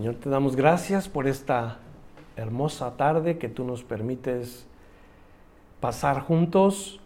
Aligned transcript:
Señor, 0.00 0.14
te 0.14 0.30
damos 0.30 0.56
gracias 0.56 1.10
por 1.10 1.26
esta 1.26 1.76
hermosa 2.34 2.96
tarde 2.96 3.36
que 3.36 3.50
tú 3.50 3.64
nos 3.64 3.84
permites 3.84 4.66
pasar 5.78 6.22
juntos, 6.22 7.00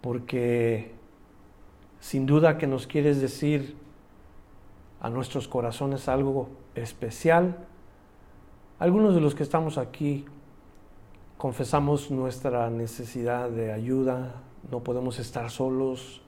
porque 0.00 0.90
sin 2.00 2.26
duda 2.26 2.58
que 2.58 2.66
nos 2.66 2.88
quieres 2.88 3.20
decir 3.20 3.76
a 5.00 5.10
nuestros 5.10 5.46
corazones 5.46 6.08
algo 6.08 6.48
especial. 6.74 7.56
Algunos 8.80 9.14
de 9.14 9.20
los 9.20 9.36
que 9.36 9.44
estamos 9.44 9.78
aquí 9.78 10.24
confesamos 11.38 12.10
nuestra 12.10 12.68
necesidad 12.68 13.48
de 13.48 13.72
ayuda, 13.72 14.42
no 14.72 14.80
podemos 14.80 15.20
estar 15.20 15.48
solos 15.50 16.20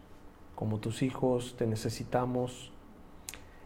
como 0.55 0.79
tus 0.79 1.03
hijos, 1.03 1.57
te 1.59 1.67
necesitamos. 1.67 2.72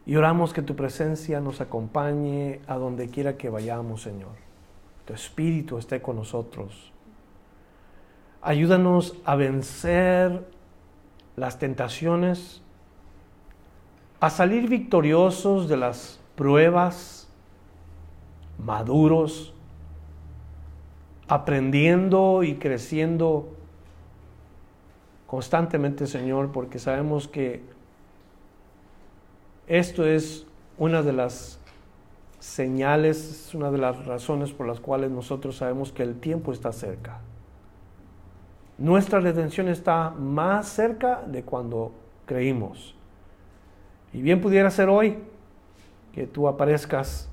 Y 0.06 0.14
oramos 0.14 0.52
que 0.52 0.62
tu 0.62 0.76
presencia 0.76 1.40
nos 1.40 1.60
acompañe 1.60 2.60
a 2.68 2.76
donde 2.76 3.08
quiera 3.10 3.36
que 3.36 3.50
vayamos, 3.50 4.02
Señor. 4.02 4.30
Tu 5.04 5.12
espíritu 5.12 5.78
esté 5.78 6.00
con 6.00 6.14
nosotros. 6.14 6.92
Ayúdanos 8.40 9.16
a 9.24 9.34
vencer 9.34 10.46
las 11.34 11.58
tentaciones, 11.58 12.62
a 14.20 14.30
salir 14.30 14.68
victoriosos 14.68 15.68
de 15.68 15.76
las 15.76 16.20
pruebas, 16.36 17.28
maduros, 18.58 19.52
aprendiendo 21.26 22.44
y 22.44 22.54
creciendo 22.54 23.48
constantemente, 25.26 26.06
Señor, 26.06 26.52
porque 26.52 26.78
sabemos 26.78 27.26
que 27.26 27.62
esto 29.66 30.06
es 30.06 30.46
una 30.78 31.02
de 31.02 31.12
las 31.12 31.58
señales, 32.38 33.48
es 33.48 33.54
una 33.54 33.70
de 33.70 33.78
las 33.78 34.06
razones 34.06 34.52
por 34.52 34.66
las 34.66 34.80
cuales 34.80 35.10
nosotros 35.10 35.56
sabemos 35.56 35.92
que 35.92 36.02
el 36.02 36.20
tiempo 36.20 36.52
está 36.52 36.72
cerca. 36.72 37.20
Nuestra 38.78 39.20
redención 39.20 39.68
está 39.68 40.10
más 40.10 40.68
cerca 40.68 41.22
de 41.26 41.42
cuando 41.42 41.92
creímos. 42.26 42.94
Y 44.12 44.20
bien 44.20 44.40
pudiera 44.40 44.70
ser 44.70 44.88
hoy 44.88 45.18
que 46.12 46.26
tú 46.26 46.46
aparezcas 46.46 47.28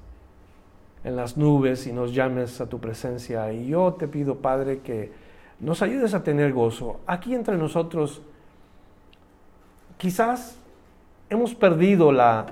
en 1.04 1.16
las 1.16 1.38
nubes 1.38 1.86
y 1.86 1.92
nos 1.92 2.14
llames 2.14 2.62
a 2.62 2.68
tu 2.68 2.80
presencia. 2.80 3.52
Y 3.52 3.68
yo 3.68 3.94
te 3.94 4.08
pido, 4.08 4.38
Padre, 4.38 4.80
que 4.80 5.12
nos 5.60 5.82
ayudes 5.82 6.14
a 6.14 6.24
tener 6.24 6.54
gozo. 6.54 7.00
Aquí 7.06 7.36
entre 7.36 7.58
nosotros, 7.58 8.22
quizás 9.98 10.58
hemos 11.34 11.56
perdido 11.56 12.12
la, 12.12 12.46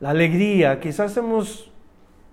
la 0.00 0.10
alegría, 0.10 0.80
quizás 0.80 1.16
hemos, 1.16 1.70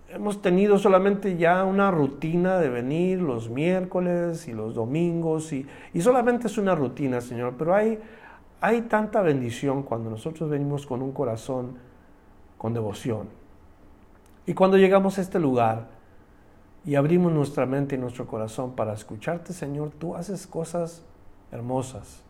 hemos 0.10 0.42
tenido 0.42 0.78
solamente 0.78 1.38
ya 1.38 1.64
una 1.66 1.92
rutina 1.92 2.58
de 2.58 2.70
venir 2.70 3.22
los 3.22 3.50
miércoles 3.50 4.48
y 4.48 4.54
los 4.54 4.76
domingos 4.76 5.52
y, 5.54 5.68
y 5.94 6.02
solamente 6.02 6.48
es 6.48 6.58
una 6.58 6.76
rutina, 6.76 7.22
Señor, 7.22 7.56
pero 7.58 7.76
hay, 7.76 8.00
hay 8.62 8.82
tanta 8.84 9.22
bendición 9.22 9.84
cuando 9.84 10.10
nosotros 10.10 10.50
venimos 10.50 10.86
con 10.86 11.02
un 11.02 11.12
corazón 11.12 11.78
con 12.58 12.74
devoción. 12.74 13.28
Y 14.46 14.54
cuando 14.54 14.78
llegamos 14.78 15.18
a 15.18 15.22
este 15.22 15.40
lugar 15.40 15.88
y 16.86 16.96
abrimos 16.96 17.32
nuestra 17.34 17.66
mente 17.66 17.96
y 17.96 17.98
nuestro 17.98 18.26
corazón 18.28 18.74
para 18.76 18.94
escucharte, 18.94 19.54
Señor, 19.54 19.92
tú 20.00 20.16
haces 20.16 20.48
cosas 20.48 21.04
hermosas. 21.52 22.24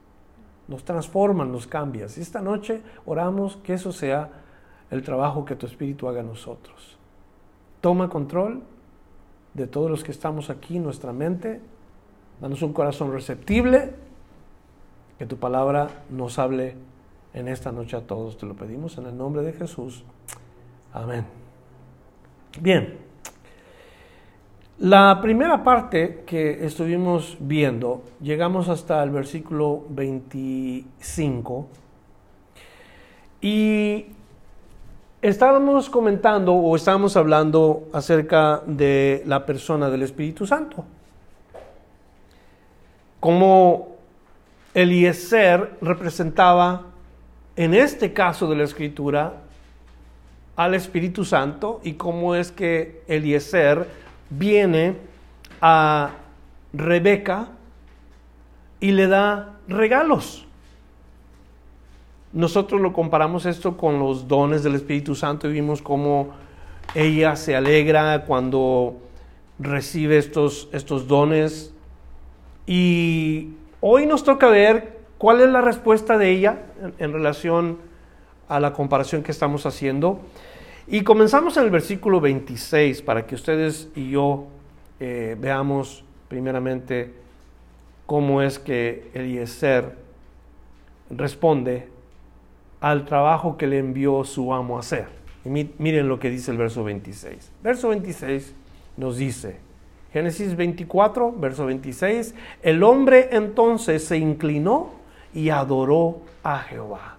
Nos 0.67 0.83
transforman, 0.83 1.51
nos 1.51 1.67
cambias. 1.67 2.17
Y 2.17 2.21
esta 2.21 2.41
noche 2.41 2.81
oramos 3.05 3.57
que 3.57 3.73
eso 3.73 3.91
sea 3.91 4.29
el 4.91 5.01
trabajo 5.01 5.45
que 5.45 5.55
tu 5.55 5.65
Espíritu 5.65 6.07
haga 6.07 6.21
en 6.21 6.27
nosotros. 6.27 6.97
Toma 7.81 8.09
control 8.09 8.63
de 9.53 9.67
todos 9.67 9.89
los 9.89 10.03
que 10.03 10.11
estamos 10.11 10.49
aquí, 10.49 10.79
nuestra 10.79 11.13
mente. 11.13 11.61
Danos 12.41 12.61
un 12.61 12.73
corazón 12.73 13.11
receptible. 13.11 13.95
Que 15.17 15.25
tu 15.25 15.37
palabra 15.37 15.89
nos 16.09 16.37
hable 16.37 16.75
en 17.33 17.47
esta 17.47 17.71
noche 17.71 17.97
a 17.97 18.01
todos. 18.01 18.37
Te 18.37 18.45
lo 18.45 18.55
pedimos 18.55 18.97
en 18.97 19.07
el 19.07 19.17
nombre 19.17 19.41
de 19.41 19.53
Jesús. 19.53 20.03
Amén. 20.93 21.25
Bien, 22.61 22.97
la 24.79 25.19
primera 25.21 25.63
parte 25.63 26.23
que 26.27 26.63
estuvimos 26.63 27.35
viendo, 27.39 28.03
llegamos 28.21 28.69
hasta 28.69 29.01
el 29.01 29.09
versículo 29.09 29.85
25 29.89 31.67
y 33.41 34.05
estábamos 35.19 35.89
comentando 35.89 36.53
o 36.53 36.75
estábamos 36.75 37.17
hablando 37.17 37.87
acerca 37.91 38.61
de 38.67 39.23
la 39.25 39.47
persona 39.47 39.89
del 39.89 40.03
Espíritu 40.03 40.45
Santo. 40.45 40.85
Como 43.19 43.95
Eliezer 44.75 45.77
representaba, 45.81 46.83
en 47.55 47.73
este 47.73 48.13
caso 48.13 48.47
de 48.47 48.55
la 48.57 48.63
Escritura, 48.63 49.33
al 50.55 50.75
Espíritu 50.75 51.25
Santo 51.25 51.81
y 51.83 51.93
cómo 51.93 52.35
es 52.35 52.51
que 52.51 53.01
Eliezer 53.07 54.06
viene 54.29 54.97
a 55.61 56.11
Rebeca 56.73 57.49
y 58.79 58.91
le 58.91 59.07
da 59.07 59.57
regalos. 59.67 60.45
Nosotros 62.33 62.81
lo 62.81 62.93
comparamos 62.93 63.45
esto 63.45 63.77
con 63.77 63.99
los 63.99 64.27
dones 64.27 64.63
del 64.63 64.75
Espíritu 64.75 65.15
Santo 65.15 65.49
y 65.49 65.53
vimos 65.53 65.81
cómo 65.81 66.31
ella 66.93 67.35
se 67.35 67.55
alegra 67.55 68.25
cuando 68.25 68.97
recibe 69.59 70.17
estos, 70.17 70.69
estos 70.71 71.07
dones. 71.07 71.73
Y 72.65 73.53
hoy 73.81 74.05
nos 74.05 74.23
toca 74.23 74.49
ver 74.49 74.99
cuál 75.17 75.41
es 75.41 75.49
la 75.49 75.61
respuesta 75.61 76.17
de 76.17 76.31
ella 76.31 76.59
en, 76.81 76.93
en 76.99 77.13
relación 77.13 77.77
a 78.49 78.59
la 78.59 78.73
comparación 78.73 79.23
que 79.23 79.31
estamos 79.31 79.65
haciendo. 79.65 80.19
Y 80.89 81.01
comenzamos 81.03 81.57
en 81.57 81.65
el 81.65 81.69
versículo 81.69 82.21
26 82.21 83.01
para 83.01 83.27
que 83.27 83.35
ustedes 83.35 83.89
y 83.93 84.11
yo 84.11 84.47
eh, 85.01 85.35
veamos 85.37 86.05
primeramente 86.29 87.11
cómo 88.05 88.41
es 88.41 88.57
que 88.57 89.11
Eliezer 89.13 89.97
responde 91.09 91.89
al 92.79 93.03
trabajo 93.03 93.57
que 93.57 93.67
le 93.67 93.79
envió 93.79 94.23
su 94.23 94.53
amo 94.53 94.77
a 94.77 94.79
hacer. 94.79 95.07
Y 95.43 95.49
miren 95.49 96.07
lo 96.07 96.19
que 96.19 96.29
dice 96.29 96.51
el 96.51 96.57
verso 96.57 96.85
26. 96.85 97.51
Verso 97.61 97.89
26 97.89 98.55
nos 98.95 99.17
dice, 99.17 99.57
Génesis 100.13 100.55
24, 100.55 101.33
verso 101.33 101.65
26, 101.65 102.33
el 102.63 102.81
hombre 102.81 103.27
entonces 103.33 104.05
se 104.05 104.17
inclinó 104.17 104.91
y 105.33 105.49
adoró 105.49 106.21
a 106.43 106.59
Jehová. 106.59 107.16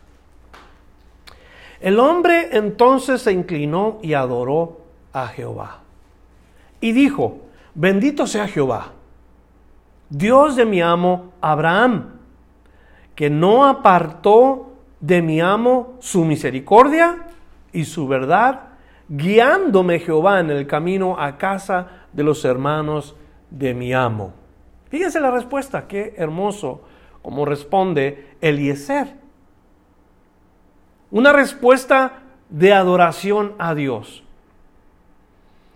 El 1.80 2.00
hombre 2.00 2.56
entonces 2.56 3.22
se 3.22 3.32
inclinó 3.32 3.98
y 4.02 4.14
adoró 4.14 4.80
a 5.12 5.28
Jehová. 5.28 5.80
Y 6.80 6.92
dijo, 6.92 7.38
bendito 7.74 8.26
sea 8.26 8.48
Jehová, 8.48 8.92
Dios 10.10 10.56
de 10.56 10.64
mi 10.64 10.80
amo 10.80 11.32
Abraham, 11.40 12.18
que 13.14 13.30
no 13.30 13.66
apartó 13.66 14.72
de 15.00 15.22
mi 15.22 15.40
amo 15.40 15.96
su 16.00 16.24
misericordia 16.24 17.26
y 17.72 17.84
su 17.84 18.08
verdad, 18.08 18.60
guiándome 19.08 19.98
Jehová 19.98 20.40
en 20.40 20.50
el 20.50 20.66
camino 20.66 21.18
a 21.18 21.36
casa 21.36 21.88
de 22.12 22.22
los 22.22 22.44
hermanos 22.44 23.16
de 23.50 23.74
mi 23.74 23.92
amo. 23.92 24.32
Fíjense 24.88 25.20
la 25.20 25.30
respuesta, 25.30 25.86
qué 25.86 26.14
hermoso 26.16 26.82
como 27.22 27.44
responde 27.44 28.36
Eliezer. 28.40 29.17
Una 31.10 31.32
respuesta 31.32 32.20
de 32.50 32.72
adoración 32.72 33.54
a 33.58 33.74
Dios. 33.74 34.22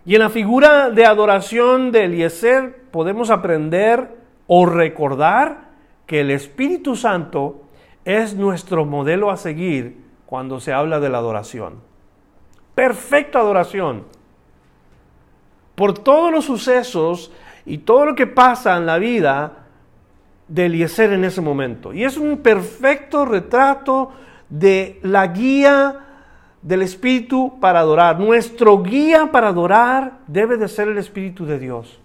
Y 0.05 0.15
en 0.15 0.21
la 0.21 0.29
figura 0.29 0.89
de 0.89 1.05
adoración 1.05 1.91
de 1.91 2.05
Eliezer 2.05 2.83
podemos 2.91 3.29
aprender 3.29 4.17
o 4.47 4.65
recordar 4.65 5.69
que 6.05 6.21
el 6.21 6.31
Espíritu 6.31 6.95
Santo 6.95 7.61
es 8.05 8.35
nuestro 8.35 8.85
modelo 8.85 9.31
a 9.31 9.37
seguir 9.37 10.03
cuando 10.25 10.59
se 10.59 10.73
habla 10.73 10.99
de 10.99 11.09
la 11.09 11.19
adoración. 11.19 11.75
Perfecta 12.75 13.39
adoración. 13.39 14.03
Por 15.75 15.97
todos 15.97 16.31
los 16.31 16.45
sucesos 16.45 17.31
y 17.65 17.79
todo 17.79 18.05
lo 18.05 18.15
que 18.15 18.27
pasa 18.27 18.77
en 18.77 18.85
la 18.85 18.97
vida 18.97 19.63
de 20.47 20.65
Eliezer 20.65 21.13
en 21.13 21.23
ese 21.23 21.41
momento. 21.41 21.93
Y 21.93 22.03
es 22.03 22.17
un 22.17 22.39
perfecto 22.39 23.25
retrato 23.25 24.11
de 24.53 24.99
la 25.01 25.25
guía 25.25 25.99
del 26.61 26.83
Espíritu 26.83 27.59
para 27.59 27.79
adorar. 27.79 28.19
Nuestro 28.19 28.83
guía 28.83 29.31
para 29.31 29.47
adorar 29.47 30.19
debe 30.27 30.57
de 30.57 30.67
ser 30.67 30.89
el 30.89 30.99
Espíritu 30.99 31.43
de 31.47 31.57
Dios. 31.57 31.99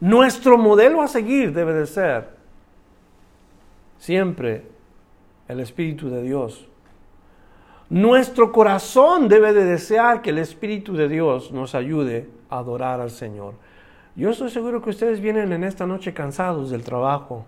Nuestro 0.00 0.58
modelo 0.58 1.00
a 1.00 1.08
seguir 1.08 1.54
debe 1.54 1.72
de 1.72 1.86
ser 1.86 2.28
siempre 3.96 4.66
el 5.48 5.60
Espíritu 5.60 6.10
de 6.10 6.20
Dios. 6.20 6.68
Nuestro 7.88 8.52
corazón 8.52 9.28
debe 9.28 9.54
de 9.54 9.64
desear 9.64 10.20
que 10.20 10.28
el 10.28 10.38
Espíritu 10.38 10.94
de 10.94 11.08
Dios 11.08 11.52
nos 11.52 11.74
ayude 11.74 12.28
a 12.50 12.58
adorar 12.58 13.00
al 13.00 13.10
Señor. 13.10 13.54
Yo 14.14 14.28
estoy 14.28 14.50
seguro 14.50 14.82
que 14.82 14.90
ustedes 14.90 15.22
vienen 15.22 15.52
en 15.52 15.64
esta 15.64 15.86
noche 15.86 16.12
cansados 16.12 16.70
del 16.70 16.84
trabajo 16.84 17.46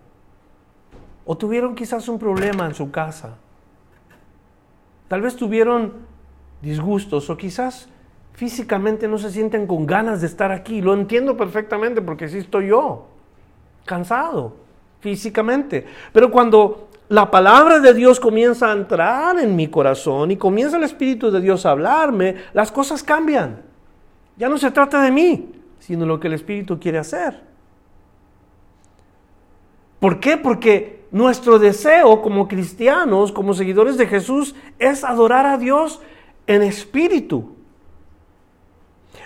o 1.26 1.36
tuvieron 1.36 1.74
quizás 1.74 2.08
un 2.08 2.18
problema 2.18 2.66
en 2.66 2.74
su 2.74 2.90
casa. 2.90 3.36
Tal 5.08 5.20
vez 5.20 5.36
tuvieron 5.36 5.92
disgustos 6.62 7.28
o 7.28 7.36
quizás 7.36 7.88
físicamente 8.32 9.08
no 9.08 9.18
se 9.18 9.30
sienten 9.30 9.66
con 9.66 9.86
ganas 9.86 10.20
de 10.20 10.28
estar 10.28 10.52
aquí. 10.52 10.80
Lo 10.80 10.94
entiendo 10.94 11.36
perfectamente 11.36 12.00
porque 12.00 12.28
sí 12.28 12.38
estoy 12.38 12.68
yo, 12.68 13.08
cansado 13.84 14.54
físicamente. 15.00 15.86
Pero 16.12 16.30
cuando 16.30 16.88
la 17.08 17.30
palabra 17.30 17.80
de 17.80 17.92
Dios 17.92 18.18
comienza 18.18 18.70
a 18.70 18.72
entrar 18.72 19.38
en 19.38 19.54
mi 19.54 19.68
corazón 19.68 20.30
y 20.30 20.36
comienza 20.36 20.76
el 20.76 20.84
Espíritu 20.84 21.30
de 21.30 21.40
Dios 21.40 21.66
a 21.66 21.70
hablarme, 21.70 22.36
las 22.52 22.72
cosas 22.72 23.02
cambian. 23.02 23.62
Ya 24.36 24.48
no 24.48 24.58
se 24.58 24.70
trata 24.70 25.02
de 25.02 25.10
mí, 25.10 25.52
sino 25.78 26.06
lo 26.06 26.20
que 26.20 26.28
el 26.28 26.34
Espíritu 26.34 26.78
quiere 26.78 26.98
hacer. 26.98 27.40
¿Por 30.00 30.20
qué? 30.20 30.36
Porque 30.36 30.95
nuestro 31.10 31.58
deseo 31.58 32.22
como 32.22 32.48
cristianos, 32.48 33.32
como 33.32 33.54
seguidores 33.54 33.96
de 33.96 34.06
Jesús, 34.06 34.54
es 34.78 35.04
adorar 35.04 35.46
a 35.46 35.58
Dios 35.58 36.00
en 36.46 36.62
espíritu. 36.62 37.56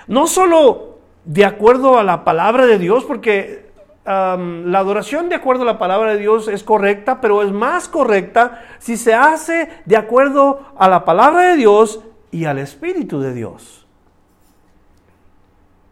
No 0.06 0.26
solo 0.26 0.98
de 1.24 1.44
acuerdo 1.44 1.98
a 1.98 2.02
la 2.02 2.24
palabra 2.24 2.66
de 2.66 2.78
Dios, 2.78 3.04
porque 3.04 3.70
la 4.04 4.78
adoración 4.78 5.28
de 5.28 5.36
acuerdo 5.36 5.62
a 5.62 5.66
la 5.66 5.78
palabra 5.78 6.12
de 6.12 6.18
Dios 6.18 6.48
es 6.48 6.64
correcta, 6.64 7.20
pero 7.20 7.42
es 7.42 7.52
más 7.52 7.88
correcta 7.88 8.64
si 8.78 8.96
se 8.96 9.14
hace 9.14 9.68
de 9.84 9.96
acuerdo 9.96 10.60
a 10.76 10.88
la 10.88 11.04
palabra 11.04 11.50
de 11.50 11.56
Dios 11.56 12.00
y 12.30 12.46
al 12.46 12.58
Espíritu 12.58 13.20
de 13.20 13.34
Dios. 13.34 13.86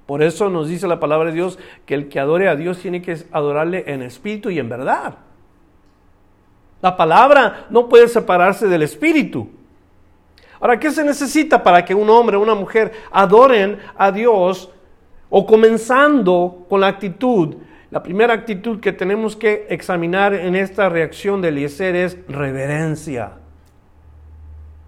Por 0.09 0.23
eso 0.23 0.49
nos 0.49 0.69
dice 0.69 0.89
la 0.89 1.01
palabra 1.01 1.29
de 1.29 1.35
Dios 1.35 1.59
que 1.85 1.95
el 1.95 2.09
que 2.09 2.19
adore 2.19 2.49
a 2.49 2.57
Dios 2.57 2.79
tiene 2.79 3.03
que 3.03 3.19
adorarle 3.31 3.85
en 3.89 4.01
espíritu 4.01 4.49
y 4.49 4.59
en 4.59 4.67
verdad. 4.67 5.19
La 6.81 6.97
palabra 6.97 7.67
no 7.71 7.89
puede 7.89 8.09
separarse 8.09 8.69
del 8.69 8.83
espíritu. 8.83 9.49
Ahora, 10.61 10.79
¿qué 10.79 10.91
se 10.91 11.05
necesita 11.05 11.63
para 11.63 11.85
que 11.85 11.95
un 11.95 12.11
hombre 12.11 12.37
o 12.37 12.41
una 12.41 12.55
mujer 12.55 12.93
adoren 13.11 13.79
a 13.97 14.11
Dios 14.11 14.71
o 15.31 15.47
comenzando 15.47 16.67
con 16.69 16.81
la 16.81 16.89
actitud 16.89 17.57
la 17.91 18.03
primera 18.03 18.35
actitud 18.35 18.81
que 18.81 18.93
tenemos 18.93 19.35
que 19.35 19.67
examinar 19.71 20.35
en 20.35 20.55
esta 20.55 20.91
reacción 20.91 21.41
de 21.41 21.49
Eliezer 21.49 21.97
es 21.97 22.19
reverencia. 22.29 23.33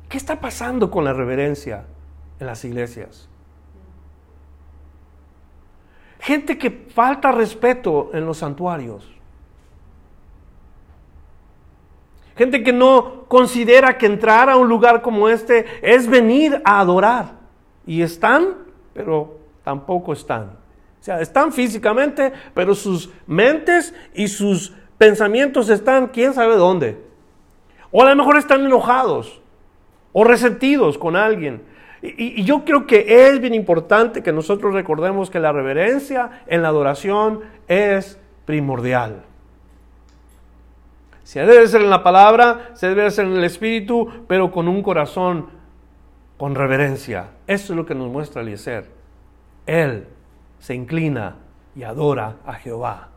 ¿Qué 0.09 0.19
está 0.19 0.39
pasando 0.39 0.91
con 0.91 1.05
la 1.05 1.15
reverencia 1.15 1.87
en 2.39 2.47
las 2.47 2.63
iglesias? 2.65 3.29
Gente 6.19 6.59
que 6.59 6.71
falta 6.71 7.33
respeto 7.33 8.11
en 8.13 8.27
los 8.27 8.39
santuarios. 8.39 9.09
Gente 12.37 12.63
que 12.63 12.73
no 12.73 13.25
considera 13.29 13.99
que 13.99 14.07
entrar 14.07 14.49
a 14.49 14.57
un 14.57 14.69
lugar 14.69 15.03
como 15.03 15.29
este 15.29 15.67
es 15.83 16.09
venir 16.09 16.61
a 16.65 16.81
adorar. 16.81 17.39
Y 17.87 18.03
están, 18.03 18.57
pero 18.93 19.39
tampoco 19.65 20.13
están. 20.13 20.59
O 21.01 21.03
sea, 21.03 21.21
están 21.21 21.53
físicamente, 21.53 22.33
pero 22.55 22.75
sus 22.75 23.11
mentes 23.27 23.95
y 24.15 24.29
sus 24.29 24.75
pensamientos 24.99 25.71
están 25.71 26.09
quién 26.09 26.35
sabe 26.35 26.57
dónde. 26.57 26.99
O 27.91 28.03
a 28.03 28.09
lo 28.11 28.17
mejor 28.17 28.37
están 28.37 28.65
enojados 28.65 29.41
o 30.13 30.25
resentidos 30.25 30.99
con 30.99 31.17
alguien. 31.17 31.63
Y, 32.03 32.45
yo 32.45 32.65
creo 32.65 32.87
que 32.87 33.29
es 33.29 33.41
bien 33.41 33.55
importante 33.55 34.23
que 34.23 34.33
nosotros 34.33 34.75
recordemos 34.75 35.31
que 35.31 35.39
la 35.39 35.53
reverencia 35.53 36.43
en 36.47 36.63
la 36.63 36.69
adoración 36.69 37.41
es 37.69 38.19
primordial. 38.45 39.23
Se 41.31 41.47
debe 41.47 41.69
ser 41.69 41.83
en 41.83 41.91
la 41.91 42.03
palabra, 42.03 42.71
se 42.75 42.89
debe 42.89 43.09
ser 43.09 43.27
en 43.27 43.37
el 43.37 43.45
espíritu, 43.45 44.25
pero 44.27 44.51
con 44.51 44.67
un 44.67 44.83
corazón 44.83 45.47
con 46.37 46.57
reverencia. 46.57 47.29
Eso 47.47 47.73
es 47.73 47.77
lo 47.77 47.87
que 47.87 47.95
nos 47.95 48.11
muestra 48.11 48.43
Eliezer. 48.43 48.91
Él 49.65 50.09
se 50.59 50.75
inclina 50.75 51.37
y 51.77 51.85
adora 51.85 52.39
a 52.45 52.55
Jehová. 52.55 53.11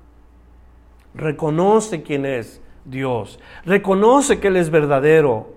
Reconoce 1.15 2.03
quién 2.03 2.27
es 2.27 2.61
Dios. 2.85 3.39
Reconoce 3.65 4.39
que 4.39 4.49
Él 4.49 4.57
es 4.57 4.69
verdadero. 4.69 5.55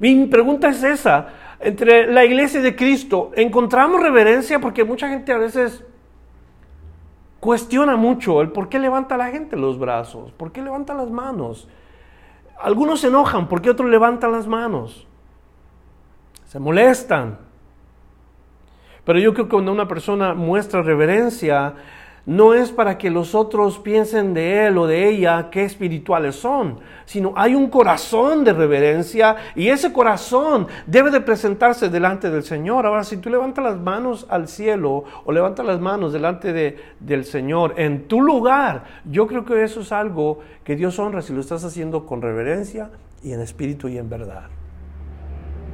Mi 0.00 0.26
pregunta 0.26 0.68
es 0.68 0.84
esa. 0.84 1.28
Entre 1.58 2.06
la 2.06 2.26
iglesia 2.26 2.60
de 2.60 2.76
Cristo, 2.76 3.30
¿encontramos 3.34 4.02
reverencia? 4.02 4.60
Porque 4.60 4.84
mucha 4.84 5.08
gente 5.08 5.32
a 5.32 5.38
veces 5.38 5.82
cuestiona 7.44 7.94
mucho 7.96 8.40
el 8.40 8.48
por 8.52 8.70
qué 8.70 8.78
levanta 8.78 9.18
la 9.18 9.28
gente 9.28 9.54
los 9.54 9.78
brazos, 9.78 10.32
por 10.32 10.50
qué 10.50 10.62
levanta 10.62 10.94
las 10.94 11.10
manos. 11.10 11.68
Algunos 12.58 13.00
se 13.00 13.08
enojan 13.08 13.48
porque 13.48 13.68
otros 13.68 13.90
levantan 13.90 14.32
las 14.32 14.46
manos. 14.46 15.06
Se 16.46 16.58
molestan. 16.58 17.36
Pero 19.04 19.18
yo 19.18 19.34
creo 19.34 19.44
que 19.44 19.50
cuando 19.50 19.72
una 19.72 19.86
persona 19.86 20.32
muestra 20.32 20.80
reverencia, 20.80 21.74
no 22.26 22.54
es 22.54 22.72
para 22.72 22.96
que 22.96 23.10
los 23.10 23.34
otros 23.34 23.78
piensen 23.78 24.32
de 24.32 24.66
él 24.66 24.78
o 24.78 24.86
de 24.86 25.08
ella 25.08 25.50
qué 25.50 25.64
espirituales 25.64 26.36
son, 26.36 26.78
sino 27.04 27.34
hay 27.36 27.54
un 27.54 27.68
corazón 27.68 28.44
de 28.44 28.54
reverencia 28.54 29.36
y 29.54 29.68
ese 29.68 29.92
corazón 29.92 30.66
debe 30.86 31.10
de 31.10 31.20
presentarse 31.20 31.90
delante 31.90 32.30
del 32.30 32.42
Señor. 32.42 32.86
Ahora, 32.86 33.04
si 33.04 33.18
tú 33.18 33.28
levantas 33.28 33.64
las 33.64 33.76
manos 33.76 34.26
al 34.30 34.48
cielo 34.48 35.04
o 35.24 35.32
levantas 35.32 35.66
las 35.66 35.80
manos 35.80 36.14
delante 36.14 36.54
de, 36.54 36.78
del 36.98 37.26
Señor 37.26 37.74
en 37.76 38.08
tu 38.08 38.22
lugar, 38.22 38.84
yo 39.04 39.26
creo 39.26 39.44
que 39.44 39.62
eso 39.62 39.80
es 39.80 39.92
algo 39.92 40.38
que 40.64 40.76
Dios 40.76 40.98
honra 40.98 41.20
si 41.20 41.34
lo 41.34 41.40
estás 41.40 41.62
haciendo 41.64 42.06
con 42.06 42.22
reverencia 42.22 42.90
y 43.22 43.32
en 43.32 43.40
espíritu 43.40 43.88
y 43.88 43.98
en 43.98 44.08
verdad. 44.08 44.44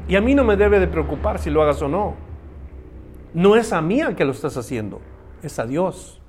Y 0.09 0.17
a 0.17 0.21
mí 0.21 0.35
no 0.35 0.43
me 0.43 0.57
debe 0.57 0.81
de 0.81 0.89
preocupar 0.89 1.39
si 1.39 1.51
lo 1.51 1.63
hagas 1.63 1.81
o 1.83 1.89
no. 1.89 2.15
No 3.35 3.55
es 3.55 3.73
a 3.73 3.81
mí 3.81 4.01
al 4.01 4.17
que 4.17 4.25
lo 4.25 4.33
estás 4.33 4.57
haciendo, 4.57 5.01
es 5.45 5.61
a 5.61 5.67
Dios. 5.67 6.20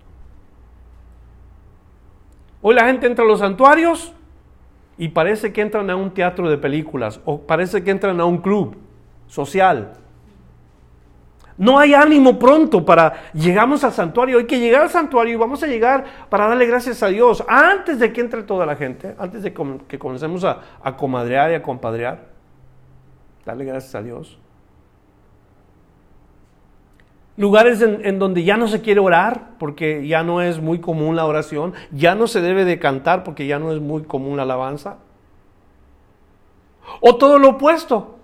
Hoy 2.62 2.76
la 2.76 2.86
gente 2.86 3.08
entra 3.08 3.26
a 3.26 3.28
los 3.28 3.40
santuarios 3.40 4.14
y 4.98 5.10
parece 5.10 5.52
que 5.52 5.62
entran 5.62 5.90
a 5.90 5.96
un 5.96 6.12
teatro 6.12 6.50
de 6.50 6.58
películas 6.58 7.20
o 7.26 7.42
parece 7.42 7.84
que 7.84 7.92
entran 7.92 8.20
a 8.20 8.26
un 8.26 8.38
club 8.38 8.76
social. 9.28 9.94
No 11.58 11.78
hay 11.78 11.94
ánimo 11.94 12.40
pronto 12.40 12.84
para 12.86 13.32
llegamos 13.34 13.84
al 13.84 13.92
santuario. 13.92 14.40
Hay 14.40 14.46
que 14.46 14.60
llegar 14.60 14.82
al 14.82 14.90
santuario 14.90 15.34
y 15.34 15.38
vamos 15.38 15.62
a 15.64 15.68
llegar 15.68 16.06
para 16.30 16.48
darle 16.48 16.66
gracias 16.66 17.04
a 17.04 17.08
Dios 17.08 17.44
antes 17.48 18.00
de 18.00 18.12
que 18.12 18.22
entre 18.22 18.44
toda 18.44 18.66
la 18.66 18.76
gente, 18.76 19.16
antes 19.18 19.44
de 19.44 19.54
que 19.88 20.00
comencemos 20.00 20.44
a, 20.44 20.62
a 20.82 20.96
comadrear 20.98 21.52
y 21.52 21.56
a 21.56 21.62
compadrear. 21.62 22.32
Darle 23.46 23.66
gracias 23.66 23.96
a 23.96 24.02
Dios 24.02 24.41
lugares 27.42 27.82
en, 27.82 28.20
donde 28.20 28.44
ya 28.44 28.56
no 28.56 28.68
se 28.68 28.82
quiere 28.82 29.00
orar 29.00 29.56
porque 29.58 30.08
ya 30.08 30.22
no 30.22 30.44
es 30.44 30.62
muy 30.62 30.80
común 30.80 31.16
la 31.16 31.26
oración, 31.26 31.74
ya 31.92 32.14
no 32.14 32.28
se 32.28 32.40
debe 32.40 32.66
de 32.66 32.78
cantar 32.78 33.24
porque 33.24 33.48
ya 33.48 33.58
no 33.58 33.72
es 33.72 33.82
muy 33.82 34.04
común 34.04 34.38
la 34.38 34.44
alabanza. 34.44 34.98
O 37.00 37.18
todo 37.18 37.40
lo 37.40 37.50
opuesto. 37.50 38.20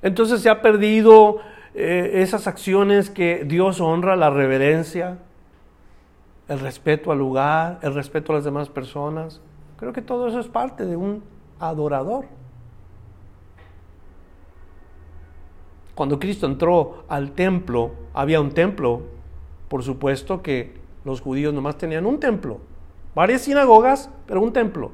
Entonces 0.00 0.40
se 0.40 0.48
ha 0.48 0.62
perdido 0.62 1.40
eh, 1.74 2.22
esas 2.22 2.46
acciones 2.46 3.10
que 3.10 3.44
Dios 3.44 3.82
honra, 3.82 4.16
la 4.16 4.30
reverencia, 4.30 5.18
el 6.48 6.60
respeto 6.60 7.12
al 7.12 7.18
lugar, 7.18 7.78
el 7.82 7.92
respeto 7.94 8.32
a 8.32 8.36
las 8.36 8.44
demás 8.44 8.70
personas. 8.70 9.42
Creo 9.76 9.92
que 9.92 10.00
todo 10.00 10.28
eso 10.28 10.40
es 10.40 10.48
parte 10.48 10.86
de 10.86 10.96
un 10.96 11.22
adorador. 11.58 12.24
Cuando 16.00 16.18
Cristo 16.18 16.46
entró 16.46 17.04
al 17.08 17.32
templo, 17.32 17.90
había 18.14 18.40
un 18.40 18.52
templo, 18.52 19.02
por 19.68 19.82
supuesto, 19.82 20.40
que 20.40 20.72
Los 21.04 21.20
judíos 21.20 21.52
nomás 21.52 21.76
tenían 21.76 22.06
un 22.06 22.18
templo, 22.18 22.62
varias 23.14 23.42
sinagogas, 23.42 24.08
pero 24.26 24.40
un 24.40 24.50
templo. 24.50 24.92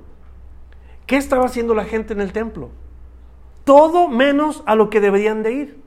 ¿Qué 1.06 1.16
estaba 1.16 1.44
haciendo 1.46 1.76
la 1.76 1.84
gente 1.84 2.12
en 2.12 2.20
el 2.20 2.32
templo? 2.32 2.70
Todo 3.62 4.08
menos 4.08 4.64
a 4.66 4.74
lo 4.74 4.90
que 4.90 5.00
deberían 5.00 5.44
de 5.44 5.52
ir. 5.52 5.80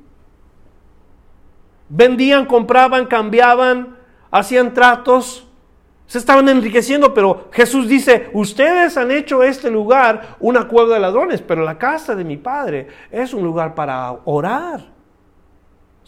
Vendían, 1.90 2.46
compraban, 2.46 3.06
cambiaban, 3.06 3.98
hacían 4.32 4.74
tratos, 4.74 5.46
se 6.08 6.18
estaban 6.18 6.48
enriqueciendo, 6.48 7.14
pero 7.14 7.50
Jesús 7.52 7.90
dice, 7.90 8.30
ustedes 8.32 8.96
han 8.96 9.12
hecho 9.12 9.44
este 9.44 9.70
lugar 9.70 10.38
una 10.40 10.70
cueva 10.70 10.94
de 10.94 11.02
ladrones, 11.02 11.42
pero 11.42 11.66
la 11.66 11.78
casa 11.78 12.16
de 12.16 12.24
mi 12.24 12.38
Padre 12.38 12.88
es 13.12 13.34
un 13.34 13.44
lugar 13.44 13.76
para 13.76 14.14
orar. 14.24 14.99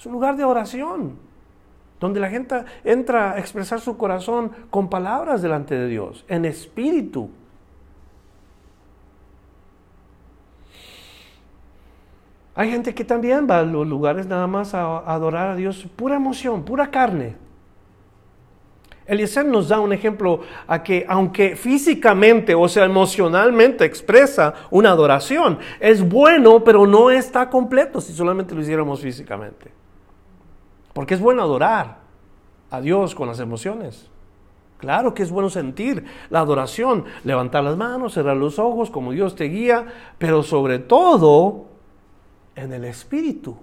Es 0.01 0.07
un 0.07 0.13
lugar 0.13 0.35
de 0.35 0.43
oración, 0.43 1.19
donde 1.99 2.19
la 2.19 2.27
gente 2.27 2.65
entra 2.83 3.33
a 3.33 3.39
expresar 3.39 3.79
su 3.79 3.97
corazón 3.97 4.51
con 4.71 4.89
palabras 4.89 5.43
delante 5.43 5.75
de 5.75 5.87
Dios, 5.87 6.25
en 6.27 6.45
espíritu. 6.45 7.29
Hay 12.55 12.71
gente 12.71 12.95
que 12.95 13.03
también 13.03 13.45
va 13.47 13.59
a 13.59 13.63
los 13.63 13.85
lugares 13.85 14.25
nada 14.25 14.47
más 14.47 14.73
a 14.73 14.97
adorar 14.97 15.49
a 15.49 15.55
Dios, 15.55 15.85
pura 15.95 16.15
emoción, 16.15 16.65
pura 16.65 16.89
carne. 16.89 17.35
Eliezer 19.05 19.45
nos 19.45 19.69
da 19.69 19.79
un 19.79 19.93
ejemplo 19.93 20.41
a 20.65 20.81
que 20.81 21.05
aunque 21.07 21.55
físicamente, 21.55 22.55
o 22.55 22.67
sea, 22.67 22.85
emocionalmente 22.85 23.85
expresa 23.85 24.55
una 24.71 24.89
adoración, 24.89 25.59
es 25.79 26.01
bueno, 26.01 26.63
pero 26.63 26.87
no 26.87 27.11
está 27.11 27.51
completo 27.51 28.01
si 28.01 28.13
solamente 28.13 28.55
lo 28.55 28.61
hiciéramos 28.61 28.99
físicamente. 28.99 29.80
Porque 30.93 31.13
es 31.13 31.21
bueno 31.21 31.41
adorar 31.41 31.99
a 32.69 32.81
Dios 32.81 33.15
con 33.15 33.27
las 33.27 33.39
emociones. 33.39 34.09
Claro 34.77 35.13
que 35.13 35.23
es 35.23 35.29
bueno 35.29 35.49
sentir 35.49 36.05
la 36.29 36.39
adoración, 36.39 37.05
levantar 37.23 37.63
las 37.63 37.77
manos, 37.77 38.13
cerrar 38.13 38.37
los 38.37 38.57
ojos 38.57 38.89
como 38.89 39.11
Dios 39.11 39.35
te 39.35 39.45
guía, 39.45 39.85
pero 40.17 40.41
sobre 40.41 40.79
todo 40.79 41.65
en 42.55 42.73
el 42.73 42.85
espíritu. 42.85 43.57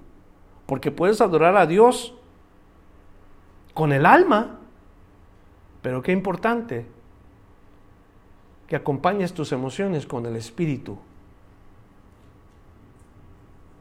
Porque 0.66 0.90
puedes 0.90 1.20
adorar 1.20 1.56
a 1.56 1.66
Dios 1.66 2.14
con 3.74 3.92
el 3.92 4.06
alma, 4.06 4.58
pero 5.82 6.02
qué 6.02 6.12
importante 6.12 6.86
que 8.68 8.76
acompañes 8.76 9.32
tus 9.32 9.50
emociones 9.52 10.06
con 10.06 10.26
el 10.26 10.36
Espíritu. 10.36 10.98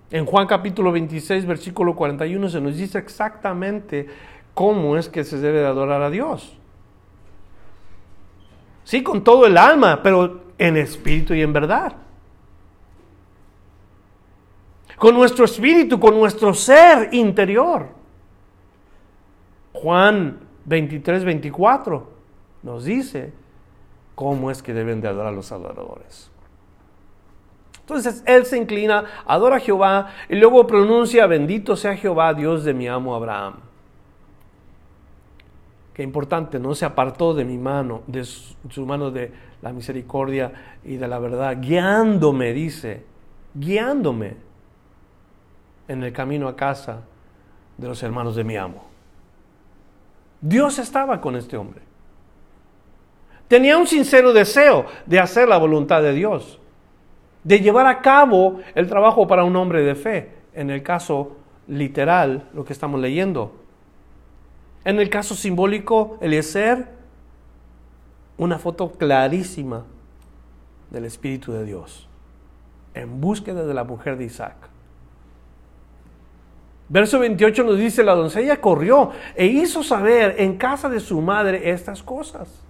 En 0.10 0.26
Juan 0.26 0.48
capítulo 0.48 0.92
26, 0.92 1.46
versículo 1.46 1.96
41 1.96 2.50
se 2.50 2.62
nos 2.62 2.78
dice 2.78 2.98
exactamente 2.98 4.08
cómo 4.54 4.98
es 4.98 5.10
que 5.10 5.24
se 5.24 5.38
debe 5.38 5.60
de 5.60 5.68
adorar 5.68 6.02
a 6.02 6.10
Dios. 6.10 6.58
Sí, 8.86 9.04
con 9.04 9.24
todo 9.24 9.46
el 9.46 9.58
alma, 9.58 10.02
pero 10.02 10.44
en 10.58 10.78
espíritu 10.78 11.34
y 11.34 11.42
en 11.42 11.52
verdad. 11.52 11.94
Con 14.98 15.14
nuestro 15.14 15.44
espíritu, 15.44 16.00
con 16.00 16.18
nuestro 16.18 16.54
ser 16.54 17.14
interior. 17.14 17.90
Juan 19.74 20.40
23, 20.66 21.24
24 21.26 22.10
nos 22.64 22.86
dice 22.86 23.34
cómo 24.16 24.50
es 24.50 24.64
que 24.64 24.74
deben 24.74 25.02
de 25.02 25.10
adorar 25.10 25.34
los 25.34 25.52
adoradores. 25.52 26.32
Entonces 27.88 28.22
él 28.26 28.46
se 28.46 28.58
inclina, 28.58 29.06
adora 29.26 29.56
a 29.56 29.60
Jehová 29.62 30.10
y 30.28 30.36
luego 30.36 30.68
pronuncia, 30.68 31.26
bendito 31.26 31.78
sea 31.78 31.96
Jehová, 31.96 32.34
Dios 32.34 32.66
de 32.66 32.74
mi 32.74 32.86
amo 32.86 33.16
Abraham. 33.16 33.54
Qué 35.94 36.04
importante, 36.04 36.60
no 36.60 36.76
se 36.76 36.84
apartó 36.84 37.34
de 37.34 37.46
mi 37.46 37.58
mano, 37.58 38.02
de 38.06 38.26
su, 38.26 38.56
su 38.70 38.86
mano 38.86 39.10
de 39.10 39.32
la 39.62 39.72
misericordia 39.72 40.52
y 40.84 40.98
de 40.98 41.08
la 41.08 41.18
verdad, 41.18 41.56
guiándome, 41.62 42.52
dice, 42.52 43.06
guiándome 43.54 44.36
en 45.88 46.04
el 46.04 46.12
camino 46.12 46.50
a 46.50 46.58
casa 46.58 47.04
de 47.78 47.88
los 47.88 48.04
hermanos 48.04 48.36
de 48.36 48.44
mi 48.44 48.58
amo. 48.58 48.86
Dios 50.42 50.78
estaba 50.78 51.22
con 51.22 51.38
este 51.38 51.56
hombre. 51.56 51.84
Tenía 53.48 53.78
un 53.78 53.88
sincero 53.88 54.34
deseo 54.34 54.88
de 55.06 55.22
hacer 55.22 55.48
la 55.48 55.56
voluntad 55.56 56.02
de 56.02 56.12
Dios, 56.12 56.60
de 57.48 57.62
llevar 57.62 57.88
a 57.88 58.02
cabo 58.02 58.60
el 58.76 58.90
trabajo 58.90 59.26
para 59.26 59.46
un 59.46 59.56
hombre 59.56 59.82
de 59.82 59.96
fe, 59.96 60.34
en 60.54 60.70
el 60.70 60.84
caso 60.84 61.38
literal, 61.70 62.50
lo 62.54 62.66
que 62.66 62.74
estamos 62.74 63.00
leyendo. 63.00 63.56
En 64.84 65.00
el 65.00 65.10
caso 65.10 65.34
simbólico, 65.34 66.18
Eliezer, 66.20 66.90
una 68.38 68.60
foto 68.60 68.92
clarísima 68.92 69.86
del 70.90 71.06
Espíritu 71.06 71.54
de 71.54 71.64
Dios, 71.64 72.10
en 72.94 73.22
búsqueda 73.22 73.64
de 73.64 73.74
la 73.74 73.86
mujer 73.86 74.18
de 74.18 74.26
Isaac. 74.26 74.58
Verso 76.90 77.18
28 77.20 77.64
nos 77.64 77.78
dice, 77.78 78.04
la 78.04 78.16
doncella 78.16 78.60
corrió 78.60 79.12
e 79.36 79.46
hizo 79.46 79.84
saber 79.84 80.36
en 80.40 80.58
casa 80.58 80.90
de 80.90 81.00
su 81.00 81.22
madre 81.22 81.70
estas 81.70 82.04
cosas. 82.04 82.67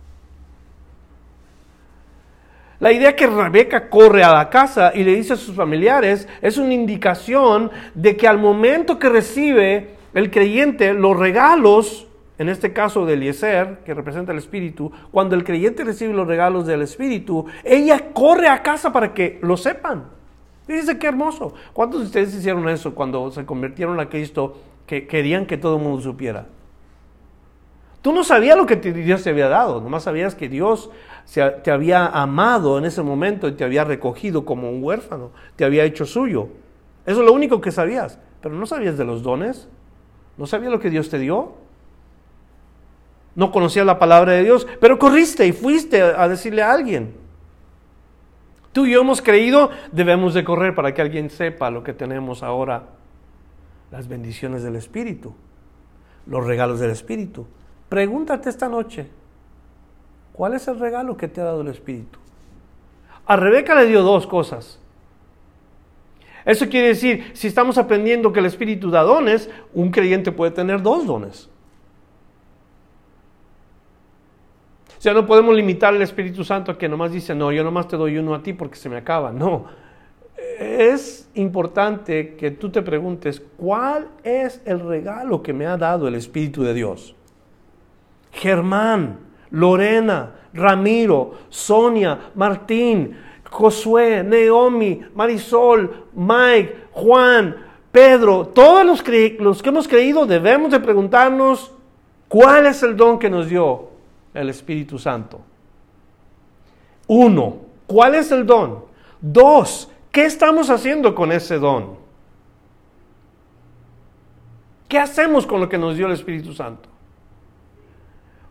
La 2.80 2.92
idea 2.92 3.16
que 3.16 3.26
Rebeca 3.26 3.90
corre 3.90 4.24
a 4.24 4.32
la 4.32 4.50
casa 4.50 4.92
y 4.94 5.04
le 5.04 5.16
dice 5.16 5.34
a 5.34 5.38
sus 5.38 5.56
familiares 5.56 6.28
es 6.42 6.58
una 6.58 6.74
indicación 6.74 7.72
de 7.96 8.16
que 8.16 8.28
al 8.28 8.38
momento 8.38 9.00
que 9.00 9.10
recibe 9.10 9.96
el 10.14 10.30
creyente 10.30 10.94
los 10.94 11.18
regalos, 11.18 12.08
en 12.38 12.50
este 12.50 12.74
caso 12.74 13.06
de 13.06 13.16
Eliezer, 13.16 13.80
que 13.84 13.96
representa 13.96 14.32
el 14.32 14.38
Espíritu, 14.38 14.92
cuando 15.12 15.36
el 15.36 15.44
creyente 15.44 15.84
recibe 15.84 16.14
los 16.14 16.28
regalos 16.28 16.68
del 16.68 16.84
Espíritu, 16.84 17.48
ella 17.64 18.14
corre 18.14 18.48
a 18.48 18.62
casa 18.62 18.92
para 18.92 19.12
que 19.12 19.40
lo 19.42 19.58
sepan. 19.58 20.06
Fíjense 20.68 21.00
qué 21.00 21.08
hermoso. 21.08 21.56
¿Cuántos 21.74 22.02
de 22.02 22.06
ustedes 22.06 22.36
hicieron 22.36 22.70
eso 22.70 22.94
cuando 22.94 23.32
se 23.32 23.44
convirtieron 23.44 24.00
a 24.00 24.08
Cristo 24.08 24.58
que 24.86 25.08
querían 25.08 25.48
que 25.48 25.58
todo 25.58 25.78
el 25.78 25.82
mundo 25.82 26.02
supiera? 26.02 26.46
Tú 28.04 28.14
no 28.14 28.24
sabías 28.24 28.56
lo 28.56 28.66
que 28.66 28.76
Dios 28.76 29.24
te 29.24 29.32
había 29.32 29.50
dado, 29.50 29.82
nomás 29.82 30.04
sabías 30.04 30.36
que 30.36 30.48
Dios 30.48 30.92
te 31.34 31.72
había 31.72 32.08
amado 32.08 32.78
en 32.78 32.86
ese 32.86 33.02
momento 33.04 33.48
y 33.48 33.52
te 33.54 33.64
había 33.64 33.84
recogido 33.84 34.46
como 34.46 34.70
un 34.70 34.84
huérfano, 34.84 35.32
te 35.56 35.66
había 35.66 35.84
hecho 35.84 36.06
suyo. 36.06 36.50
Eso 37.06 37.20
es 37.20 37.26
lo 37.26 37.34
único 37.34 37.60
que 37.62 37.72
sabías, 37.72 38.20
pero 38.42 38.56
no 38.56 38.66
sabías 38.66 38.98
de 38.98 39.06
los 39.06 39.24
dones, 39.24 39.68
no 40.38 40.48
sabías 40.48 40.72
lo 40.72 40.80
que 40.80 40.90
Dios 40.90 41.10
te 41.10 41.20
dio, 41.20 41.56
no 43.36 43.52
conocías 43.52 43.86
la 43.86 44.00
palabra 44.00 44.34
de 44.34 44.44
Dios, 44.44 44.66
pero 44.80 44.98
corriste 44.98 45.46
y 45.46 45.52
fuiste 45.52 46.02
a 46.02 46.28
decirle 46.28 46.64
a 46.64 46.72
alguien. 46.72 47.14
Tú 48.72 48.86
y 48.86 48.92
yo 48.92 49.02
hemos 49.02 49.22
creído, 49.22 49.70
debemos 49.92 50.34
de 50.34 50.44
correr 50.44 50.76
para 50.76 50.94
que 50.94 51.02
alguien 51.02 51.30
sepa 51.30 51.70
lo 51.70 51.84
que 51.84 51.94
tenemos 51.94 52.42
ahora, 52.42 52.84
las 53.92 54.08
bendiciones 54.08 54.64
del 54.64 54.76
Espíritu, 54.76 55.34
los 56.26 56.46
regalos 56.46 56.80
del 56.80 56.92
Espíritu. 56.92 57.48
Pregúntate 57.90 58.50
esta 58.50 58.70
noche, 58.70 59.08
¿cuál 60.38 60.54
es 60.54 60.68
el 60.68 60.80
regalo 60.80 61.18
que 61.18 61.28
te 61.28 61.42
ha 61.42 61.46
dado 61.46 61.62
el 61.62 61.68
Espíritu? 61.68 62.20
A 63.26 63.36
Rebeca 63.36 63.76
le 63.76 63.88
dio 63.88 64.04
dos 64.04 64.26
cosas. 64.26 64.80
Eso 66.46 66.70
quiere 66.70 66.88
decir, 66.88 67.32
si 67.34 67.48
estamos 67.48 67.78
aprendiendo 67.78 68.32
que 68.32 68.40
el 68.40 68.46
Espíritu 68.46 68.90
da 68.90 69.02
dones, 69.02 69.50
un 69.74 69.92
creyente 69.92 70.32
puede 70.32 70.52
tener 70.52 70.82
dos 70.82 71.06
dones. 71.06 71.50
O 74.98 75.02
sea, 75.02 75.14
no 75.14 75.26
podemos 75.26 75.54
limitar 75.54 75.94
al 75.94 76.02
Espíritu 76.02 76.44
Santo 76.46 76.72
a 76.72 76.78
que 76.78 76.88
nomás 76.88 77.12
dice, 77.12 77.36
no, 77.36 77.52
yo 77.52 77.64
nomás 77.64 77.88
te 77.88 77.98
doy 77.98 78.18
uno 78.18 78.34
a 78.34 78.42
ti 78.42 78.54
porque 78.54 78.78
se 78.78 78.88
me 78.88 78.96
acaba. 78.98 79.34
No. 79.34 79.66
Es 80.58 81.30
importante 81.34 82.36
que 82.36 82.52
tú 82.52 82.70
te 82.70 82.82
preguntes, 82.82 83.42
¿cuál 83.58 84.08
es 84.24 84.62
el 84.66 84.80
regalo 84.80 85.44
que 85.44 85.52
me 85.52 85.68
ha 85.68 85.76
dado 85.76 86.08
el 86.08 86.16
Espíritu 86.16 86.64
de 86.64 86.74
Dios? 86.74 87.14
Germán, 88.32 89.27
Lorena, 89.52 90.32
Ramiro, 90.54 91.36
Sonia, 91.50 92.32
Martín, 92.36 93.18
Josué, 93.50 94.24
Naomi, 94.24 95.02
Marisol, 95.16 96.06
Mike, 96.14 96.88
Juan, 96.92 97.56
Pedro, 97.92 98.48
todos 98.48 98.86
los, 98.86 99.04
los 99.40 99.64
que 99.64 99.70
hemos 99.70 99.88
creído 99.88 100.26
debemos 100.26 100.72
de 100.72 100.80
preguntarnos, 100.80 101.72
¿cuál 102.28 102.66
es 102.66 102.84
el 102.84 102.96
don 102.96 103.18
que 103.18 103.30
nos 103.30 103.50
dio? 103.50 103.98
el 104.42 104.50
Espíritu 104.50 105.00
Santo. 105.00 105.42
Uno, 107.08 107.58
¿cuál 107.88 108.16
es 108.16 108.32
el 108.32 108.46
don? 108.46 108.86
Dos, 109.20 109.90
¿qué 110.12 110.26
estamos 110.26 110.70
haciendo 110.70 111.16
con 111.16 111.32
ese 111.32 111.58
don? 111.58 111.98
¿Qué 114.88 115.00
hacemos 115.00 115.46
con 115.46 115.60
lo 115.60 115.68
que 115.68 115.78
nos 115.78 115.98
dio 115.98 116.06
el 116.06 116.14
Espíritu 116.14 116.54
Santo? 116.54 116.88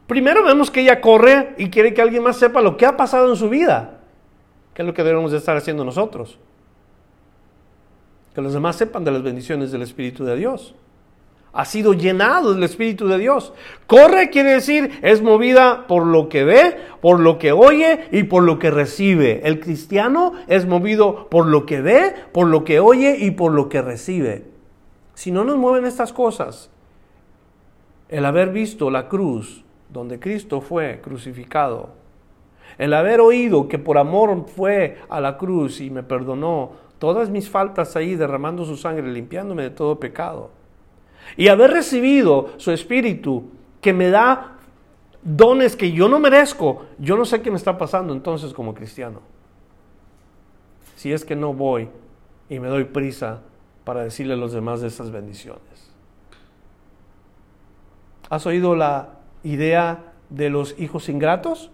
Primero 0.06 0.44
vemos 0.44 0.70
que 0.70 0.82
ella 0.82 1.00
corre 1.00 1.54
y 1.58 1.68
quiere 1.68 1.92
que 1.92 2.02
alguien 2.02 2.22
más 2.22 2.36
sepa 2.36 2.60
lo 2.60 2.76
que 2.76 2.86
ha 2.86 2.96
pasado 2.96 3.28
en 3.30 3.36
su 3.36 3.48
vida, 3.48 4.00
que 4.72 4.82
es 4.82 4.86
lo 4.86 4.94
que 4.94 5.02
debemos 5.02 5.32
de 5.32 5.38
estar 5.38 5.56
haciendo 5.56 5.84
nosotros. 5.84 6.38
Que 8.34 8.40
los 8.40 8.52
demás 8.52 8.76
sepan 8.76 9.04
de 9.04 9.10
las 9.10 9.22
bendiciones 9.22 9.72
del 9.72 9.82
Espíritu 9.82 10.24
de 10.24 10.36
Dios. 10.36 10.74
ha 11.52 11.64
sido 11.64 11.94
llenado 11.94 12.52
del 12.52 12.62
Espíritu 12.64 13.08
de 13.08 13.16
Dios. 13.16 13.54
Corre 13.86 14.28
quiere 14.28 14.50
decir 14.50 15.00
es 15.02 15.22
movida 15.22 15.86
por 15.86 16.04
lo 16.04 16.28
que 16.28 16.44
ve, 16.44 16.76
por 17.00 17.18
lo 17.18 17.38
que 17.38 17.52
oye 17.52 18.08
y 18.12 18.24
por 18.24 18.42
lo 18.42 18.58
que 18.58 18.70
recibe. 18.70 19.40
El 19.42 19.58
cristiano 19.58 20.34
es 20.48 20.66
movido 20.66 21.30
por 21.30 21.46
lo 21.46 21.64
que 21.64 21.80
ve, 21.80 22.14
por 22.32 22.46
lo 22.46 22.62
que 22.62 22.78
oye 22.78 23.16
y 23.18 23.30
por 23.30 23.52
lo 23.52 23.70
que 23.70 23.80
recibe. 23.80 24.44
Si 25.14 25.30
no 25.30 25.44
nos 25.44 25.56
mueven 25.56 25.86
estas 25.86 26.12
cosas, 26.12 26.70
el 28.10 28.26
haber 28.26 28.50
visto 28.50 28.90
la 28.90 29.08
cruz 29.08 29.64
donde 29.96 30.20
Cristo 30.20 30.60
fue 30.60 31.00
crucificado, 31.02 31.90
el 32.78 32.92
haber 32.92 33.20
oído 33.20 33.68
que 33.68 33.78
por 33.78 33.98
amor 33.98 34.46
fue 34.46 34.98
a 35.08 35.20
la 35.20 35.38
cruz 35.38 35.80
y 35.80 35.90
me 35.90 36.02
perdonó 36.02 36.72
todas 36.98 37.30
mis 37.30 37.48
faltas 37.48 37.96
ahí, 37.96 38.14
derramando 38.14 38.64
su 38.64 38.76
sangre, 38.76 39.10
limpiándome 39.10 39.62
de 39.62 39.70
todo 39.70 39.98
pecado, 39.98 40.50
y 41.36 41.48
haber 41.48 41.70
recibido 41.70 42.50
su 42.58 42.70
espíritu 42.70 43.50
que 43.80 43.92
me 43.92 44.10
da 44.10 44.58
dones 45.22 45.74
que 45.74 45.92
yo 45.92 46.08
no 46.08 46.20
merezco, 46.20 46.84
yo 46.98 47.16
no 47.16 47.24
sé 47.24 47.42
qué 47.42 47.50
me 47.50 47.56
está 47.56 47.76
pasando 47.76 48.12
entonces 48.12 48.52
como 48.52 48.74
cristiano. 48.74 49.20
Si 50.94 51.12
es 51.12 51.24
que 51.24 51.36
no 51.36 51.52
voy 51.52 51.88
y 52.48 52.60
me 52.60 52.68
doy 52.68 52.84
prisa 52.84 53.42
para 53.84 54.02
decirle 54.02 54.34
a 54.34 54.36
los 54.36 54.52
demás 54.52 54.80
de 54.80 54.88
esas 54.88 55.10
bendiciones. 55.10 55.92
¿Has 58.28 58.46
oído 58.46 58.74
la 58.74 59.15
idea 59.46 60.12
de 60.30 60.50
los 60.50 60.78
hijos 60.78 61.08
ingratos? 61.08 61.70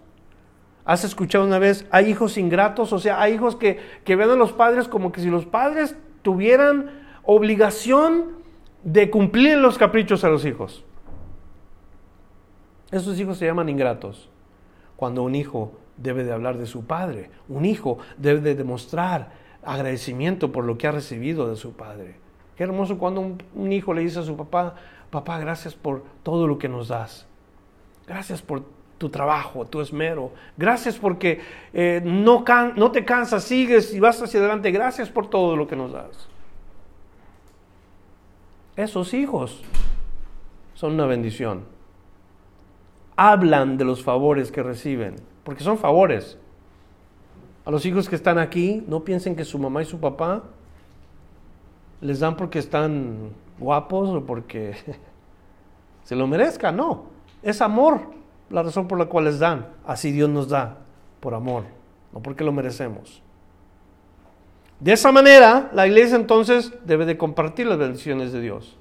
¿Has 0.85 1.03
escuchado 1.03 1.45
una 1.45 1.59
vez, 1.59 1.87
hay 1.91 2.09
hijos 2.09 2.37
ingratos? 2.37 2.93
O 2.93 2.99
sea, 2.99 3.21
hay 3.21 3.33
hijos 3.33 3.55
que, 3.55 3.79
que 4.03 4.15
ven 4.15 4.29
a 4.29 4.35
los 4.35 4.51
padres 4.51 4.87
como 4.87 5.11
que 5.11 5.21
si 5.21 5.29
los 5.29 5.45
padres 5.45 5.95
tuvieran 6.21 6.91
obligación 7.23 8.43
de 8.83 9.09
cumplir 9.09 9.57
los 9.57 9.77
caprichos 9.77 10.23
a 10.23 10.29
los 10.29 10.45
hijos. 10.45 10.83
Esos 12.91 13.19
hijos 13.19 13.37
se 13.37 13.45
llaman 13.45 13.69
ingratos. 13.69 14.29
Cuando 14.95 15.23
un 15.23 15.35
hijo 15.35 15.71
debe 15.97 16.23
de 16.23 16.33
hablar 16.33 16.57
de 16.57 16.65
su 16.65 16.85
padre, 16.85 17.29
un 17.47 17.65
hijo 17.65 17.97
debe 18.17 18.41
de 18.41 18.55
demostrar 18.55 19.31
agradecimiento 19.63 20.51
por 20.51 20.65
lo 20.65 20.77
que 20.77 20.87
ha 20.87 20.91
recibido 20.91 21.49
de 21.49 21.55
su 21.55 21.73
padre. 21.73 22.17
Qué 22.55 22.63
hermoso 22.63 22.97
cuando 22.97 23.21
un, 23.55 23.71
hijo 23.71 23.93
le 23.93 24.01
dice 24.01 24.19
a 24.19 24.23
su 24.23 24.35
papá, 24.37 24.75
papá, 25.09 25.39
gracias 25.39 25.73
por 25.73 26.03
todo 26.21 26.47
lo 26.47 26.57
que 26.57 26.69
nos 26.69 26.89
das. 26.89 27.25
Gracias 28.07 28.41
por 28.41 28.63
tu 28.97 29.09
trabajo, 29.09 29.65
tu 29.65 29.81
esmero. 29.81 30.31
Gracias 30.57 30.97
porque 30.97 31.41
eh, 31.73 32.01
no, 32.03 32.43
no 32.75 32.91
te 32.91 33.05
cansas, 33.05 33.43
sigues 33.43 33.93
y 33.93 33.99
vas 33.99 34.21
hacia 34.21 34.39
adelante. 34.39 34.71
Gracias 34.71 35.09
por 35.09 35.29
todo 35.29 35.55
lo 35.55 35.67
que 35.67 35.75
nos 35.75 35.91
das. 35.91 36.29
Esos 38.75 39.13
hijos 39.13 39.61
son 40.73 40.93
una 40.93 41.05
bendición. 41.05 41.65
Hablan 43.15 43.77
de 43.77 43.85
los 43.85 44.03
favores 44.03 44.51
que 44.51 44.63
reciben, 44.63 45.15
porque 45.43 45.63
son 45.63 45.77
favores. 45.77 46.37
A 47.65 47.71
los 47.71 47.85
hijos 47.85 48.09
que 48.09 48.15
están 48.15 48.39
aquí, 48.39 48.83
no 48.87 49.03
piensen 49.03 49.35
que 49.35 49.45
su 49.45 49.59
mamá 49.59 49.81
y 49.81 49.85
su 49.85 49.99
papá 49.99 50.43
les 52.01 52.19
dan 52.19 52.35
porque 52.35 52.59
están 52.59 53.29
guapos 53.59 54.09
o 54.09 54.25
porque 54.25 54.75
se 56.03 56.15
lo 56.15 56.27
merezcan, 56.27 56.75
no. 56.75 57.12
Es 57.43 57.61
amor 57.61 58.01
la 58.49 58.63
razón 58.63 58.87
por 58.87 58.97
la 58.97 59.05
cual 59.05 59.25
les 59.25 59.39
dan. 59.39 59.67
Así 59.85 60.11
Dios 60.11 60.29
nos 60.29 60.49
da, 60.49 60.77
por 61.19 61.33
amor, 61.33 61.65
no 62.11 62.21
porque 62.21 62.43
lo 62.43 62.51
merecemos. 62.51 63.21
De 64.79 64.93
esa 64.93 65.11
manera, 65.11 65.69
la 65.73 65.87
iglesia 65.87 66.15
entonces 66.15 66.73
debe 66.85 67.05
de 67.05 67.17
compartir 67.17 67.67
las 67.67 67.77
bendiciones 67.77 68.31
de 68.31 68.41
Dios. 68.41 68.77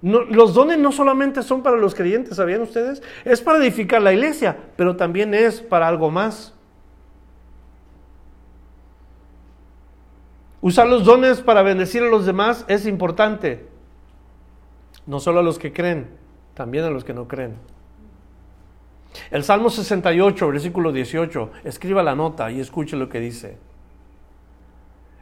los 0.00 0.54
dones 0.54 0.78
no 0.78 0.92
solamente 0.92 1.42
son 1.42 1.62
para 1.62 1.76
los 1.76 1.94
creyentes, 1.94 2.36
¿sabían 2.36 2.62
ustedes? 2.62 3.02
Es 3.24 3.40
para 3.40 3.58
edificar 3.58 4.00
la 4.00 4.12
iglesia, 4.12 4.56
pero 4.76 4.96
también 4.96 5.34
es 5.34 5.60
para 5.60 5.88
algo 5.88 6.10
más. 6.10 6.54
Usar 10.60 10.88
los 10.88 11.04
dones 11.04 11.40
para 11.40 11.62
bendecir 11.62 12.02
a 12.02 12.08
los 12.08 12.26
demás 12.26 12.64
es 12.68 12.86
importante. 12.86 13.68
No 15.06 15.20
solo 15.20 15.40
a 15.40 15.42
los 15.42 15.58
que 15.58 15.72
creen, 15.72 16.17
también 16.58 16.84
a 16.84 16.90
los 16.90 17.04
que 17.04 17.14
no 17.14 17.28
creen. 17.28 17.54
El 19.30 19.44
Salmo 19.44 19.70
68, 19.70 20.48
versículo 20.48 20.90
18, 20.90 21.52
escriba 21.62 22.02
la 22.02 22.16
nota 22.16 22.50
y 22.50 22.58
escuche 22.58 22.96
lo 22.96 23.08
que 23.08 23.20
dice. 23.20 23.56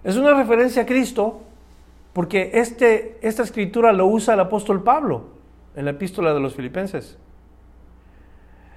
Es 0.02 0.16
una 0.16 0.32
referencia 0.32 0.82
a 0.82 0.86
Cristo 0.86 1.42
porque 2.14 2.52
este, 2.54 3.18
esta 3.20 3.42
escritura 3.42 3.92
lo 3.92 4.06
usa 4.06 4.32
el 4.32 4.40
apóstol 4.40 4.82
Pablo 4.82 5.26
en 5.76 5.84
la 5.84 5.90
epístola 5.90 6.32
de 6.32 6.40
los 6.40 6.54
filipenses. 6.54 7.18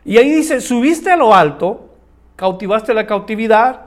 Y 0.03 0.17
ahí 0.17 0.29
dice, 0.29 0.59
subiste 0.59 1.11
a 1.11 1.15
lo 1.15 1.33
alto, 1.33 1.91
cautivaste 2.35 2.93
la 2.93 3.07
cautividad, 3.07 3.85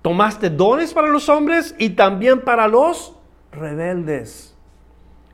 tomaste 0.00 0.48
dones 0.48 0.94
para 0.94 1.08
los 1.08 1.28
hombres 1.28 1.74
y 1.78 1.90
también 1.90 2.40
para 2.40 2.66
los 2.66 3.14
rebeldes. 3.52 4.56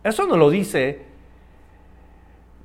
Eso 0.03 0.27
no 0.27 0.37
lo 0.37 0.51
dice 0.51 1.12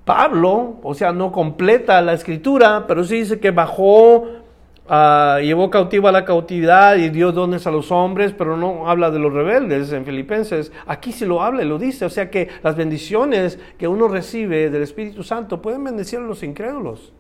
Pablo, 0.08 0.78
o 0.82 0.96
sea, 0.96 1.13
no 1.13 1.32
completa 1.32 2.02
la 2.02 2.13
escritura, 2.13 2.86
pero 2.88 3.04
sí 3.04 3.20
dice 3.20 3.39
que 3.39 3.52
bajó 3.52 4.26
Ah, 4.89 5.39
llevó 5.41 5.70
cautiva 5.70 6.13
la 6.13 6.24
cautividad 6.24 6.96
y 6.96 7.10
dio 7.10 7.34
dones 7.34 7.67
a 7.67 7.72
los 7.72 7.91
hombres, 7.91 8.32
pero 8.32 8.56
no 8.56 8.89
habla 8.89 9.12
de 9.12 9.20
los 9.20 9.34
rebeldes 9.34 9.91
en 9.91 10.06
Filipenses. 10.06 10.72
Aquí 10.86 11.12
sí 11.12 11.26
lo 11.26 11.43
habla 11.43 11.63
y 11.63 11.67
lo 11.67 11.78
dice. 11.78 12.06
O 12.06 12.10
sea 12.10 12.30
que 12.30 12.48
las 12.63 12.78
bendiciones 12.78 13.60
que 13.78 13.88
uno 13.88 14.08
recibe 14.08 14.70
del 14.70 14.84
Espíritu 14.84 15.24
Santo 15.24 15.62
pueden 15.62 15.84
bendecir 15.84 16.20
a 16.20 16.22
los 16.24 16.41
incrédulos. 16.41 17.12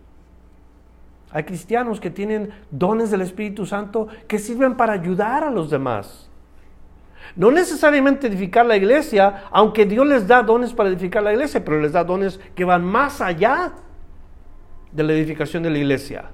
Hay 1.31 1.43
cristianos 1.43 1.99
que 1.99 2.09
tienen 2.09 2.51
dones 2.71 3.11
del 3.11 3.19
Espíritu 3.19 3.65
Santo 3.65 4.07
que 4.29 4.39
sirven 4.39 4.77
para 4.77 4.93
ayudar 4.93 5.43
a 5.43 5.51
los 5.51 5.69
demás. 5.69 6.29
No 7.35 7.51
necesariamente 7.51 8.27
edificar 8.27 8.65
la 8.65 8.77
iglesia, 8.77 9.43
aunque 9.51 9.85
Dios 9.85 10.07
les 10.07 10.27
da 10.27 10.43
dones 10.43 10.73
para 10.73 10.89
edificar 10.89 11.23
la 11.23 11.33
iglesia, 11.33 11.63
pero 11.63 11.79
les 11.79 11.91
da 11.91 12.03
dones 12.03 12.39
que 12.55 12.63
van 12.63 12.83
más 12.83 13.21
allá 13.21 13.73
de 14.91 15.03
la 15.03 15.13
edificación 15.13 15.63
de 15.63 15.69
la 15.69 15.77
iglesia. 15.77 16.31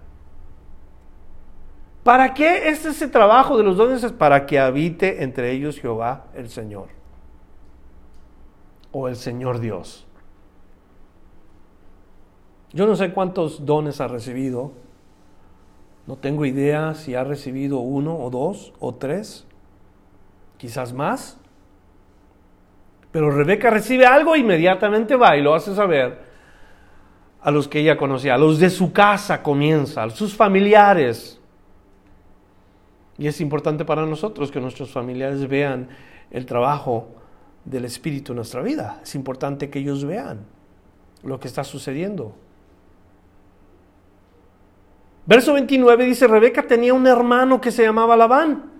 ¿Para 2.03 2.33
qué 2.33 2.69
es 2.69 2.85
ese 2.85 3.07
trabajo 3.07 3.57
de 3.57 3.63
los 3.63 3.77
dones? 3.77 4.03
Es 4.03 4.11
para 4.11 4.45
que 4.45 4.59
habite 4.59 5.23
entre 5.23 5.51
ellos 5.51 5.79
Jehová 5.79 6.25
el 6.35 6.49
Señor. 6.49 6.87
O 8.91 9.07
el 9.07 9.15
Señor 9.15 9.59
Dios. 9.59 10.05
Yo 12.73 12.85
no 12.87 12.95
sé 12.95 13.13
cuántos 13.13 13.65
dones 13.65 14.01
ha 14.01 14.07
recibido. 14.07 14.71
No 16.05 16.17
tengo 16.17 16.45
idea 16.45 16.93
si 16.95 17.15
ha 17.15 17.23
recibido 17.23 17.79
uno 17.79 18.17
o 18.17 18.29
dos 18.29 18.73
o 18.79 18.95
tres. 18.95 19.47
Quizás 20.63 20.93
más. 20.93 21.37
Pero 23.11 23.29
Rebeca 23.29 23.69
recibe 23.69 24.05
algo, 24.05 24.33
inmediatamente 24.33 25.17
va 25.17 25.35
y 25.35 25.41
lo 25.41 25.53
hace 25.53 25.75
saber 25.75 26.19
a 27.41 27.51
los 27.51 27.67
que 27.67 27.81
ella 27.81 27.97
conocía, 27.97 28.35
a 28.35 28.37
los 28.37 28.59
de 28.59 28.69
su 28.69 28.93
casa 28.93 29.43
comienza, 29.43 30.03
a 30.03 30.09
sus 30.09 30.33
familiares. 30.33 31.37
Y 33.17 33.27
es 33.27 33.41
importante 33.41 33.83
para 33.83 34.05
nosotros 34.05 34.51
que 34.51 34.61
nuestros 34.61 34.89
familiares 34.89 35.49
vean 35.49 35.89
el 36.31 36.45
trabajo 36.45 37.09
del 37.65 37.83
Espíritu 37.83 38.31
en 38.31 38.37
nuestra 38.37 38.61
vida. 38.61 39.01
Es 39.03 39.15
importante 39.15 39.69
que 39.69 39.79
ellos 39.79 40.05
vean 40.05 40.45
lo 41.23 41.41
que 41.41 41.49
está 41.49 41.65
sucediendo. 41.65 42.33
Verso 45.25 45.55
29 45.55 46.05
dice, 46.05 46.25
Rebeca 46.25 46.65
tenía 46.65 46.93
un 46.93 47.05
hermano 47.05 47.59
que 47.59 47.69
se 47.69 47.83
llamaba 47.83 48.15
Labán, 48.15 48.72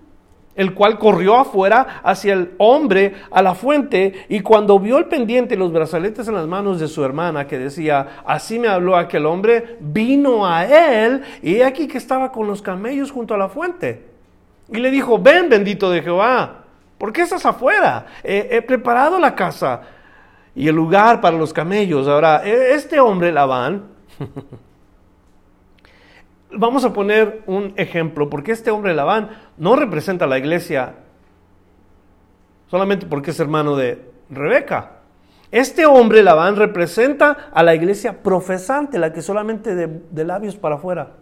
el 0.56 0.74
cual 0.74 0.98
corrió 0.98 1.36
afuera 1.36 2.00
hacia 2.02 2.34
el 2.34 2.52
hombre 2.58 3.14
a 3.30 3.42
la 3.42 3.54
fuente 3.54 4.26
y 4.28 4.40
cuando 4.40 4.78
vio 4.78 4.98
el 4.98 5.06
pendiente 5.06 5.54
y 5.54 5.58
los 5.58 5.72
brazaletes 5.72 6.28
en 6.28 6.34
las 6.34 6.46
manos 6.46 6.80
de 6.80 6.88
su 6.88 7.04
hermana 7.04 7.46
que 7.46 7.58
decía, 7.58 8.22
así 8.26 8.58
me 8.58 8.68
habló 8.68 8.96
aquel 8.96 9.26
hombre, 9.26 9.76
vino 9.80 10.46
a 10.46 10.64
él 10.64 11.22
y 11.42 11.56
he 11.56 11.64
aquí 11.64 11.88
que 11.88 11.98
estaba 11.98 12.32
con 12.32 12.46
los 12.46 12.62
camellos 12.62 13.10
junto 13.10 13.34
a 13.34 13.38
la 13.38 13.48
fuente. 13.48 14.04
Y 14.70 14.78
le 14.78 14.90
dijo, 14.90 15.18
ven 15.18 15.48
bendito 15.48 15.90
de 15.90 16.02
Jehová, 16.02 16.64
¿por 16.98 17.12
qué 17.12 17.22
estás 17.22 17.44
afuera? 17.44 18.06
he 18.22 18.62
preparado 18.62 19.18
la 19.18 19.34
casa 19.34 19.82
y 20.54 20.68
el 20.68 20.74
lugar 20.74 21.20
para 21.20 21.36
los 21.36 21.52
camellos. 21.52 22.06
Ahora, 22.06 22.42
e, 22.44 22.74
este 22.74 23.00
hombre, 23.00 23.32
Labán, 23.32 23.84
vamos 26.56 26.84
a 26.84 26.92
poner 26.92 27.42
un 27.46 27.72
ejemplo, 27.76 28.30
porque 28.30 28.52
este 28.52 28.70
hombre, 28.70 28.94
Labán, 28.94 29.30
no 29.56 29.76
representa 29.76 30.24
a 30.24 30.28
la 30.28 30.38
iglesia 30.38 30.94
solamente 32.66 33.06
porque 33.06 33.30
es 33.30 33.38
hermano 33.38 33.76
de 33.76 34.10
Rebeca. 34.30 34.94
Este 35.52 35.86
hombre, 35.86 36.24
Labán, 36.24 36.56
representa 36.56 37.50
a 37.52 37.62
la 37.62 37.74
iglesia 37.74 38.22
profesante, 38.22 38.98
la 38.98 39.12
que 39.12 39.22
solamente 39.22 39.76
de, 39.76 40.24
labios 40.24 40.56
para 40.56 40.74
afuera. 40.74 41.12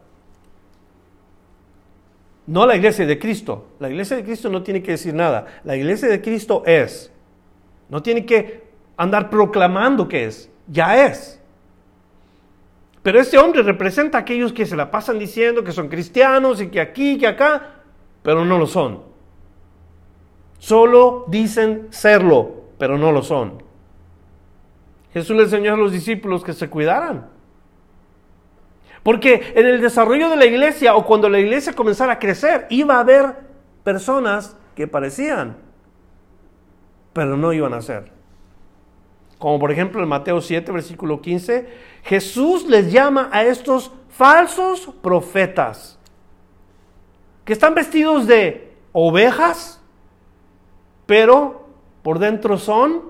No 2.47 2.65
la 2.65 2.77
iglesia 2.77 3.05
de 3.05 3.19
Cristo. 3.19 3.67
La 3.79 3.91
iglesia 3.91 4.17
de 4.17 4.25
Cristo 4.25 4.49
no 4.49 4.63
tiene 4.63 4.83
que 4.83 4.93
decir 4.93 5.13
nada. 5.13 5.45
La 5.65 5.77
iglesia 5.77 6.09
de 6.09 6.23
Cristo 6.23 6.63
es. 6.65 7.13
No 7.91 8.03
tiene 8.03 8.25
que 8.25 8.65
andar 8.97 9.29
proclamando 9.29 10.09
que 10.09 10.25
es, 10.25 10.51
ya 10.67 11.05
es. 11.05 11.42
Pero 13.03 13.21
este 13.21 13.39
hombre 13.39 13.63
representa 13.63 14.19
a 14.19 14.21
aquellos 14.21 14.53
que 14.53 14.67
se 14.67 14.77
la 14.77 14.91
pasan 14.91 15.19
diciendo 15.19 15.65
que 15.65 15.73
son 15.73 15.89
cristianos 15.89 16.61
y 16.61 16.69
que 16.69 16.81
aquí, 16.81 17.19
que 17.19 17.27
acá, 17.27 17.83
pero 18.23 18.45
no 18.45 18.59
lo 18.59 18.67
son. 18.67 19.03
Solo 20.59 21.25
dicen 21.27 21.89
serlo, 21.91 22.67
pero 22.79 22.97
no 22.97 23.11
lo 23.11 23.23
son. 23.23 23.63
Jesús 25.13 25.37
le 25.37 25.43
enseñó 25.43 25.75
a 25.75 25.77
los 25.77 25.91
discípulos 25.91 26.45
que 26.45 26.53
se 26.53 26.71
cuidaran. 26.71 27.29
Porque 29.03 29.53
en 29.57 29.67
el 29.67 29.81
desarrollo 29.81 30.31
de 30.31 30.37
la 30.37 30.47
iglesia 30.47 30.95
o 30.95 31.05
cuando 31.05 31.29
la 31.29 31.41
iglesia 31.41 31.73
comenzara 31.73 32.15
a 32.15 32.19
crecer, 32.21 32.67
iba 32.71 32.97
a 32.97 33.01
haber 33.01 33.35
personas 33.83 34.57
que 34.77 34.87
parecían, 34.87 35.57
pero 37.13 37.37
no 37.37 37.53
iban 37.53 37.75
a 37.75 37.83
ser. 37.83 38.22
Como 39.43 39.59
por 39.59 39.73
ejemplo 39.73 40.01
en 40.01 40.09
Mateo 40.09 40.41
7, 40.41 40.71
versículo 40.71 41.21
15, 41.21 41.69
Jesús 42.05 42.65
les 42.69 42.93
llama 42.93 43.29
a 43.33 43.43
estos 43.43 43.91
falsos 44.09 44.89
profetas, 45.03 45.99
que 47.45 47.53
están 47.53 47.75
vestidos 47.75 48.29
de 48.29 48.73
ovejas, 48.93 49.83
pero 51.07 51.67
por 52.05 52.21
dentro 52.21 52.57
son 52.57 53.03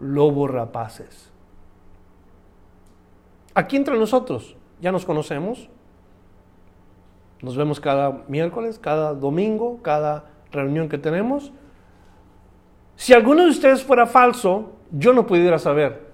lobos 0.00 0.50
rapaces. 0.50 1.30
Aquí 3.54 3.76
entre 3.76 3.96
nosotros, 3.96 4.56
ya 4.80 4.90
nos 4.90 5.06
conocemos, 5.06 5.70
nos 7.42 7.56
vemos 7.56 7.78
cada 7.78 8.24
miércoles, 8.26 8.80
cada 8.80 9.14
domingo, 9.14 9.80
cada 9.82 10.24
reunión 10.50 10.88
que 10.88 10.98
tenemos. 10.98 11.52
Si 12.96 13.12
alguno 13.12 13.44
de 13.44 13.50
ustedes 13.50 13.84
fuera 13.84 14.08
falso, 14.08 14.72
yo 14.90 15.12
no 15.12 15.26
pudiera 15.26 15.58
saber, 15.58 16.06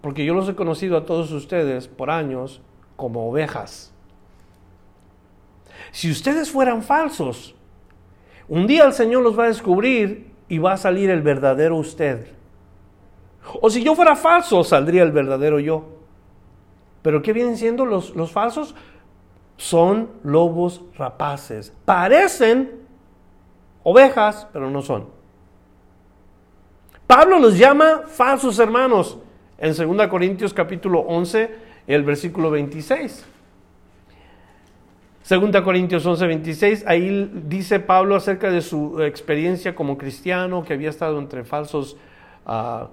porque 0.00 0.24
yo 0.24 0.34
los 0.34 0.48
he 0.48 0.54
conocido 0.54 0.96
a 0.96 1.06
todos 1.06 1.32
ustedes 1.32 1.88
por 1.88 2.10
años 2.10 2.62
como 2.96 3.28
ovejas. 3.28 3.92
Si 5.92 6.10
ustedes 6.10 6.50
fueran 6.50 6.82
falsos, 6.82 7.54
un 8.48 8.66
día 8.66 8.84
el 8.84 8.92
Señor 8.92 9.22
los 9.22 9.38
va 9.38 9.44
a 9.44 9.48
descubrir 9.48 10.32
y 10.48 10.58
va 10.58 10.72
a 10.72 10.76
salir 10.76 11.10
el 11.10 11.22
verdadero 11.22 11.76
usted. 11.76 12.26
O 13.60 13.70
si 13.70 13.82
yo 13.82 13.94
fuera 13.94 14.16
falso, 14.16 14.62
saldría 14.64 15.02
el 15.02 15.12
verdadero 15.12 15.58
yo. 15.60 15.84
Pero 17.02 17.22
¿qué 17.22 17.32
vienen 17.32 17.56
siendo 17.56 17.86
los, 17.86 18.14
los 18.14 18.30
falsos? 18.30 18.74
Son 19.56 20.10
lobos 20.22 20.82
rapaces. 20.96 21.72
Parecen 21.84 22.80
ovejas, 23.82 24.46
pero 24.52 24.70
no 24.70 24.82
son. 24.82 25.19
Pablo 27.10 27.40
los 27.40 27.58
llama 27.58 28.02
falsos 28.06 28.60
hermanos 28.60 29.18
en 29.58 29.74
2 29.74 30.06
Corintios 30.06 30.54
capítulo 30.54 31.00
11, 31.00 31.50
el 31.88 32.04
versículo 32.04 32.52
26. 32.52 33.26
2 35.28 35.60
Corintios 35.62 36.06
11, 36.06 36.26
26, 36.28 36.84
ahí 36.86 37.28
dice 37.48 37.80
Pablo 37.80 38.14
acerca 38.14 38.48
de 38.48 38.62
su 38.62 39.02
experiencia 39.02 39.74
como 39.74 39.98
cristiano, 39.98 40.62
que 40.62 40.74
había 40.74 40.88
estado 40.88 41.18
entre 41.18 41.42
falsos 41.42 41.96
uh, 42.46 42.52
uh, 42.52 42.88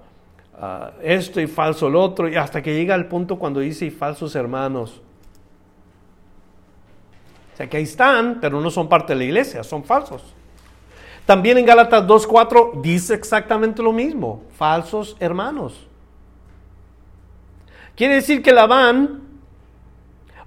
esto 1.00 1.40
y 1.40 1.46
falso 1.46 1.88
lo 1.88 2.02
otro, 2.02 2.28
y 2.28 2.34
hasta 2.34 2.60
que 2.60 2.74
llega 2.74 2.96
al 2.96 3.06
punto 3.06 3.38
cuando 3.38 3.60
dice 3.60 3.86
y 3.86 3.90
falsos 3.92 4.34
hermanos. 4.34 5.00
O 7.54 7.56
sea 7.56 7.70
que 7.70 7.76
ahí 7.76 7.84
están, 7.84 8.38
pero 8.40 8.60
no 8.60 8.68
son 8.68 8.88
parte 8.88 9.12
de 9.12 9.20
la 9.20 9.24
iglesia, 9.26 9.62
son 9.62 9.84
falsos. 9.84 10.34
También 11.28 11.58
en 11.58 11.66
Gálatas 11.66 12.06
2.4 12.06 12.80
dice 12.80 13.12
exactamente 13.12 13.82
lo 13.82 13.92
mismo, 13.92 14.44
falsos 14.56 15.14
hermanos. 15.20 15.86
Quiere 17.94 18.14
decir 18.14 18.40
que 18.40 18.50
Labán 18.50 19.20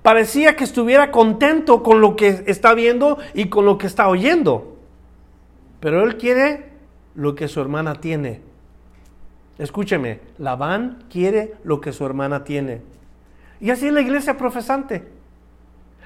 parecía 0.01 0.55
que 0.55 0.63
estuviera 0.63 1.11
contento 1.11 1.83
con 1.83 2.01
lo 2.01 2.15
que 2.15 2.45
está 2.47 2.73
viendo 2.73 3.19
y 3.35 3.47
con 3.47 3.63
lo 3.63 3.77
que 3.77 3.85
está 3.85 4.07
oyendo. 4.07 4.75
Pero 5.79 6.03
él 6.03 6.17
quiere 6.17 6.71
lo 7.13 7.35
que 7.35 7.47
su 7.47 7.61
hermana 7.61 8.01
tiene. 8.01 8.41
Escúcheme, 9.59 10.19
Labán 10.39 11.03
quiere 11.11 11.53
lo 11.63 11.79
que 11.79 11.93
su 11.93 12.07
hermana 12.07 12.43
tiene. 12.43 12.81
Y 13.59 13.69
así 13.69 13.85
es 13.85 13.93
la 13.93 14.01
iglesia 14.01 14.35
profesante. 14.35 15.20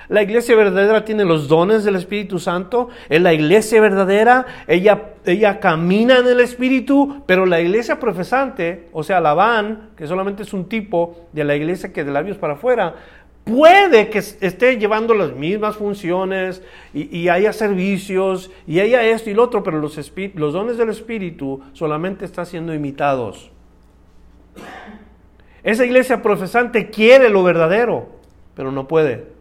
La 0.07 0.21
iglesia 0.21 0.55
verdadera 0.55 1.03
tiene 1.03 1.25
los 1.25 1.47
dones 1.47 1.83
del 1.83 1.95
Espíritu 1.95 2.37
Santo. 2.39 2.89
Es 3.09 3.21
la 3.21 3.33
iglesia 3.33 3.81
verdadera. 3.81 4.45
Ella, 4.67 5.13
ella 5.25 5.59
camina 5.59 6.19
en 6.19 6.27
el 6.27 6.39
Espíritu. 6.39 7.23
Pero 7.25 7.45
la 7.45 7.59
iglesia 7.59 7.99
profesante, 7.99 8.89
o 8.93 9.03
sea, 9.03 9.19
la 9.19 9.33
van, 9.33 9.89
que 9.97 10.07
solamente 10.07 10.43
es 10.43 10.53
un 10.53 10.69
tipo 10.69 11.27
de 11.33 11.43
la 11.43 11.55
iglesia 11.55 11.91
que 11.91 12.03
de 12.03 12.11
labios 12.11 12.37
para 12.37 12.53
afuera, 12.53 12.95
puede 13.43 14.09
que 14.09 14.19
esté 14.19 14.77
llevando 14.77 15.13
las 15.13 15.33
mismas 15.33 15.75
funciones 15.75 16.63
y, 16.93 17.27
haya 17.29 17.53
servicios 17.53 18.51
y 18.65 18.79
haya 18.79 19.03
esto 19.03 19.29
y 19.29 19.33
lo 19.33 19.43
otro, 19.43 19.63
pero 19.63 19.79
los, 19.79 19.99
los 20.33 20.53
dones 20.53 20.77
del 20.77 20.89
Espíritu 20.89 21.61
solamente 21.73 22.25
están 22.25 22.45
siendo 22.45 22.73
imitados. 22.73 23.51
Esa 25.63 25.85
iglesia 25.85 26.21
profesante 26.21 26.89
quiere 26.89 27.29
lo 27.29 27.43
verdadero, 27.43 28.09
pero 28.55 28.71
no 28.71 28.87
puede 28.87 29.34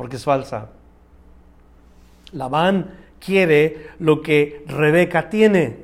porque 0.00 0.16
es 0.16 0.24
falsa. 0.24 0.70
Labán 2.32 2.90
quiere 3.22 3.90
lo 3.98 4.22
que 4.22 4.64
Rebeca 4.66 5.28
tiene. 5.28 5.76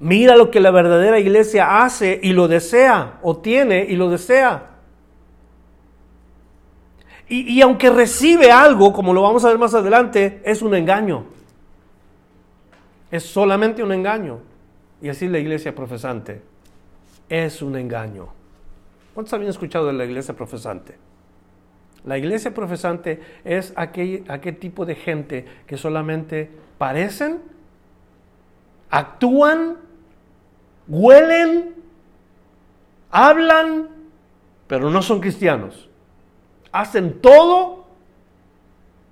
Mira 0.00 0.36
lo 0.36 0.50
que 0.50 0.58
la 0.58 0.72
verdadera 0.72 1.20
iglesia 1.20 1.84
hace 1.84 2.18
y 2.20 2.32
lo 2.32 2.48
desea, 2.48 3.20
o 3.22 3.36
tiene 3.36 3.86
y 3.88 3.94
lo 3.94 4.10
desea. 4.10 4.70
Y, 7.28 7.56
y, 7.56 7.62
aunque 7.62 7.88
recibe 7.88 8.50
algo, 8.50 8.92
como 8.92 9.14
lo 9.14 9.22
vamos 9.22 9.44
a 9.44 9.48
ver 9.50 9.58
más 9.58 9.72
adelante, 9.72 10.42
es 10.44 10.60
un 10.60 10.74
engaño. 10.74 11.24
Es 13.12 13.22
solamente 13.22 13.84
un 13.84 13.92
engaño. 13.92 14.40
Y 15.00 15.08
así 15.08 15.28
la 15.28 15.38
iglesia 15.38 15.72
profesante. 15.72 16.42
Es 17.28 17.62
un 17.62 17.76
engaño. 17.76 18.26
¿Cuántos 19.14 19.32
habían 19.34 19.50
escuchado 19.50 19.86
de 19.86 19.92
la 19.92 20.04
iglesia 20.04 20.34
profesante? 20.34 21.06
La 22.06 22.16
iglesia 22.16 22.54
profesante 22.54 23.20
es 23.44 23.72
aquel, 23.74 24.24
aquel 24.28 24.56
tipo 24.58 24.86
de 24.86 24.94
gente 24.94 25.44
que 25.66 25.76
solamente 25.76 26.48
parecen, 26.78 27.40
actúan, 28.88 29.76
huelen, 30.86 31.74
hablan, 33.10 33.88
pero 34.68 34.88
no 34.88 35.02
son 35.02 35.20
cristianos. 35.20 35.90
Hacen 36.70 37.20
todo, 37.20 37.86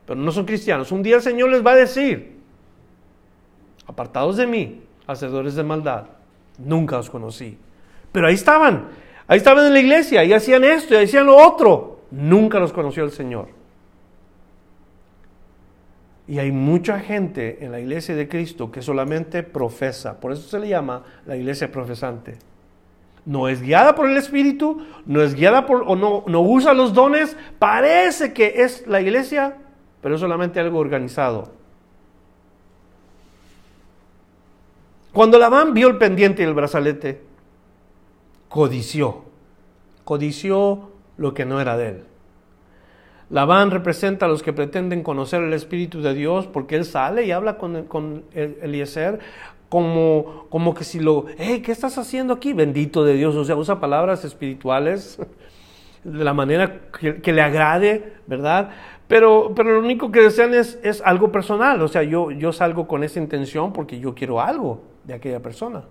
pero 0.07 0.21
no 0.21 0.31
son 0.31 0.45
cristianos. 0.45 0.93
Un 0.93 1.03
día 1.03 1.17
el 1.17 1.23
Señor 1.23 1.51
les 1.51 1.67
va 1.67 1.73
a 1.73 1.77
decir, 1.77 2.39
apartados 3.89 4.37
de 4.37 4.47
mí, 4.47 4.83
hacedores 5.09 5.57
de 5.57 5.65
maldad, 5.65 6.05
nunca 6.59 6.99
os 6.99 7.11
conocí. 7.11 7.59
Pero 8.13 8.29
ahí 8.29 8.35
estaban, 8.35 8.87
ahí 9.27 9.39
estaban 9.39 9.67
en 9.67 9.73
la 9.73 9.81
iglesia 9.81 10.23
y 10.23 10.33
hacían 10.33 10.63
esto 10.63 10.95
y 10.95 10.99
hacían 10.99 11.27
lo 11.27 11.37
otro 11.37 11.94
nunca 12.11 12.59
los 12.59 12.73
conoció 12.73 13.05
el 13.05 13.11
Señor. 13.11 13.49
Y 16.27 16.38
hay 16.38 16.53
mucha 16.53 17.01
gente 17.01 17.64
en 17.64 17.71
la 17.71 17.81
iglesia 17.81 18.14
de 18.14 18.29
Cristo 18.29 18.71
que 18.71 18.81
solamente 18.81 19.43
profesa, 19.43 20.21
por 20.21 20.33
eso 20.33 20.49
se 20.49 20.59
le 20.59 20.69
llama 20.69 21.03
la 21.27 21.37
iglesia 21.37 21.71
profesante. 21.71 22.38
No 23.27 23.49
es 23.49 23.61
guiada 23.61 23.95
por 23.95 24.09
el 24.09 24.17
Espíritu, 24.17 24.87
no 25.07 25.23
es 25.23 25.35
guiada 25.35 25.67
por, 25.67 25.85
o 25.87 25.97
no, 25.97 26.25
no 26.27 26.40
usa 26.40 26.73
los 26.73 26.95
dones, 26.95 27.37
parece 27.59 28.33
que 28.33 28.62
es 28.62 28.87
la 28.87 29.01
iglesia, 29.01 29.57
pero 30.01 30.14
es 30.14 30.21
solamente 30.21 30.61
algo 30.61 30.79
organizado. 30.79 31.53
Cuando 35.12 35.38
Labán 35.38 35.75
vio 35.75 35.88
el 35.88 35.97
pendiente 35.97 36.43
y 36.43 36.47
el 36.47 36.55
brazalete, 36.55 37.23
codició, 38.49 39.25
codició 40.05 40.90
lo 41.16 41.35
que 41.35 41.44
no 41.44 41.61
era 41.61 41.77
de 41.77 41.88
él. 41.88 42.05
Labán 43.31 43.70
representa 43.70 44.27
a 44.27 44.29
los 44.29 44.42
que 44.42 44.53
pretenden 44.53 45.03
conocer 45.03 45.42
el 45.42 45.53
Espíritu 45.53 46.03
de 46.03 46.14
Dios 46.14 46.46
porque 46.46 46.77
él 46.77 46.85
sale 46.85 47.24
y 47.24 47.33
habla 47.33 47.57
con, 47.57 48.24
Eliezer 48.33 49.18
como, 49.68 50.46
como 50.50 50.74
que 50.74 50.85
si 50.85 51.00
lo, 51.00 51.27
hey, 51.38 51.62
¿qué 51.64 51.72
estás 51.72 51.98
haciendo 51.98 52.35
aquí? 52.35 52.53
Bendito 52.53 53.05
de 53.05 53.14
Dios, 53.14 53.35
o 53.35 53.44
sea, 53.44 53.57
usa 53.57 53.81
palabras 53.81 54.24
espirituales 54.24 55.18
de 56.05 56.22
la 56.22 56.35
manera 56.35 56.83
que, 56.92 57.33
le 57.33 57.42
agrade, 57.42 58.12
¿verdad? 58.27 58.70
Pero, 59.09 59.53
pero 59.57 59.72
lo 59.72 59.81
único 59.81 60.12
que 60.12 60.20
desean 60.20 60.55
es, 60.55 60.79
es 60.83 61.03
algo 61.05 61.33
personal, 61.33 61.81
o 61.83 61.88
sea, 61.88 62.03
yo, 62.03 62.31
yo 62.31 62.53
salgo 62.53 62.87
con 62.87 63.03
esa 63.03 63.18
intención 63.18 63.72
porque 63.72 63.98
yo 63.98 64.14
quiero 64.14 64.40
algo 64.40 64.83
de 65.03 65.14
aquella 65.14 65.40
persona. 65.40 65.83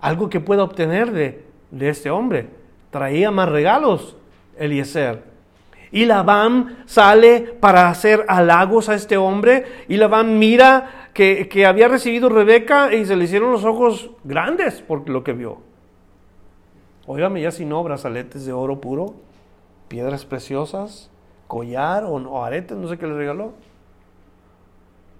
Algo 0.00 0.28
que 0.28 0.40
pueda 0.40 0.64
obtener 0.64 1.12
de, 1.12 1.44
de 1.70 1.88
este 1.90 2.10
hombre 2.10 2.63
traía 2.94 3.32
más 3.32 3.48
regalos 3.48 4.16
Eliezer. 4.56 5.24
Y 5.90 6.04
Labán 6.04 6.84
sale 6.86 7.40
para 7.40 7.88
hacer 7.88 8.24
halagos 8.28 8.88
a 8.88 8.94
este 8.94 9.16
hombre. 9.16 9.64
Y 9.88 9.96
Labán 9.96 10.38
mira 10.38 11.08
que, 11.12 11.48
que 11.48 11.66
había 11.66 11.88
recibido 11.88 12.28
Rebeca 12.28 12.94
y 12.94 13.04
se 13.04 13.16
le 13.16 13.24
hicieron 13.24 13.50
los 13.50 13.64
ojos 13.64 14.12
grandes 14.22 14.80
por 14.80 15.08
lo 15.08 15.24
que 15.24 15.32
vio. 15.32 15.58
Óigame, 17.06 17.42
ya 17.42 17.50
sin 17.50 17.72
obras, 17.72 18.04
aletes 18.04 18.46
de 18.46 18.52
oro 18.52 18.80
puro, 18.80 19.16
piedras 19.88 20.24
preciosas, 20.24 21.10
collar 21.48 22.04
o, 22.04 22.12
o 22.12 22.44
aretes, 22.44 22.76
no 22.76 22.88
sé 22.88 22.96
qué 22.96 23.08
le 23.08 23.14
regaló. 23.14 23.54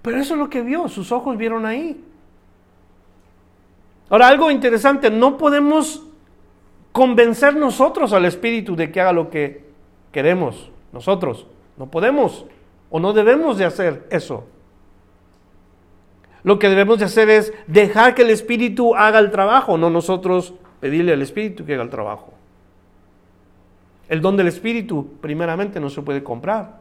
Pero 0.01 0.17
eso 0.17 0.35
es 0.35 0.39
lo 0.39 0.49
que 0.49 0.61
vio, 0.61 0.87
sus 0.87 1.11
ojos 1.11 1.37
vieron 1.37 1.65
ahí. 1.65 2.01
Ahora, 4.09 4.29
algo 4.29 4.49
interesante, 4.49 5.09
no 5.09 5.37
podemos 5.37 6.05
convencer 6.95 7.57
nosotros 7.57 8.13
al 8.13 8.23
Espíritu 8.23 8.77
de 8.77 8.89
que 8.89 9.01
haga 9.01 9.11
lo 9.11 9.29
que 9.29 9.65
queremos, 10.13 10.71
nosotros. 10.93 11.45
No 11.75 11.91
podemos 11.91 12.45
o 12.89 13.01
no 13.01 13.11
debemos 13.11 13.57
de 13.57 13.65
hacer 13.65 14.07
eso. 14.11 14.45
Lo 16.43 16.57
que 16.57 16.69
debemos 16.69 16.99
de 16.99 17.03
hacer 17.03 17.29
es 17.29 17.53
dejar 17.67 18.15
que 18.15 18.21
el 18.21 18.29
Espíritu 18.29 18.95
haga 18.95 19.19
el 19.19 19.29
trabajo, 19.29 19.77
no 19.77 19.89
nosotros 19.89 20.53
pedirle 20.79 21.11
al 21.11 21.21
Espíritu 21.21 21.65
que 21.65 21.73
haga 21.73 21.83
el 21.83 21.89
trabajo. 21.89 22.33
El 24.07 24.21
don 24.21 24.37
del 24.37 24.47
Espíritu, 24.47 25.17
primeramente, 25.19 25.81
no 25.81 25.89
se 25.89 26.01
puede 26.01 26.23
comprar. 26.23 26.79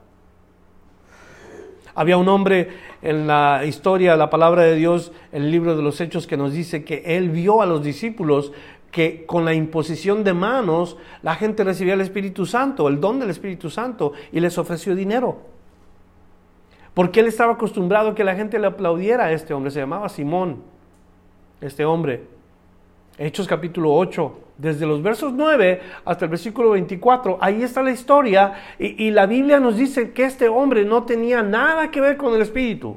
Había 1.97 2.17
un 2.17 2.29
hombre 2.29 2.69
en 3.03 3.27
la 3.27 3.65
historia, 3.65 4.17
la 4.17 4.31
palabra 4.31 4.63
de 4.63 4.77
Dios, 4.77 5.13
el 5.33 5.51
libro 5.51 5.77
de 5.77 5.83
los 5.83 6.01
Hechos, 6.01 6.27
que 6.29 6.37
nos 6.37 6.53
dice 6.53 6.85
que 6.85 7.03
él 7.05 7.31
vio 7.31 7.63
a 7.63 7.67
los 7.67 7.83
discípulos 7.83 8.53
que 8.95 9.27
con 9.27 9.45
la 9.45 9.53
imposición 9.53 10.23
de 10.23 10.33
manos 10.35 10.97
la 11.21 11.35
gente 11.35 11.65
recibía 11.65 11.95
el 11.95 12.01
Espíritu 12.01 12.47
Santo, 12.47 12.87
el 12.87 13.01
don 13.01 13.19
del 13.19 13.29
Espíritu 13.29 13.69
Santo, 13.69 14.13
y 14.31 14.39
les 14.39 14.57
ofreció 14.57 14.95
dinero. 14.95 15.39
Porque 16.95 17.19
él 17.19 17.27
estaba 17.27 17.55
acostumbrado 17.55 18.11
a 18.11 18.15
que 18.15 18.23
la 18.23 18.37
gente 18.37 18.57
le 18.57 18.69
aplaudiera 18.69 19.25
a 19.25 19.33
este 19.33 19.53
hombre, 19.53 19.73
se 19.73 19.81
llamaba 19.81 20.09
Simón, 20.09 20.63
este 21.61 21.85
hombre. 21.85 22.23
Hechos 23.19 23.49
capítulo 23.49 23.93
8, 23.93 24.39
desde 24.59 24.87
los 24.87 25.03
versos 25.03 25.33
9 25.33 25.81
hasta 26.05 26.27
el 26.27 26.31
versículo 26.31 26.71
24, 26.71 27.39
ahí 27.41 27.65
está 27.65 27.83
la 27.83 27.91
historia 27.91 28.53
y, 28.79 29.11
la 29.11 29.27
Biblia 29.27 29.59
nos 29.59 29.77
dice 29.77 30.13
que 30.13 30.23
este 30.23 30.49
hombre 30.49 30.85
no 30.85 31.03
tenía 31.03 31.43
nada 31.43 31.91
que 31.91 32.01
ver 32.01 32.17
con 32.17 32.33
el 32.33 32.43
Espíritu. 32.43 32.97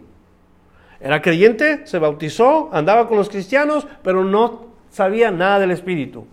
Era 0.99 1.23
creyente, 1.23 1.87
se 1.87 1.97
bautizó, 1.97 2.69
andaba 2.71 3.07
con 3.07 3.17
los 3.17 3.29
cristianos, 3.29 3.87
pero 4.03 4.23
no 4.23 4.76
sabía 4.97 5.29
nada 5.29 5.59
del 5.59 5.71
Espíritu. 5.71 6.25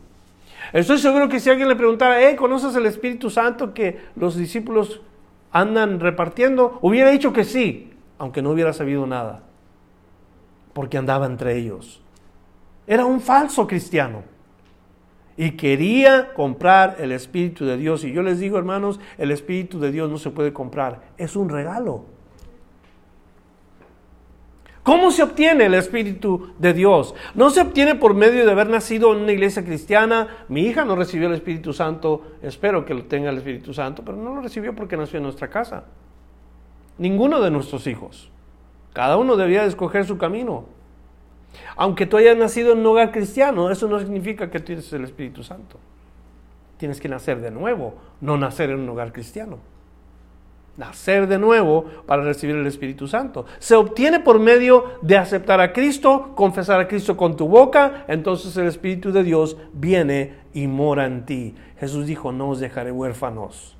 Estoy 0.72 0.98
seguro 0.98 1.28
que 1.28 1.38
si 1.38 1.50
alguien 1.50 1.68
le 1.68 1.76
preguntara, 1.76 2.22
¿eh, 2.22 2.34
¿conoces 2.34 2.74
el 2.74 2.86
Espíritu 2.86 3.28
Santo 3.28 3.74
que 3.74 4.00
los 4.16 4.36
discípulos 4.36 5.02
andan 5.52 6.00
repartiendo? 6.00 6.78
Hubiera 6.80 7.10
dicho 7.10 7.32
que 7.34 7.44
sí, 7.44 7.92
aunque 8.16 8.40
no 8.40 8.50
hubiera 8.50 8.72
sabido 8.72 9.06
nada, 9.06 9.42
porque 10.72 10.96
andaba 10.96 11.26
entre 11.26 11.58
ellos. 11.58 12.00
Era 12.86 13.04
un 13.04 13.20
falso 13.20 13.66
cristiano. 13.66 14.22
Y 15.36 15.52
quería 15.52 16.32
comprar 16.32 16.96
el 17.00 17.12
Espíritu 17.12 17.66
de 17.66 17.76
Dios. 17.76 18.02
Y 18.04 18.12
yo 18.12 18.22
les 18.22 18.38
digo, 18.38 18.56
hermanos, 18.56 18.98
el 19.18 19.30
Espíritu 19.30 19.78
de 19.78 19.92
Dios 19.92 20.08
no 20.10 20.16
se 20.16 20.30
puede 20.30 20.52
comprar. 20.52 21.02
Es 21.18 21.36
un 21.36 21.50
regalo. 21.50 22.06
¿Cómo 24.84 25.10
se 25.10 25.22
obtiene 25.22 25.64
el 25.64 25.72
Espíritu 25.72 26.52
de 26.58 26.74
Dios? 26.74 27.14
No 27.34 27.48
se 27.48 27.62
obtiene 27.62 27.94
por 27.94 28.12
medio 28.12 28.44
de 28.44 28.52
haber 28.52 28.68
nacido 28.68 29.14
en 29.14 29.22
una 29.22 29.32
iglesia 29.32 29.64
cristiana. 29.64 30.44
Mi 30.48 30.60
hija 30.60 30.84
no 30.84 30.94
recibió 30.94 31.26
el 31.28 31.34
Espíritu 31.34 31.72
Santo. 31.72 32.20
Espero 32.42 32.84
que 32.84 32.92
lo 32.92 33.04
tenga 33.04 33.30
el 33.30 33.38
Espíritu 33.38 33.72
Santo, 33.72 34.02
pero 34.04 34.18
no 34.18 34.34
lo 34.34 34.42
recibió 34.42 34.74
porque 34.74 34.98
nació 34.98 35.16
en 35.16 35.22
nuestra 35.22 35.48
casa. 35.48 35.84
Ninguno 36.98 37.40
de 37.40 37.50
nuestros 37.50 37.86
hijos. 37.86 38.30
Cada 38.92 39.16
uno 39.16 39.36
debía 39.36 39.64
escoger 39.64 40.04
su 40.04 40.18
camino. 40.18 40.66
Aunque 41.76 42.04
tú 42.04 42.18
hayas 42.18 42.36
nacido 42.36 42.72
en 42.72 42.80
un 42.80 42.86
hogar 42.86 43.10
cristiano, 43.10 43.70
eso 43.70 43.88
no 43.88 43.98
significa 43.98 44.50
que 44.50 44.60
tienes 44.60 44.92
el 44.92 45.04
Espíritu 45.04 45.42
Santo. 45.42 45.78
Tienes 46.76 47.00
que 47.00 47.08
nacer 47.08 47.40
de 47.40 47.50
nuevo, 47.50 47.94
no 48.20 48.36
nacer 48.36 48.68
en 48.68 48.80
un 48.80 48.88
hogar 48.90 49.14
cristiano. 49.14 49.60
Nacer 50.76 51.28
de 51.28 51.38
nuevo 51.38 51.84
para 52.06 52.24
recibir 52.24 52.56
el 52.56 52.66
Espíritu 52.66 53.06
Santo. 53.06 53.46
Se 53.58 53.76
obtiene 53.76 54.18
por 54.18 54.40
medio 54.40 54.84
de 55.02 55.16
aceptar 55.16 55.60
a 55.60 55.72
Cristo, 55.72 56.32
confesar 56.34 56.80
a 56.80 56.88
Cristo 56.88 57.16
con 57.16 57.36
tu 57.36 57.46
boca, 57.46 58.04
entonces 58.08 58.56
el 58.56 58.66
Espíritu 58.66 59.12
de 59.12 59.22
Dios 59.22 59.56
viene 59.72 60.34
y 60.52 60.66
mora 60.66 61.06
en 61.06 61.24
ti. 61.24 61.54
Jesús 61.78 62.06
dijo, 62.06 62.32
no 62.32 62.50
os 62.50 62.60
dejaré 62.60 62.90
huérfanos. 62.90 63.76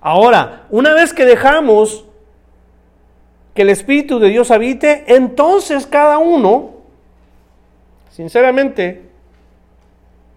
Ahora, 0.00 0.66
una 0.70 0.94
vez 0.94 1.12
que 1.12 1.24
dejamos 1.24 2.06
que 3.54 3.62
el 3.62 3.70
Espíritu 3.70 4.18
de 4.18 4.28
Dios 4.28 4.50
habite, 4.50 5.04
entonces 5.08 5.86
cada 5.86 6.18
uno, 6.18 6.76
sinceramente, 8.10 9.10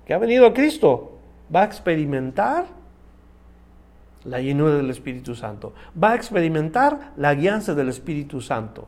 que 0.06 0.14
ha 0.14 0.18
venido 0.18 0.48
a 0.48 0.54
Cristo, 0.54 1.12
va 1.54 1.62
a 1.62 1.66
experimentar 1.66 2.66
la 4.26 4.40
llenura 4.40 4.76
del 4.76 4.90
Espíritu 4.90 5.36
Santo, 5.36 5.74
va 6.02 6.12
a 6.12 6.16
experimentar 6.16 7.14
la 7.18 7.36
guianza 7.36 7.76
del 7.76 7.90
Espíritu 7.90 8.42
Santo. 8.42 8.88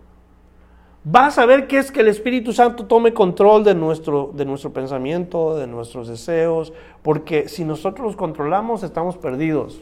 Va 1.07 1.27
a 1.27 1.31
saber 1.31 1.67
qué 1.67 1.77
es 1.77 1.91
que 1.91 1.99
el 1.99 2.07
Espíritu 2.07 2.51
Santo 2.51 2.85
tome 2.85 3.13
control 3.13 3.63
de 3.63 3.75
nuestro, 3.75 4.31
de 4.33 4.43
nuestro 4.45 4.73
pensamiento, 4.73 5.55
de 5.55 5.67
nuestros 5.67 6.07
deseos, 6.07 6.73
porque 7.03 7.47
si 7.47 7.63
nosotros 7.63 8.07
los 8.07 8.15
controlamos 8.15 8.81
estamos 8.81 9.15
perdidos. 9.17 9.81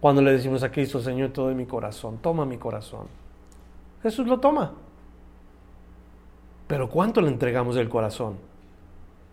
Cuando 0.00 0.22
le 0.22 0.32
decimos 0.32 0.62
a 0.62 0.70
Cristo, 0.70 1.00
Señor, 1.00 1.30
todo 1.30 1.48
de 1.48 1.56
mi 1.56 1.66
corazón, 1.66 2.18
toma 2.22 2.46
mi 2.46 2.58
corazón. 2.58 3.08
Jesús 4.02 4.28
lo 4.28 4.38
toma. 4.38 4.74
Pero 6.68 6.88
¿cuánto 6.88 7.20
le 7.20 7.28
entregamos 7.28 7.74
del 7.74 7.88
corazón? 7.88 8.36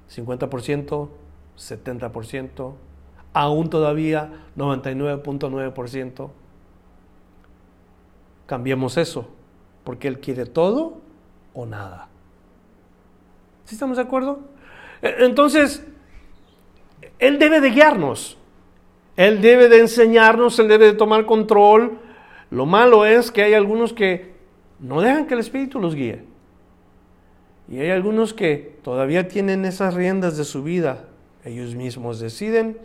¿50%? 0.09 1.09
¿70%? 1.57 2.73
¿Aún 3.33 3.69
todavía 3.69 4.29
99.9%? 4.55 6.29
Cambiemos 8.45 8.97
eso, 8.97 9.29
porque 9.83 10.07
Él 10.07 10.19
quiere 10.19 10.45
todo 10.45 11.01
o 11.53 11.65
nada. 11.65 12.09
¿Sí 13.65 13.75
estamos 13.75 13.97
de 13.97 14.03
acuerdo? 14.03 14.39
E, 15.01 15.25
entonces, 15.25 15.85
Él 17.19 17.39
debe 17.39 17.59
de 17.59 17.71
guiarnos. 17.71 18.37
Él 19.15 19.41
debe 19.41 19.69
de 19.69 19.79
enseñarnos, 19.79 20.57
Él 20.59 20.67
debe 20.67 20.85
de 20.87 20.93
tomar 20.93 21.25
control. 21.25 21.99
Lo 22.51 22.65
malo 22.65 23.05
es 23.05 23.31
que 23.31 23.43
hay 23.43 23.53
algunos 23.53 23.93
que 23.93 24.33
no 24.79 25.01
dejan 25.01 25.27
que 25.27 25.33
el 25.33 25.39
Espíritu 25.39 25.79
los 25.79 25.95
guíe. 25.95 26.23
Y 27.69 27.79
hay 27.79 27.91
algunos 27.91 28.33
que 28.33 28.77
todavía 28.83 29.27
tienen 29.27 29.65
esas 29.65 29.93
riendas 29.93 30.37
de 30.37 30.43
su 30.43 30.63
vida. 30.63 31.05
Ellos 31.45 31.75
mismos 31.75 32.19
deciden, 32.19 32.77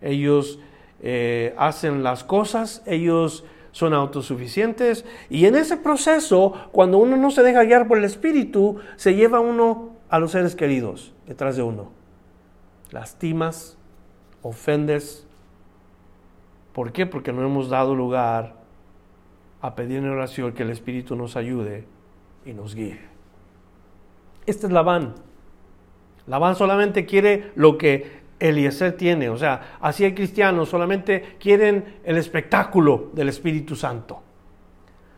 ellos 0.00 0.58
eh, 1.02 1.54
hacen 1.58 2.02
las 2.02 2.24
cosas, 2.24 2.82
ellos 2.86 3.44
son 3.72 3.94
autosuficientes. 3.94 5.04
Y 5.28 5.46
en 5.46 5.56
ese 5.56 5.76
proceso, 5.76 6.54
cuando 6.72 6.98
uno 6.98 7.16
no 7.16 7.30
se 7.30 7.42
deja 7.42 7.64
guiar 7.64 7.88
por 7.88 7.98
el 7.98 8.04
Espíritu, 8.04 8.78
se 8.96 9.14
lleva 9.14 9.40
uno 9.40 9.96
a 10.08 10.18
los 10.18 10.32
seres 10.32 10.56
queridos 10.56 11.14
detrás 11.26 11.56
de 11.56 11.62
uno. 11.62 11.92
Lastimas, 12.90 13.78
ofendes, 14.42 15.26
¿Por 16.72 16.92
qué? 16.92 17.06
Porque 17.06 17.32
no 17.32 17.44
hemos 17.44 17.68
dado 17.68 17.94
lugar 17.94 18.54
a 19.60 19.74
pedir 19.74 19.98
en 19.98 20.08
oración 20.08 20.52
que 20.52 20.62
el 20.62 20.70
Espíritu 20.70 21.16
nos 21.16 21.36
ayude 21.36 21.84
y 22.44 22.52
nos 22.52 22.74
guíe. 22.74 23.00
Esta 24.46 24.66
es 24.66 24.72
Labán. 24.72 25.14
Labán 26.26 26.54
solamente 26.54 27.06
quiere 27.06 27.50
lo 27.56 27.76
que 27.76 28.19
Eliezer 28.40 28.96
tiene. 28.96 29.28
O 29.28 29.36
sea, 29.36 29.76
así 29.80 30.04
hay 30.04 30.14
cristianos, 30.14 30.68
solamente 30.68 31.36
quieren 31.38 32.00
el 32.02 32.16
espectáculo 32.16 33.10
del 33.12 33.28
Espíritu 33.28 33.76
Santo. 33.76 34.22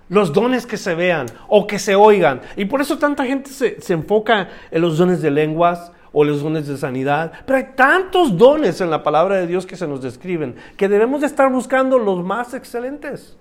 Los 0.08 0.32
dones 0.32 0.66
que 0.66 0.76
se 0.76 0.94
vean 0.94 1.26
o 1.48 1.66
que 1.66 1.78
se 1.78 1.94
oigan. 1.94 2.42
Y 2.56 2.66
por 2.66 2.82
eso 2.82 2.98
tanta 2.98 3.24
gente 3.24 3.48
se, 3.50 3.80
se 3.80 3.94
enfoca 3.94 4.50
en 4.70 4.82
los 4.82 4.98
dones 4.98 5.22
de 5.22 5.30
lenguas, 5.30 5.92
o 6.12 6.24
los 6.24 6.42
dones 6.42 6.66
de 6.66 6.76
sanidad. 6.76 7.32
Pero 7.46 7.56
hay 7.56 7.68
tantos 7.74 8.36
dones 8.36 8.80
en 8.80 8.90
la 8.90 9.02
palabra 9.02 9.36
de 9.36 9.46
Dios 9.46 9.66
que 9.66 9.76
se 9.76 9.88
nos 9.88 10.02
describen 10.02 10.56
que 10.76 10.88
debemos 10.88 11.22
de 11.22 11.26
estar 11.26 11.50
buscando 11.50 11.98
los 11.98 12.22
más 12.22 12.54
excelentes. 12.54 13.36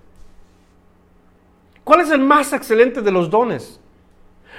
¿Cuál 1.84 2.00
es 2.00 2.10
el 2.10 2.20
más 2.20 2.52
excelente 2.52 3.02
de 3.02 3.10
los 3.10 3.28
dones? 3.28 3.80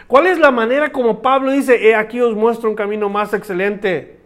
¿Cuál 0.07 0.27
es 0.27 0.37
la 0.37 0.51
manera 0.51 0.91
como 0.91 1.21
Pablo 1.21 1.51
dice, 1.51 1.87
he 1.87 1.95
aquí 1.95 2.19
os 2.19 2.35
muestro 2.35 2.69
un 2.69 2.75
camino 2.75 3.09
más 3.09 3.33
excelente? 3.33 4.19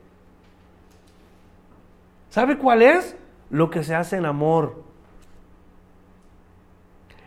¿Sabe 2.37 2.59
cuál 2.59 2.83
es? 2.83 3.15
Lo 3.49 3.71
que 3.71 3.83
se 3.83 3.95
hace 3.95 4.15
en 4.15 4.27
amor. 4.27 4.83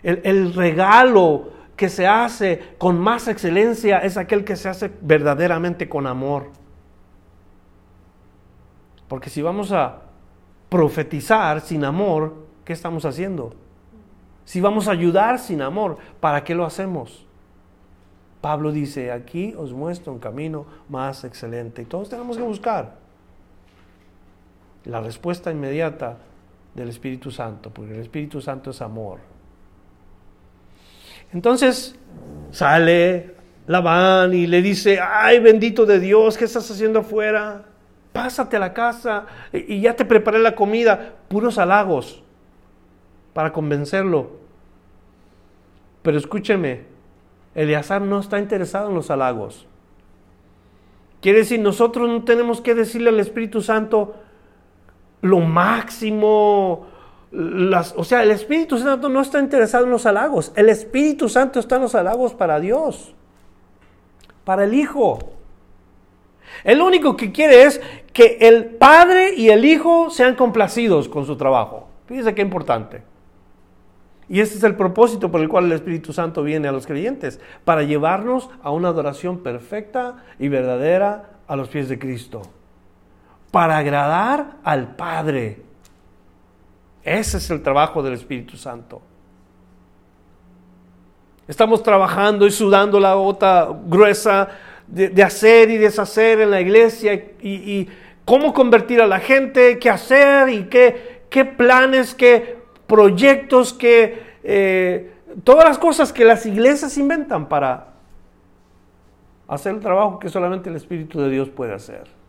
El, 0.05 0.21
el 0.23 0.55
regalo 0.55 1.51
que 1.75 1.89
se 1.89 2.07
hace 2.07 2.77
con 2.79 2.97
más 2.97 3.27
excelencia 3.27 3.99
es 3.99 4.17
aquel 4.17 4.45
que 4.45 4.55
se 4.55 4.69
hace 4.69 4.89
verdaderamente 5.01 5.89
con 5.89 6.07
amor. 6.07 6.51
Porque 9.09 9.31
si 9.31 9.43
vamos 9.43 9.73
a 9.73 10.03
profetizar 10.69 11.61
sin 11.61 11.85
amor, 11.85 12.47
¿qué 12.65 12.73
estamos 12.73 13.05
haciendo? 13.05 13.53
Si 14.45 14.61
vamos 14.61 14.87
a 14.87 14.93
ayudar 14.93 15.41
sin 15.41 15.61
amor, 15.61 15.99
¿para 16.21 16.45
qué 16.45 16.55
lo 16.55 16.65
hacemos? 16.65 17.27
Pablo 18.41 18.71
dice, 18.71 19.11
aquí 19.11 19.57
os 19.59 19.73
muestro 19.73 20.13
un 20.13 20.21
camino 20.21 20.67
más 20.89 21.25
excelente 21.25 21.83
y 21.83 21.87
todos 21.87 22.09
tenemos 22.09 22.37
que 22.37 22.45
buscar 22.45 23.10
la 24.85 25.01
respuesta 25.01 25.51
inmediata 25.51 26.19
del 26.75 26.89
Espíritu 26.89 27.31
Santo, 27.31 27.71
porque 27.71 27.95
el 27.95 28.01
Espíritu 28.01 28.41
Santo 28.41 28.71
es 28.71 28.81
amor. 28.81 29.19
Entonces 31.33 31.97
sale 32.51 33.35
Labán 33.67 34.35
y 34.35 34.47
le 34.47 34.63
dice, 34.63 34.99
ay 35.01 35.39
bendito 35.39 35.87
de 35.87 36.01
Dios, 36.01 36.37
¿qué 36.37 36.45
estás 36.45 36.71
haciendo 36.71 37.01
afuera? 37.01 37.67
Pásate 38.13 38.57
a 38.57 38.61
la 38.61 38.73
casa 38.73 39.27
y 39.53 39.81
ya 39.81 39.95
te 39.95 40.05
preparé 40.05 40.41
la 40.41 40.55
comida, 40.55 41.15
puros 41.29 41.59
halagos 41.59 42.23
para 43.33 43.53
convencerlo. 43.53 44.41
Pero 46.03 46.19
escúcheme, 46.19 46.83
Eleazar 47.55 48.03
no 48.03 48.19
está 48.19 48.39
interesado 48.39 48.89
en 48.89 48.95
los 48.95 49.11
halagos. 49.11 49.67
Quiere 51.21 51.41
decir, 51.41 51.61
nosotros 51.61 52.09
no 52.09 52.25
tenemos 52.25 52.61
que 52.61 52.75
decirle 52.75 53.11
al 53.11 53.21
Espíritu 53.21 53.61
Santo 53.61 54.15
lo 55.23 55.41
máximo. 55.41 56.87
Las, 57.33 57.95
o 57.97 58.05
sea, 58.05 58.23
el 58.23 58.33
Espíritu 58.33 58.79
Santo 58.79 59.09
no 59.09 59.21
está 59.21 59.39
interesado 59.39 59.85
en 59.85 59.91
los 59.91 60.07
halagos. 60.07 60.53
El 60.57 60.69
Espíritu 60.69 61.29
Santo 61.29 61.61
está 61.61 61.77
en 61.77 61.83
los 61.83 61.95
halagos 61.95 62.35
para 62.35 62.59
Dios, 62.61 63.15
para 64.45 64.65
el 64.65 64.75
Hijo. 64.75 65.19
El 66.65 66.83
único 66.83 67.17
que 67.17 67.33
quiere 67.33 67.63
es 67.65 67.81
que 68.13 68.39
el 68.41 68.67
Padre 68.67 69.35
y 69.35 69.51
el 69.51 69.65
Hijo 69.65 70.11
sean 70.11 70.35
complacidos 70.35 71.09
con 71.09 71.25
su 71.25 71.37
trabajo. 71.37 71.89
Fíjense 72.07 72.35
qué 72.35 72.43
importante. 72.43 73.03
Y 74.29 74.41
ese 74.41 74.59
es 74.59 74.63
el 74.63 74.77
propósito 74.77 75.31
por 75.31 75.41
el 75.41 75.49
cual 75.49 75.65
el 75.67 75.73
Espíritu 75.73 76.13
Santo 76.13 76.45
viene 76.45 76.69
a 76.69 76.73
los 76.73 76.87
creyentes, 76.87 77.41
para 77.65 77.83
llevarnos 77.83 78.49
a 78.63 78.71
una 78.71 78.89
adoración 78.89 79.39
perfecta 79.39 80.25
y 80.39 80.49
verdadera 80.49 81.31
a 81.49 81.57
los 81.57 81.69
pies 81.69 81.89
de 81.89 81.99
Cristo, 81.99 82.43
para 83.51 83.79
agradar 83.79 84.57
al 84.63 84.95
Padre. 84.95 85.63
Ese 87.03 87.39
es 87.39 87.51
el 87.51 87.63
trabajo 87.63 88.03
del 88.03 88.15
Espíritu 88.15 88.57
Santo. 88.57 89.03
Estamos 91.49 91.83
trabajando 91.83 92.47
y 92.47 92.51
sudando 92.53 93.01
la 93.01 93.15
gota 93.15 93.69
gruesa 93.87 94.49
de, 94.87 95.23
hacer 95.23 95.71
y 95.71 95.79
deshacer 95.79 96.41
en 96.41 96.51
la 96.51 96.61
iglesia 96.61 97.15
y, 97.15 97.89
cómo 98.25 98.53
convertir 98.53 99.01
a 99.01 99.07
la 99.09 99.19
gente, 99.19 99.79
qué 99.81 99.91
hacer 99.91 100.49
y 100.51 100.65
qué, 100.65 101.23
qué 101.29 101.45
planes, 101.45 102.15
qué 102.15 102.59
proyectos 102.87 103.73
que, 103.73 104.23
eh, 104.45 105.13
todas 105.43 105.65
las 105.65 105.79
cosas 105.79 106.13
que 106.13 106.25
las 106.25 106.47
iglesias 106.47 106.97
inventan 106.97 107.49
para 107.49 107.89
hacer 109.49 109.75
el 109.75 109.81
trabajo 109.81 110.21
que 110.21 110.29
solamente 110.29 110.71
el 110.71 110.77
Espíritu 110.77 111.21
de 111.21 111.31
Dios 111.31 111.49
puede 111.49 111.75
hacer. 111.75 112.20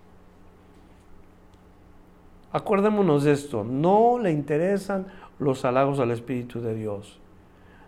Acuérdémonos 2.54 3.24
de 3.24 3.32
esto, 3.32 3.64
no 3.64 4.20
le 4.20 4.32
interesan 4.32 5.08
los 5.40 5.64
halagos 5.64 6.00
al 6.00 6.12
Espíritu 6.12 6.62
de 6.62 6.76
Dios. 6.76 7.20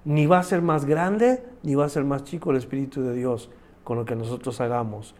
Ni 0.05 0.25
va 0.25 0.39
a 0.39 0.43
ser 0.43 0.61
más 0.61 0.85
grande, 0.85 1.43
ni 1.63 1.75
va 1.75 1.85
a 1.85 1.89
ser 1.89 2.03
más 2.03 2.23
chico 2.23 2.51
el 2.51 2.57
Espíritu 2.57 3.01
de 3.03 3.13
Dios 3.13 3.49
con 3.83 3.97
lo 3.97 4.05
que 4.05 4.15
nosotros 4.15 4.59
hagamos 4.61 5.15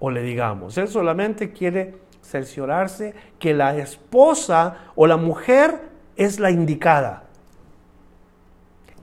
o 0.00 0.10
le 0.10 0.22
digamos. 0.22 0.78
Él 0.78 0.88
solamente 0.88 1.52
quiere 1.52 1.96
cerciorarse 2.22 3.14
que 3.38 3.54
la 3.54 3.76
esposa 3.76 4.76
o 4.94 5.06
la 5.06 5.16
mujer 5.16 5.80
es 6.16 6.40
la 6.40 6.50
indicada. 6.50 7.24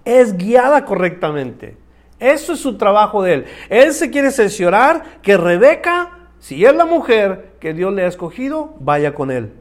Es 0.04 0.38
guiada 0.38 0.86
correctamente. 0.86 1.78
Eso 2.20 2.54
es 2.54 2.60
su 2.60 2.78
trabajo 2.78 3.24
de 3.24 3.34
él. 3.34 3.46
Él 3.70 3.94
se 3.94 4.10
quiere 4.10 4.32
cerciorar 4.32 5.22
que 5.22 5.38
Rebeca, 5.38 6.30
si 6.40 6.66
es 6.66 6.76
la 6.76 6.86
mujer 6.86 7.56
que 7.60 7.74
Dios 7.74 7.94
le 7.94 8.04
ha 8.04 8.08
escogido, 8.08 8.76
vaya 8.80 9.14
con 9.14 9.32
él. 9.32 9.54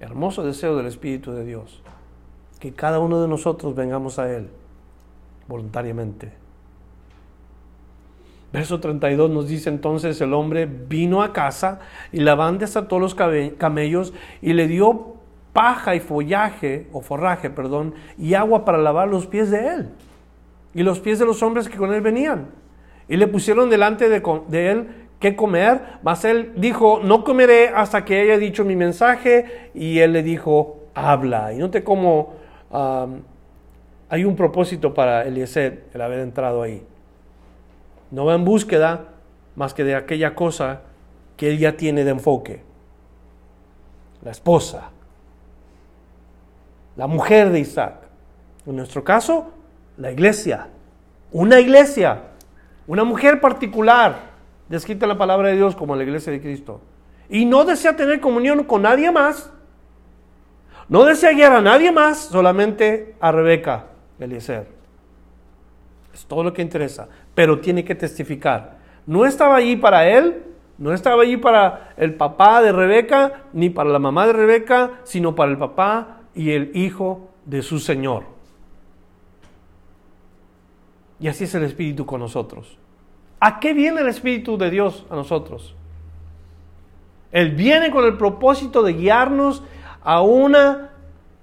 Hermoso 0.00 0.42
deseo 0.42 0.76
del 0.76 0.86
Espíritu 0.86 1.32
de 1.32 1.44
Dios. 1.44 1.82
Que 2.58 2.72
cada 2.72 2.98
uno 2.98 3.22
de 3.22 3.28
nosotros 3.28 3.74
vengamos 3.74 4.18
a 4.18 4.30
Él 4.34 4.48
voluntariamente. 5.46 6.32
Verso 8.52 8.80
32 8.80 9.30
nos 9.30 9.46
dice 9.48 9.68
entonces 9.68 10.20
el 10.20 10.34
hombre 10.34 10.66
vino 10.66 11.22
a 11.22 11.32
casa 11.32 11.78
y 12.10 12.20
Labán 12.20 12.58
desató 12.58 12.98
los 12.98 13.14
camellos 13.14 14.12
y 14.42 14.54
le 14.54 14.66
dio 14.66 15.14
paja 15.52 15.94
y 15.94 16.00
follaje, 16.00 16.88
o 16.92 17.00
forraje, 17.00 17.50
perdón, 17.50 17.94
y 18.18 18.34
agua 18.34 18.64
para 18.64 18.78
lavar 18.78 19.08
los 19.08 19.26
pies 19.26 19.50
de 19.50 19.68
él 19.68 19.90
y 20.74 20.82
los 20.82 21.00
pies 21.00 21.18
de 21.18 21.26
los 21.26 21.42
hombres 21.42 21.68
que 21.68 21.76
con 21.76 21.92
él 21.92 22.00
venían. 22.00 22.48
Y 23.08 23.16
le 23.16 23.26
pusieron 23.26 23.70
delante 23.70 24.08
de, 24.08 24.70
él 24.70 24.99
qué 25.20 25.36
comer, 25.36 25.80
mas 26.02 26.24
él 26.24 26.54
dijo, 26.56 27.00
no 27.04 27.22
comeré 27.22 27.68
hasta 27.68 28.04
que 28.04 28.22
haya 28.22 28.38
dicho 28.38 28.64
mi 28.64 28.74
mensaje, 28.74 29.70
y 29.74 30.00
él 30.00 30.12
le 30.12 30.22
dijo, 30.22 30.78
habla. 30.94 31.52
Y 31.52 31.58
note 31.58 31.84
cómo 31.84 32.34
hay 34.08 34.24
un 34.24 34.34
propósito 34.34 34.92
para 34.92 35.24
Eliezer 35.24 35.84
el 35.94 36.00
haber 36.00 36.20
entrado 36.20 36.62
ahí. 36.62 36.84
No 38.10 38.24
va 38.24 38.34
en 38.34 38.44
búsqueda 38.44 39.04
más 39.54 39.74
que 39.74 39.84
de 39.84 39.94
aquella 39.94 40.34
cosa 40.34 40.80
que 41.36 41.50
él 41.50 41.58
ya 41.58 41.76
tiene 41.76 42.02
de 42.02 42.10
enfoque. 42.10 42.62
La 44.22 44.30
esposa, 44.30 44.90
la 46.96 47.06
mujer 47.06 47.50
de 47.50 47.60
Isaac. 47.60 47.94
En 48.66 48.76
nuestro 48.76 49.04
caso, 49.04 49.52
la 49.96 50.10
iglesia. 50.10 50.68
Una 51.32 51.60
iglesia, 51.60 52.22
una 52.86 53.04
mujer 53.04 53.40
particular, 53.40 54.29
descrita 54.70 55.06
la 55.06 55.18
palabra 55.18 55.48
de 55.48 55.56
Dios 55.56 55.74
como 55.74 55.96
la 55.96 56.04
iglesia 56.04 56.32
de 56.32 56.40
Cristo. 56.40 56.80
Y 57.28 57.44
no 57.44 57.64
desea 57.64 57.96
tener 57.96 58.20
comunión 58.20 58.64
con 58.64 58.82
nadie 58.82 59.10
más. 59.10 59.52
No 60.88 61.04
desea 61.04 61.32
guiar 61.32 61.52
a 61.52 61.60
nadie 61.60 61.92
más, 61.92 62.18
solamente 62.18 63.14
a 63.20 63.30
Rebeca, 63.32 63.86
Eliezer. 64.18 64.68
Es 66.14 66.24
todo 66.24 66.44
lo 66.44 66.52
que 66.52 66.62
interesa. 66.62 67.08
Pero 67.34 67.60
tiene 67.60 67.84
que 67.84 67.94
testificar. 67.94 68.78
No 69.06 69.26
estaba 69.26 69.56
allí 69.56 69.76
para 69.76 70.08
él, 70.08 70.44
no 70.78 70.92
estaba 70.92 71.22
allí 71.22 71.36
para 71.36 71.92
el 71.96 72.14
papá 72.14 72.62
de 72.62 72.72
Rebeca, 72.72 73.44
ni 73.52 73.70
para 73.70 73.90
la 73.90 73.98
mamá 73.98 74.26
de 74.26 74.32
Rebeca, 74.32 75.00
sino 75.02 75.34
para 75.34 75.50
el 75.50 75.58
papá 75.58 76.22
y 76.34 76.52
el 76.52 76.70
Hijo 76.74 77.28
de 77.44 77.62
su 77.62 77.80
Señor. 77.80 78.24
Y 81.18 81.28
así 81.28 81.44
es 81.44 81.54
el 81.54 81.64
Espíritu 81.64 82.06
con 82.06 82.20
nosotros. 82.20 82.78
¿A 83.40 83.58
qué 83.58 83.72
viene 83.72 84.02
el 84.02 84.08
Espíritu 84.08 84.58
de 84.58 84.70
Dios 84.70 85.06
a 85.10 85.16
nosotros? 85.16 85.74
Él 87.32 87.52
viene 87.52 87.90
con 87.90 88.04
el 88.04 88.16
propósito 88.16 88.82
de 88.82 88.92
guiarnos 88.92 89.62
a 90.02 90.20
una 90.20 90.90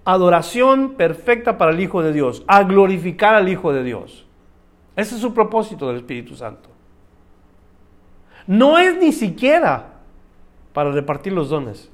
adoración 0.06 0.94
perfecta 0.94 1.58
para 1.58 1.72
el 1.72 1.80
Hijo 1.80 2.04
de 2.04 2.14
Dios, 2.14 2.44
a 2.48 2.64
glorificar 2.64 3.36
al 3.36 3.50
Hijo 3.50 3.74
de 3.74 3.84
Dios. 3.84 4.26
Ese 4.96 5.16
es 5.16 5.22
su 5.22 5.34
propósito 5.34 5.88
del 5.88 5.98
Espíritu 5.98 6.36
Santo. 6.36 6.70
No 8.46 8.78
es 8.78 8.98
ni 8.98 9.12
siquiera 9.12 9.96
para 10.74 10.92
repartir 10.92 11.34
los 11.34 11.50
dones. 11.50 11.92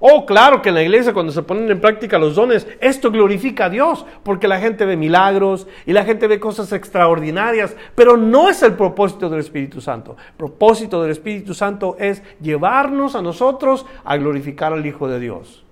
Oh, 0.00 0.24
claro 0.24 0.62
que 0.62 0.68
en 0.68 0.76
la 0.76 0.82
iglesia 0.82 1.12
cuando 1.12 1.32
se 1.32 1.42
ponen 1.42 1.68
en 1.68 1.80
práctica 1.80 2.18
los 2.18 2.36
dones, 2.36 2.68
esto 2.80 3.10
glorifica 3.10 3.64
a 3.64 3.70
Dios, 3.70 4.06
porque 4.22 4.46
la 4.46 4.60
gente 4.60 4.86
ve 4.86 4.96
milagros 4.96 5.66
y 5.86 5.92
la 5.92 6.04
gente 6.04 6.28
ve 6.28 6.38
cosas 6.38 6.72
extraordinarias, 6.72 7.74
pero 7.96 8.16
no 8.16 8.48
es 8.48 8.62
el 8.62 8.74
propósito 8.74 9.28
del 9.28 9.40
Espíritu 9.40 9.80
Santo. 9.80 10.16
El 10.28 10.34
propósito 10.36 11.02
del 11.02 11.10
Espíritu 11.10 11.52
Santo 11.52 11.96
es 11.98 12.22
llevarnos 12.40 13.16
a 13.16 13.22
nosotros 13.22 13.86
a 14.04 14.16
glorificar 14.16 14.72
al 14.72 14.86
Hijo 14.86 15.08
de 15.08 15.18
Dios. 15.18 15.64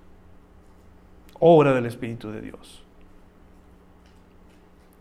Obra 1.39 1.73
del 1.73 1.85
Espíritu 1.85 2.29
de 2.29 2.41
Dios. 2.41 2.83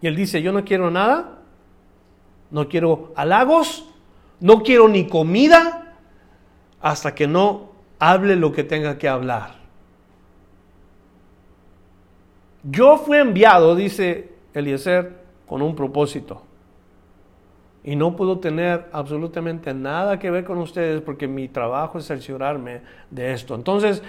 Y 0.02 0.06
él 0.06 0.14
dice, 0.14 0.40
yo 0.40 0.52
no 0.52 0.64
quiero 0.64 0.90
nada, 0.90 1.38
no 2.52 2.68
quiero 2.68 3.12
halagos, 3.16 3.88
no 4.38 4.62
quiero 4.62 4.88
ni 4.88 5.08
comida, 5.08 5.94
hasta 6.80 7.14
que 7.14 7.26
no 7.26 7.75
hable 7.98 8.36
lo 8.36 8.52
que 8.52 8.64
tenga 8.64 8.98
que 8.98 9.08
hablar. 9.08 9.54
Yo 12.62 12.98
fui 12.98 13.18
enviado, 13.18 13.76
dice 13.76 14.32
Eliezer, 14.52 15.12
con 15.46 15.62
un 15.62 15.76
propósito. 15.76 16.42
Y 17.84 17.94
no 17.94 18.16
puedo 18.16 18.40
tener 18.40 18.88
absolutamente 18.90 19.72
nada 19.72 20.18
que 20.18 20.30
ver 20.30 20.44
con 20.44 20.58
ustedes 20.58 21.00
porque 21.02 21.28
mi 21.28 21.46
trabajo 21.46 21.98
es 21.98 22.06
cerciorarme 22.06 22.80
de 23.10 23.32
esto. 23.32 23.54
Entonces, 23.54 24.02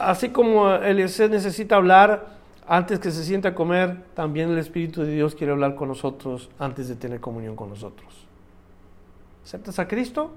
así 0.00 0.28
como 0.28 0.72
Eliezer 0.72 1.28
necesita 1.28 1.76
hablar 1.76 2.38
antes 2.68 3.00
que 3.00 3.10
se 3.10 3.24
sienta 3.24 3.48
a 3.48 3.54
comer, 3.54 4.04
también 4.14 4.50
el 4.50 4.58
Espíritu 4.58 5.02
de 5.02 5.12
Dios 5.12 5.34
quiere 5.34 5.52
hablar 5.52 5.74
con 5.74 5.88
nosotros 5.88 6.48
antes 6.56 6.86
de 6.86 6.94
tener 6.94 7.18
comunión 7.18 7.56
con 7.56 7.68
nosotros. 7.68 8.28
¿Aceptas 9.42 9.80
a 9.80 9.88
Cristo? 9.88 10.30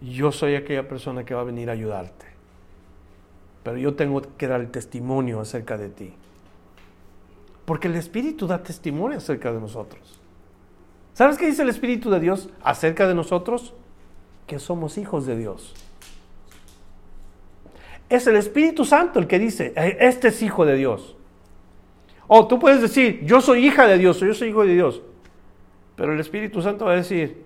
Yo 0.00 0.32
soy 0.32 0.54
aquella 0.54 0.88
persona 0.88 1.24
que 1.24 1.34
va 1.34 1.40
a 1.40 1.44
venir 1.44 1.70
a 1.70 1.72
ayudarte. 1.72 2.26
Pero 3.62 3.76
yo 3.78 3.94
tengo 3.94 4.22
que 4.36 4.46
dar 4.46 4.60
el 4.60 4.70
testimonio 4.70 5.40
acerca 5.40 5.76
de 5.76 5.88
ti. 5.88 6.12
Porque 7.64 7.88
el 7.88 7.96
Espíritu 7.96 8.46
da 8.46 8.62
testimonio 8.62 9.18
acerca 9.18 9.52
de 9.52 9.60
nosotros. 9.60 10.20
¿Sabes 11.12 11.36
qué 11.36 11.46
dice 11.46 11.62
el 11.62 11.68
Espíritu 11.68 12.10
de 12.10 12.20
Dios 12.20 12.48
acerca 12.62 13.06
de 13.06 13.14
nosotros? 13.14 13.74
Que 14.46 14.58
somos 14.58 14.96
hijos 14.98 15.26
de 15.26 15.36
Dios. 15.36 15.74
Es 18.08 18.26
el 18.26 18.36
Espíritu 18.36 18.84
Santo 18.84 19.18
el 19.18 19.26
que 19.26 19.38
dice, 19.38 19.74
eh, 19.76 19.98
este 20.00 20.28
es 20.28 20.40
hijo 20.40 20.64
de 20.64 20.76
Dios. 20.76 21.16
O 22.26 22.46
tú 22.46 22.58
puedes 22.58 22.80
decir, 22.80 23.24
yo 23.24 23.40
soy 23.40 23.66
hija 23.66 23.86
de 23.86 23.98
Dios 23.98 24.22
o 24.22 24.26
yo 24.26 24.32
soy 24.32 24.48
hijo 24.48 24.64
de 24.64 24.74
Dios. 24.74 25.02
Pero 25.96 26.12
el 26.12 26.20
Espíritu 26.20 26.62
Santo 26.62 26.84
va 26.84 26.92
a 26.92 26.96
decir, 26.96 27.42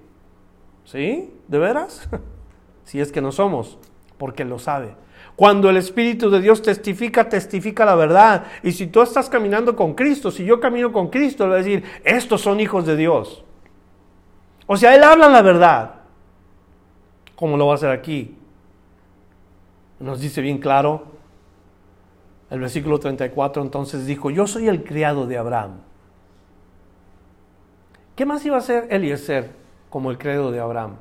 ¿sí? 0.84 1.32
¿De 1.48 1.58
veras? 1.58 2.08
si 2.84 3.00
es 3.00 3.12
que 3.12 3.20
no 3.20 3.32
somos, 3.32 3.78
porque 4.18 4.44
lo 4.44 4.58
sabe. 4.58 4.94
Cuando 5.36 5.70
el 5.70 5.76
Espíritu 5.76 6.30
de 6.30 6.40
Dios 6.40 6.62
testifica, 6.62 7.28
testifica 7.28 7.84
la 7.84 7.94
verdad. 7.94 8.44
Y 8.62 8.72
si 8.72 8.86
tú 8.86 9.00
estás 9.00 9.28
caminando 9.28 9.74
con 9.74 9.94
Cristo, 9.94 10.30
si 10.30 10.44
yo 10.44 10.60
camino 10.60 10.92
con 10.92 11.08
Cristo, 11.08 11.44
le 11.44 11.50
va 11.50 11.54
a 11.56 11.58
decir, 11.58 11.84
estos 12.04 12.40
son 12.40 12.60
hijos 12.60 12.86
de 12.86 12.96
Dios. 12.96 13.44
O 14.66 14.76
sea, 14.76 14.94
Él 14.94 15.02
habla 15.02 15.28
la 15.28 15.42
verdad. 15.42 15.94
Como 17.34 17.56
lo 17.56 17.66
va 17.66 17.72
a 17.72 17.74
hacer 17.76 17.90
aquí. 17.90 18.36
Nos 19.98 20.20
dice 20.20 20.40
bien 20.40 20.58
claro 20.58 21.12
el 22.52 22.60
versículo 22.60 23.00
34, 23.00 23.62
entonces 23.62 24.04
dijo, 24.04 24.30
yo 24.30 24.46
soy 24.46 24.68
el 24.68 24.84
criado 24.84 25.26
de 25.26 25.38
Abraham. 25.38 25.78
¿Qué 28.14 28.26
más 28.26 28.44
iba 28.44 28.56
a 28.56 28.58
hacer 28.58 28.88
Eliezer 28.90 29.52
como 29.88 30.10
el 30.10 30.18
criado 30.18 30.52
de 30.52 30.60
Abraham? 30.60 30.96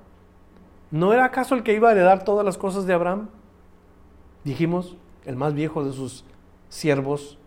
¿No 0.91 1.13
era 1.13 1.25
acaso 1.25 1.55
el 1.55 1.63
que 1.63 1.73
iba 1.73 1.89
a 1.89 1.93
heredar 1.93 2.25
todas 2.25 2.45
las 2.45 2.57
cosas 2.57 2.85
de 2.85 2.93
Abraham? 2.93 3.29
Dijimos, 4.43 4.97
el 5.25 5.37
más 5.37 5.53
viejo 5.53 5.83
de 5.85 5.93
sus 5.93 6.25
siervos. 6.67 7.37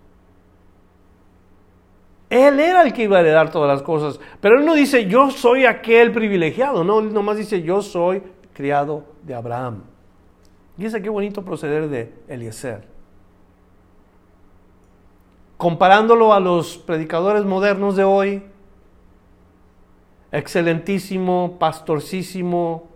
Él 2.31 2.59
era 2.59 2.83
el 2.83 2.93
que 2.93 3.05
iba 3.05 3.19
a 3.19 3.21
heredar 3.21 3.51
todas 3.51 3.69
las 3.69 3.83
cosas, 3.83 4.19
pero 4.41 4.59
él 4.59 4.65
no 4.65 4.75
dice 4.75 5.07
yo 5.07 5.31
soy 5.31 5.67
aquel 5.67 6.11
privilegiado, 6.11 6.83
no, 6.83 7.01
él 7.01 7.13
nomás 7.13 7.37
dice 7.37 7.63
yo 7.63 7.83
soy 7.83 8.23
criado 8.55 9.05
de 9.23 9.35
Abraham. 9.35 9.85
Y 10.77 10.87
ese 10.87 11.03
qué 11.03 11.11
bonito 11.11 11.45
proceder 11.45 11.89
de 11.89 12.13
Eliezer. 12.27 12.89
Comparándolo 15.57 16.33
a 16.33 16.41
los 16.41 16.79
predicadores 16.79 17.45
modernos 17.45 17.95
de 17.95 18.05
hoy, 18.05 18.43
excelentísimo, 20.33 21.57
pastorcísimo, 21.61 22.89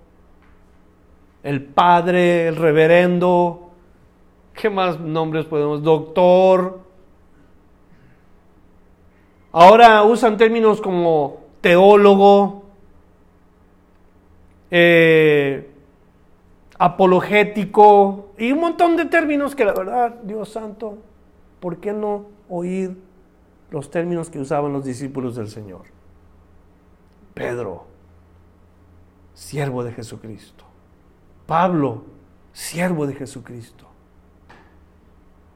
el 1.42 1.64
padre, 1.64 2.48
el 2.48 2.56
reverendo, 2.56 3.70
¿qué 4.54 4.70
más 4.70 4.98
nombres 4.98 5.46
podemos? 5.46 5.82
Doctor. 5.82 6.80
Ahora 9.52 10.02
usan 10.02 10.36
términos 10.36 10.80
como 10.80 11.40
teólogo, 11.60 12.64
eh, 14.70 15.70
apologético 16.78 18.32
y 18.36 18.52
un 18.52 18.60
montón 18.60 18.96
de 18.96 19.06
términos 19.06 19.54
que 19.56 19.64
la 19.64 19.72
verdad, 19.72 20.16
Dios 20.22 20.50
santo, 20.50 20.98
¿por 21.60 21.78
qué 21.78 21.92
no 21.92 22.26
oír 22.48 22.96
los 23.70 23.90
términos 23.90 24.30
que 24.30 24.38
usaban 24.38 24.72
los 24.72 24.84
discípulos 24.84 25.36
del 25.36 25.48
Señor? 25.48 25.82
Pedro, 27.34 27.86
siervo 29.34 29.82
de 29.82 29.92
Jesucristo. 29.92 30.67
Pablo, 31.48 32.02
siervo 32.52 33.06
de 33.06 33.14
Jesucristo. 33.14 33.86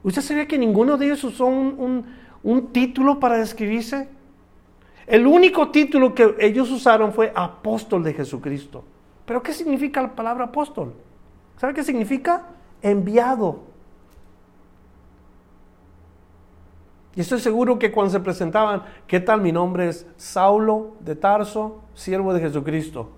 ¿Usted 0.02 0.22
sabía 0.22 0.48
que 0.48 0.56
ninguno 0.56 0.96
de 0.96 1.04
ellos 1.04 1.22
usó 1.22 1.44
un, 1.44 2.06
un 2.42 2.72
título 2.72 3.20
para 3.20 3.36
describirse? 3.36 4.08
El 5.06 5.26
único 5.26 5.70
título 5.70 6.14
que 6.14 6.34
ellos 6.38 6.70
usaron 6.70 7.12
fue 7.12 7.30
apóstol 7.34 8.02
de 8.02 8.14
Jesucristo. 8.14 8.82
¿Pero 9.26 9.42
qué 9.42 9.52
significa 9.52 10.00
la 10.00 10.14
palabra 10.14 10.46
apóstol? 10.46 10.94
¿Sabe 11.58 11.74
qué 11.74 11.84
significa? 11.84 12.46
Enviado. 12.80 13.60
Y 17.14 17.20
estoy 17.20 17.38
seguro 17.38 17.78
que 17.78 17.92
cuando 17.92 18.10
se 18.10 18.20
presentaban, 18.20 18.82
¿qué 19.06 19.20
tal? 19.20 19.42
Mi 19.42 19.52
nombre 19.52 19.90
es 19.90 20.06
Saulo 20.16 20.92
de 21.00 21.16
Tarso, 21.16 21.82
siervo 21.92 22.32
de 22.32 22.40
Jesucristo. 22.40 23.10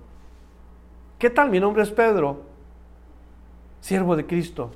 ¿Qué 1.20 1.30
tal? 1.30 1.50
Mi 1.50 1.60
nombre 1.60 1.84
es 1.84 1.92
Pedro, 1.92 2.52
siervo 3.84 4.16
de 4.16 4.24
Cristo. 4.24 4.70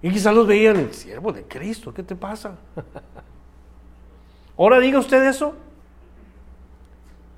Y 0.00 0.10
quizás 0.10 0.34
los 0.34 0.46
veían, 0.46 0.76
el 0.76 0.94
siervo 0.94 1.30
de 1.30 1.42
Cristo, 1.42 1.92
¿qué 1.92 2.02
te 2.02 2.16
pasa? 2.16 2.56
Ahora 4.56 4.80
diga 4.80 4.98
usted 4.98 5.22
eso. 5.28 5.54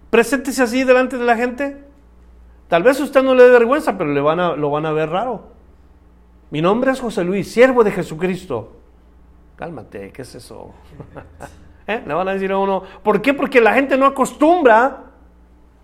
Preséntese 0.09 0.62
así 0.62 0.84
delante 0.84 1.18
de 1.18 1.24
la 1.24 1.36
gente. 1.36 1.82
Tal 2.68 2.84
vez 2.84 3.01
usted 3.01 3.20
no 3.24 3.34
le 3.34 3.43
dé 3.43 3.51
vergüenza, 3.51 3.99
pero 3.99 4.12
le 4.12 4.20
van 4.20 4.38
a, 4.38 4.55
lo 4.55 4.70
van 4.70 4.86
a 4.86 4.93
ver 4.93 5.11
raro. 5.11 5.49
Mi 6.51 6.62
nombre 6.62 6.93
es 6.93 7.01
José 7.01 7.24
Luis, 7.24 7.51
siervo 7.51 7.82
de 7.82 7.91
Jesucristo. 7.91 8.76
Cálmate, 9.57 10.12
¿qué 10.12 10.22
es 10.22 10.36
eso? 10.36 10.72
¿Eh? 11.88 12.01
Le 12.07 12.14
van 12.14 12.28
a 12.28 12.34
decir 12.34 12.53
a 12.53 12.59
uno, 12.59 12.84
¿por 13.03 13.20
qué? 13.20 13.34
Porque 13.34 13.61
la 13.61 13.74
gente 13.74 13.99
no 13.99 14.07
acostumbra 14.07 15.10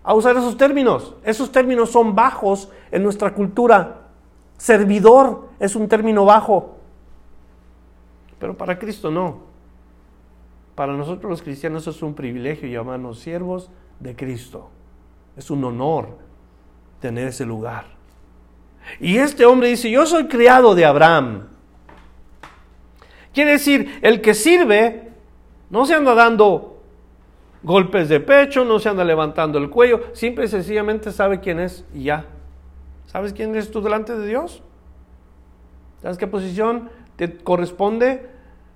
a 0.07 0.13
usar 0.13 0.37
esos 0.37 0.55
términos. 0.55 1.15
Esos 1.25 1.51
términos 1.51 1.91
son 1.91 2.15
bajos 2.15 2.71
en 2.91 3.03
nuestra 3.03 3.33
cultura. 3.33 4.07
Servidor 4.57 5.49
es 5.59 5.75
un 5.75 5.89
término 5.89 6.23
bajo. 6.23 6.77
Pero 8.39 8.55
para 8.55 8.79
Cristo 8.79 9.11
no. 9.11 9.41
Para 10.75 10.93
nosotros 10.93 11.29
los 11.29 11.41
cristianos 11.41 11.87
es 11.87 12.01
un 12.01 12.13
privilegio 12.13 12.69
llamarnos 12.69 13.19
siervos 13.19 13.69
de 13.99 14.15
Cristo. 14.15 14.69
Es 15.35 15.51
un 15.51 15.61
honor 15.65 16.17
tener 17.01 17.27
ese 17.27 17.45
lugar. 17.45 17.87
Y 19.01 19.17
este 19.17 19.45
hombre 19.45 19.67
dice, 19.67 19.91
yo 19.91 20.05
soy 20.05 20.29
criado 20.29 20.73
de 20.73 20.85
Abraham. 20.85 21.49
Quiere 23.33 23.51
decir, 23.51 23.99
el 24.01 24.21
que 24.21 24.33
sirve 24.33 25.11
no 25.69 25.85
se 25.85 25.95
anda 25.95 26.15
dando 26.15 26.76
golpes 27.67 28.07
de 28.07 28.21
pecho, 28.21 28.63
no 28.63 28.79
se 28.79 28.89
anda 28.89 29.03
levantando 29.03 29.59
el 29.59 29.69
cuello, 29.69 30.01
simple 30.13 30.45
y 30.45 30.47
sencillamente 30.47 31.11
sabe 31.11 31.41
quién 31.41 31.59
es 31.59 31.85
y 31.93 32.03
ya. 32.03 32.25
¿Sabes 33.05 33.33
quién 33.33 33.51
eres 33.51 33.69
tú 33.69 33.81
delante 33.81 34.17
de 34.17 34.25
Dios? 34.25 34.63
¿Sabes 36.01 36.17
qué 36.17 36.27
posición 36.27 36.89
te 37.17 37.37
corresponde? 37.37 38.29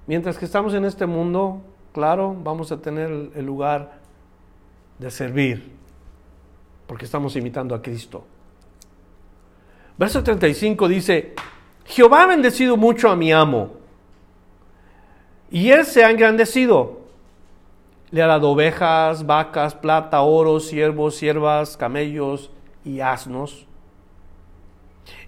Mientras 0.07 0.37
que 0.37 0.45
estamos 0.45 0.73
en 0.73 0.83
este 0.83 1.05
mundo, 1.05 1.61
claro, 1.93 2.35
vamos 2.43 2.71
a 2.71 2.81
tener 2.81 3.31
el 3.33 3.45
lugar 3.45 3.99
de 4.99 5.09
servir, 5.09 5.71
porque 6.85 7.05
estamos 7.05 7.35
imitando 7.35 7.73
a 7.73 7.81
Cristo. 7.81 8.25
Verso 9.97 10.21
35 10.21 10.87
dice, 10.87 11.33
Jehová 11.85 12.23
ha 12.23 12.27
bendecido 12.27 12.75
mucho 12.75 13.09
a 13.09 13.15
mi 13.15 13.31
amo, 13.31 13.71
y 15.49 15.69
él 15.69 15.85
se 15.85 16.03
ha 16.03 16.11
engrandecido 16.11 17.00
le 18.11 18.21
ha 18.21 18.27
dado 18.27 18.51
ovejas, 18.51 19.25
vacas, 19.25 19.73
plata, 19.73 20.21
oro, 20.21 20.59
siervos, 20.59 21.15
siervas, 21.15 21.77
camellos 21.77 22.51
y 22.83 22.99
asnos. 22.99 23.65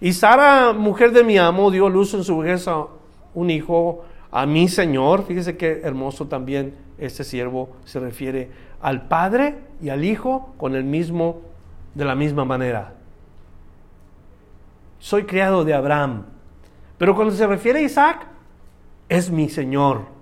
Y 0.00 0.12
Sara, 0.12 0.72
mujer 0.72 1.12
de 1.12 1.24
mi 1.24 1.38
amo, 1.38 1.70
dio 1.70 1.88
luz 1.88 2.14
en 2.14 2.24
su 2.24 2.38
vejez 2.38 2.68
a 2.68 2.86
un 3.34 3.50
hijo, 3.50 4.04
a 4.30 4.46
mi 4.46 4.68
Señor. 4.68 5.24
Fíjese 5.24 5.56
qué 5.56 5.80
hermoso 5.82 6.26
también 6.26 6.74
este 6.98 7.24
siervo 7.24 7.70
se 7.84 8.00
refiere 8.00 8.50
al 8.80 9.08
Padre 9.08 9.58
y 9.80 9.88
al 9.88 10.04
Hijo 10.04 10.54
con 10.58 10.74
el 10.74 10.84
mismo, 10.84 11.40
de 11.94 12.04
la 12.04 12.14
misma 12.14 12.44
manera. 12.44 12.94
Soy 14.98 15.24
criado 15.24 15.64
de 15.64 15.74
Abraham. 15.74 16.26
Pero 16.98 17.14
cuando 17.14 17.34
se 17.34 17.46
refiere 17.46 17.80
a 17.80 17.82
Isaac, 17.82 18.26
es 19.08 19.30
mi 19.30 19.48
Señor. 19.48 20.13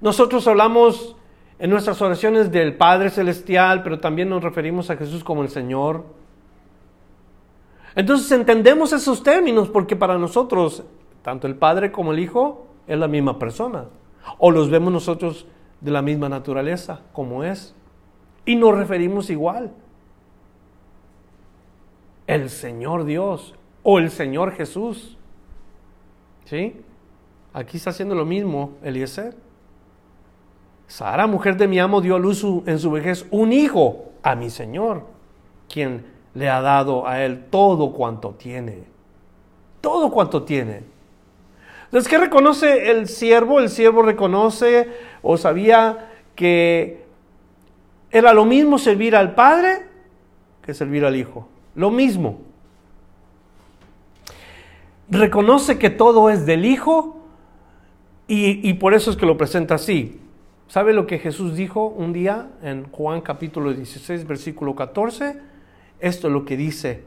Nosotros 0.00 0.46
hablamos 0.46 1.16
en 1.58 1.70
nuestras 1.70 2.00
oraciones 2.00 2.52
del 2.52 2.76
Padre 2.76 3.10
Celestial, 3.10 3.82
pero 3.82 3.98
también 3.98 4.28
nos 4.28 4.42
referimos 4.42 4.90
a 4.90 4.96
Jesús 4.96 5.24
como 5.24 5.42
el 5.42 5.48
Señor. 5.48 6.04
Entonces 7.96 8.30
entendemos 8.30 8.92
esos 8.92 9.22
términos 9.22 9.68
porque 9.68 9.96
para 9.96 10.18
nosotros, 10.18 10.84
tanto 11.22 11.46
el 11.48 11.56
Padre 11.56 11.90
como 11.90 12.12
el 12.12 12.20
Hijo, 12.20 12.66
es 12.86 12.98
la 12.98 13.08
misma 13.08 13.38
persona. 13.38 13.86
O 14.38 14.50
los 14.50 14.70
vemos 14.70 14.92
nosotros 14.92 15.46
de 15.80 15.90
la 15.90 16.02
misma 16.02 16.28
naturaleza, 16.28 17.00
como 17.12 17.42
es. 17.42 17.74
Y 18.44 18.54
nos 18.54 18.76
referimos 18.76 19.30
igual. 19.30 19.72
El 22.26 22.50
Señor 22.50 23.04
Dios 23.04 23.54
o 23.82 23.98
el 23.98 24.10
Señor 24.10 24.52
Jesús. 24.52 25.16
¿Sí? 26.44 26.80
Aquí 27.52 27.78
está 27.78 27.90
haciendo 27.90 28.14
lo 28.14 28.24
mismo 28.24 28.74
Eliezer. 28.82 29.47
Sara, 30.88 31.26
mujer 31.26 31.58
de 31.58 31.68
mi 31.68 31.78
amo, 31.78 32.00
dio 32.00 32.16
a 32.16 32.18
luz 32.18 32.44
en 32.66 32.78
su 32.78 32.90
vejez 32.90 33.26
un 33.30 33.52
hijo 33.52 34.06
a 34.22 34.34
mi 34.34 34.48
Señor, 34.48 35.04
quien 35.68 36.06
le 36.34 36.48
ha 36.48 36.62
dado 36.62 37.06
a 37.06 37.22
él 37.22 37.44
todo 37.50 37.92
cuanto 37.92 38.30
tiene. 38.30 38.84
Todo 39.82 40.10
cuanto 40.10 40.42
tiene. 40.44 40.82
Entonces, 41.84 42.08
¿qué 42.08 42.18
reconoce 42.18 42.90
el 42.90 43.06
siervo? 43.06 43.60
El 43.60 43.68
siervo 43.68 44.02
reconoce 44.02 44.88
o 45.22 45.36
sabía 45.36 46.10
que 46.34 47.04
era 48.10 48.32
lo 48.32 48.46
mismo 48.46 48.78
servir 48.78 49.14
al 49.14 49.34
Padre 49.34 49.86
que 50.62 50.72
servir 50.74 51.04
al 51.04 51.16
Hijo. 51.16 51.48
Lo 51.74 51.90
mismo. 51.90 52.40
Reconoce 55.10 55.78
que 55.78 55.90
todo 55.90 56.30
es 56.30 56.46
del 56.46 56.64
Hijo 56.64 57.22
y, 58.26 58.68
y 58.68 58.74
por 58.74 58.94
eso 58.94 59.10
es 59.10 59.16
que 59.16 59.26
lo 59.26 59.36
presenta 59.36 59.76
así. 59.76 60.20
¿Sabe 60.68 60.92
lo 60.92 61.06
que 61.06 61.18
Jesús 61.18 61.56
dijo 61.56 61.86
un 61.86 62.12
día 62.12 62.50
en 62.60 62.90
Juan 62.90 63.22
capítulo 63.22 63.72
16, 63.72 64.26
versículo 64.26 64.76
14? 64.76 65.40
Esto 65.98 66.26
es 66.26 66.32
lo 66.32 66.44
que 66.44 66.58
dice 66.58 67.04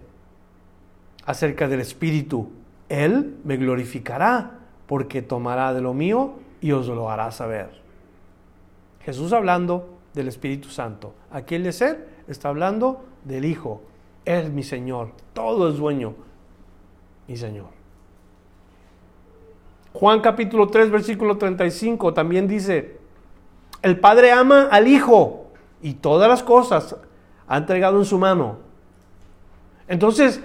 acerca 1.26 1.68
del 1.68 1.80
Espíritu. 1.80 2.49
Él 2.89 3.38
me 3.43 3.57
glorificará 3.57 4.62
porque 4.88 5.22
tomará 5.22 5.76
de 5.76 5.82
lo 5.82 5.93
mío 5.93 6.34
y 6.59 6.72
os 6.72 6.88
lo 6.88 7.12
hará 7.12 7.30
saber. 7.30 7.70
Jesús 9.01 9.32
hablando 9.32 9.99
del 10.16 10.28
Espíritu 10.28 10.70
Santo. 10.70 11.14
Aquí 11.30 11.53
el 11.53 11.64
de 11.64 11.72
ser 11.72 12.07
está 12.28 12.49
hablando 12.49 13.05
del 13.26 13.45
Hijo. 13.45 13.84
Él 14.26 14.45
es 14.45 14.51
mi 14.51 14.64
Señor. 14.64 15.12
Todo 15.34 15.70
es 15.70 15.78
dueño. 15.78 16.16
Mi 17.28 17.38
Señor. 17.38 17.70
Juan 19.93 20.20
capítulo 20.20 20.68
3, 20.68 20.89
versículo 20.89 21.38
35 21.38 22.12
también 22.12 22.47
dice, 22.47 23.01
el 23.82 23.99
Padre 23.99 24.32
ama 24.32 24.67
al 24.71 24.88
Hijo 24.88 25.47
y 25.82 25.93
todas 25.93 26.29
las 26.29 26.43
cosas 26.43 26.95
ha 27.47 27.57
entregado 27.57 27.97
en 27.97 28.05
su 28.05 28.17
mano. 28.17 28.57
Entonces, 29.88 30.41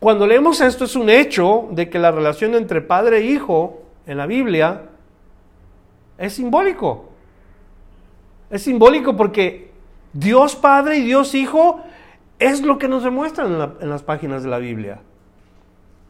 cuando 0.00 0.26
leemos 0.26 0.60
esto 0.60 0.84
es 0.84 0.96
un 0.96 1.10
hecho 1.10 1.68
de 1.72 1.90
que 1.90 1.98
la 1.98 2.10
relación 2.10 2.54
entre 2.54 2.80
Padre 2.80 3.18
e 3.18 3.26
Hijo 3.26 3.82
en 4.06 4.16
la 4.16 4.26
Biblia 4.26 4.82
es 6.18 6.32
simbólico. 6.32 7.10
Es 8.48 8.62
simbólico 8.62 9.16
porque 9.16 9.70
Dios 10.12 10.56
Padre 10.56 10.98
y 10.98 11.02
Dios 11.02 11.34
Hijo 11.34 11.80
es 12.38 12.62
lo 12.62 12.78
que 12.78 12.88
nos 12.88 13.04
demuestran 13.04 13.52
en, 13.54 13.72
en, 13.82 13.90
las 13.90 14.02
páginas 14.02 14.42
de 14.42 14.48
la 14.48 14.58
Biblia. 14.58 15.02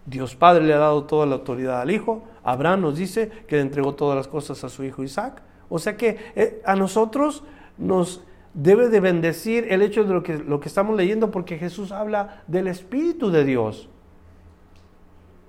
Dios 0.06 0.36
Padre 0.36 0.64
le 0.64 0.72
ha 0.72 0.78
dado 0.78 1.04
toda 1.04 1.26
la 1.26 1.34
autoridad 1.34 1.80
al 1.80 1.90
Hijo. 1.90 2.22
Abraham 2.44 2.82
nos 2.82 2.96
dice 2.96 3.30
que 3.48 3.56
le 3.56 3.62
entregó 3.62 3.94
todas 3.94 4.16
las 4.16 4.28
cosas 4.28 4.62
a 4.64 4.68
su 4.68 4.84
hijo 4.84 5.02
Isaac. 5.02 5.42
O 5.70 5.78
sea 5.78 5.96
que 5.96 6.18
eh, 6.34 6.60
a 6.66 6.76
nosotros 6.76 7.42
nos 7.78 8.22
debe 8.52 8.88
de 8.88 9.00
bendecir 9.00 9.72
el 9.72 9.80
hecho 9.80 10.04
de 10.04 10.12
lo 10.12 10.22
que, 10.22 10.36
lo 10.36 10.60
que 10.60 10.68
estamos 10.68 10.96
leyendo 10.96 11.30
porque 11.30 11.56
Jesús 11.56 11.92
habla 11.92 12.42
del 12.46 12.66
Espíritu 12.66 13.30
de 13.30 13.44
Dios 13.44 13.88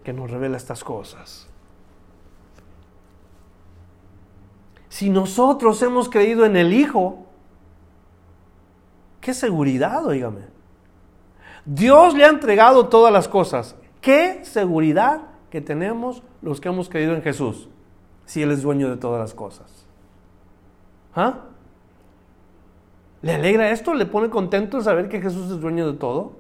que 0.04 0.14
nos 0.14 0.32
revela 0.32 0.56
estas 0.56 0.84
cosas. 0.84 1.48
Si 4.88 5.10
nosotros 5.10 5.82
hemos 5.82 6.10
creído 6.10 6.46
en 6.46 6.56
el 6.56 6.74
Hijo, 6.74 7.26
qué 9.20 9.34
seguridad, 9.34 10.06
oígame. 10.06 10.42
Dios 11.66 12.14
le 12.14 12.26
ha 12.26 12.30
entregado 12.30 12.88
todas 12.88 13.14
las 13.14 13.28
cosas. 13.28 13.76
Qué 14.02 14.44
seguridad 14.44 15.22
que 15.50 15.62
tenemos 15.62 16.24
los 16.42 16.60
que 16.60 16.70
hemos 16.70 16.90
creído 16.90 17.14
en 17.14 17.22
Jesús, 17.22 17.70
si 18.26 18.42
Él 18.42 18.52
es 18.52 18.64
dueño 18.64 18.90
de 18.90 18.98
todas 18.98 19.20
las 19.20 19.34
cosas. 19.34 19.81
¿Ah? 21.16 21.40
¿Le 23.22 23.34
alegra 23.34 23.72
esto? 23.72 23.94
¿Le 23.94 24.06
pone 24.06 24.30
contento 24.30 24.82
saber 24.82 25.10
que 25.10 25.22
Jesús 25.22 25.52
es 25.52 25.60
dueño 25.60 25.92
de 25.92 25.98
todo? 25.98 26.34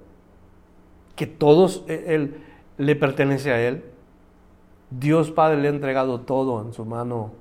¿Que 1.15 1.27
todos 1.27 1.83
e, 1.87 2.15
él, 2.15 2.41
le 2.77 2.95
pertenece 2.95 3.51
a 3.51 3.61
Él? 3.61 3.83
Dios 4.89 5.31
Padre 5.31 5.57
le 5.57 5.67
ha 5.67 5.71
entregado 5.71 6.21
todo 6.21 6.61
en 6.61 6.73
su 6.73 6.85
mano. 6.85 7.31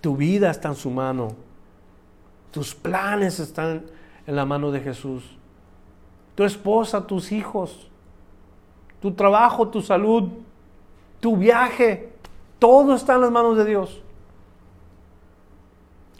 Tu 0.00 0.16
vida 0.16 0.50
está 0.50 0.68
en 0.68 0.76
su 0.76 0.90
mano. 0.90 1.28
Tus 2.50 2.74
planes 2.74 3.40
están 3.40 3.84
en 4.26 4.36
la 4.36 4.44
mano 4.44 4.70
de 4.70 4.80
Jesús. 4.80 5.36
Tu 6.34 6.44
esposa, 6.44 7.06
tus 7.06 7.32
hijos, 7.32 7.90
tu 9.00 9.12
trabajo, 9.12 9.68
tu 9.68 9.82
salud, 9.82 10.30
tu 11.20 11.36
viaje, 11.36 12.12
todo 12.58 12.94
está 12.94 13.16
en 13.16 13.22
las 13.22 13.30
manos 13.30 13.56
de 13.56 13.64
Dios. 13.64 14.02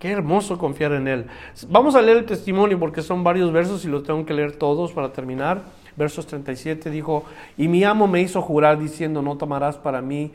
Qué 0.00 0.10
hermoso 0.10 0.56
confiar 0.56 0.92
en 0.92 1.06
Él. 1.06 1.26
Vamos 1.68 1.94
a 1.94 2.00
leer 2.00 2.16
el 2.16 2.24
testimonio 2.24 2.78
porque 2.78 3.02
son 3.02 3.22
varios 3.22 3.52
versos 3.52 3.84
y 3.84 3.88
los 3.88 4.02
tengo 4.02 4.24
que 4.24 4.32
leer 4.32 4.56
todos 4.56 4.92
para 4.92 5.12
terminar. 5.12 5.60
Versos 5.94 6.26
37 6.26 6.88
dijo, 6.88 7.24
y 7.58 7.68
mi 7.68 7.84
amo 7.84 8.06
me 8.06 8.22
hizo 8.22 8.40
jurar 8.40 8.78
diciendo, 8.78 9.20
no 9.20 9.36
tomarás 9.36 9.76
para 9.76 10.00
mí, 10.00 10.32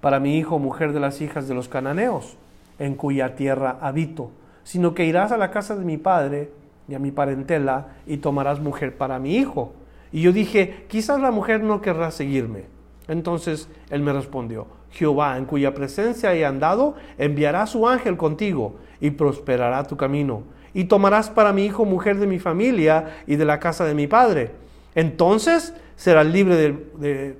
para 0.00 0.20
mi 0.20 0.38
hijo, 0.38 0.60
mujer 0.60 0.92
de 0.92 1.00
las 1.00 1.20
hijas 1.20 1.48
de 1.48 1.54
los 1.54 1.68
cananeos, 1.68 2.36
en 2.78 2.94
cuya 2.94 3.34
tierra 3.34 3.78
habito, 3.80 4.30
sino 4.62 4.94
que 4.94 5.04
irás 5.04 5.32
a 5.32 5.36
la 5.36 5.50
casa 5.50 5.74
de 5.74 5.84
mi 5.84 5.96
padre 5.96 6.52
y 6.86 6.94
a 6.94 7.00
mi 7.00 7.10
parentela 7.10 7.96
y 8.06 8.18
tomarás 8.18 8.60
mujer 8.60 8.96
para 8.96 9.18
mi 9.18 9.34
hijo. 9.34 9.72
Y 10.12 10.22
yo 10.22 10.30
dije, 10.32 10.86
quizás 10.86 11.20
la 11.20 11.32
mujer 11.32 11.64
no 11.64 11.80
querrá 11.80 12.12
seguirme. 12.12 12.66
Entonces 13.08 13.68
él 13.90 14.00
me 14.02 14.12
respondió, 14.12 14.68
Jehová, 14.90 15.36
en 15.36 15.44
cuya 15.44 15.74
presencia 15.74 16.34
he 16.34 16.44
andado, 16.44 16.94
enviará 17.18 17.66
su 17.66 17.88
ángel 17.88 18.16
contigo 18.16 18.76
y 19.00 19.10
prosperará 19.10 19.84
tu 19.84 19.96
camino. 19.96 20.42
Y 20.74 20.84
tomarás 20.84 21.30
para 21.30 21.52
mi 21.52 21.64
hijo 21.64 21.84
mujer 21.84 22.18
de 22.18 22.26
mi 22.26 22.38
familia 22.38 23.22
y 23.26 23.36
de 23.36 23.44
la 23.44 23.58
casa 23.58 23.84
de 23.84 23.94
mi 23.94 24.06
padre. 24.06 24.52
Entonces 24.94 25.74
serás 25.96 26.26
libre 26.26 26.56
de, 26.98 27.36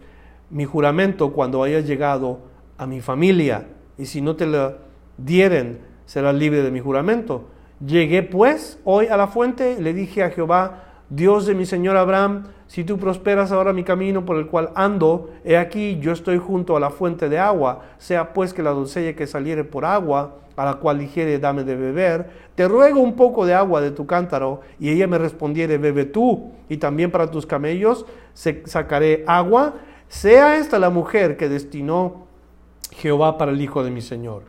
mi 0.51 0.65
juramento 0.65 1.33
cuando 1.33 1.63
hayas 1.63 1.87
llegado 1.87 2.41
a 2.79 2.87
mi 2.87 3.01
familia. 3.01 3.67
Y 3.99 4.07
si 4.07 4.21
no 4.21 4.35
te 4.35 4.47
lo 4.47 4.79
dieren, 5.19 5.81
serás 6.07 6.35
libre 6.35 6.63
de 6.63 6.71
mi 6.71 6.81
juramento. 6.81 7.49
Llegué 7.85 8.23
pues 8.23 8.79
hoy 8.85 9.07
a 9.09 9.17
la 9.17 9.29
fuente, 9.29 9.81
le 9.81 9.93
dije 9.93 10.23
a 10.23 10.31
Jehová, 10.31 10.88
Dios 11.11 11.47
de 11.47 11.55
mi 11.55 11.65
Señor 11.65 11.97
Abraham, 11.97 12.45
si 12.67 12.85
tú 12.85 12.99
prosperas 12.99 13.51
ahora 13.51 13.73
mi 13.73 13.83
camino 13.83 14.27
por 14.27 14.37
el 14.37 14.47
cual 14.47 14.71
ando, 14.75 15.31
he 15.43 15.57
aquí 15.57 15.99
yo 16.01 16.13
estoy 16.13 16.37
junto 16.37 16.77
a 16.77 16.81
la 16.81 16.91
fuente 16.91 17.31
de 17.31 17.39
agua, 17.39 17.81
sea 17.97 18.35
pues 18.35 18.53
que 18.53 18.63
la 18.63 18.71
doncella 18.71 19.17
que 19.17 19.27
saliere 19.27 19.65
por 19.65 19.87
agua, 19.87 20.37
a 20.55 20.65
la 20.65 20.75
cual 20.75 20.99
dijere, 20.99 21.39
dame 21.39 21.65
de 21.65 21.77
beber, 21.77 22.29
te 22.55 22.69
ruego 22.69 23.01
un 23.01 23.15
poco 23.15 23.47
de 23.47 23.55
agua 23.55 23.81
de 23.81 23.91
tu 23.91 24.07
cántaro, 24.07 24.61
y 24.79 24.91
ella 24.91 25.07
me 25.07 25.17
respondiere, 25.17 25.79
bebe 25.79 26.05
tú, 26.05 26.53
y 26.69 26.77
también 26.77 27.11
para 27.11 27.31
tus 27.31 27.47
camellos 27.47 28.05
sacaré 28.65 29.25
agua, 29.27 29.75
sea 30.09 30.59
esta 30.59 30.79
la 30.79 30.91
mujer 30.91 31.37
que 31.37 31.49
destinó 31.49 32.27
Jehová 32.91 33.39
para 33.39 33.53
el 33.53 33.61
hijo 33.61 33.83
de 33.83 33.91
mi 33.91 34.03
Señor. 34.03 34.43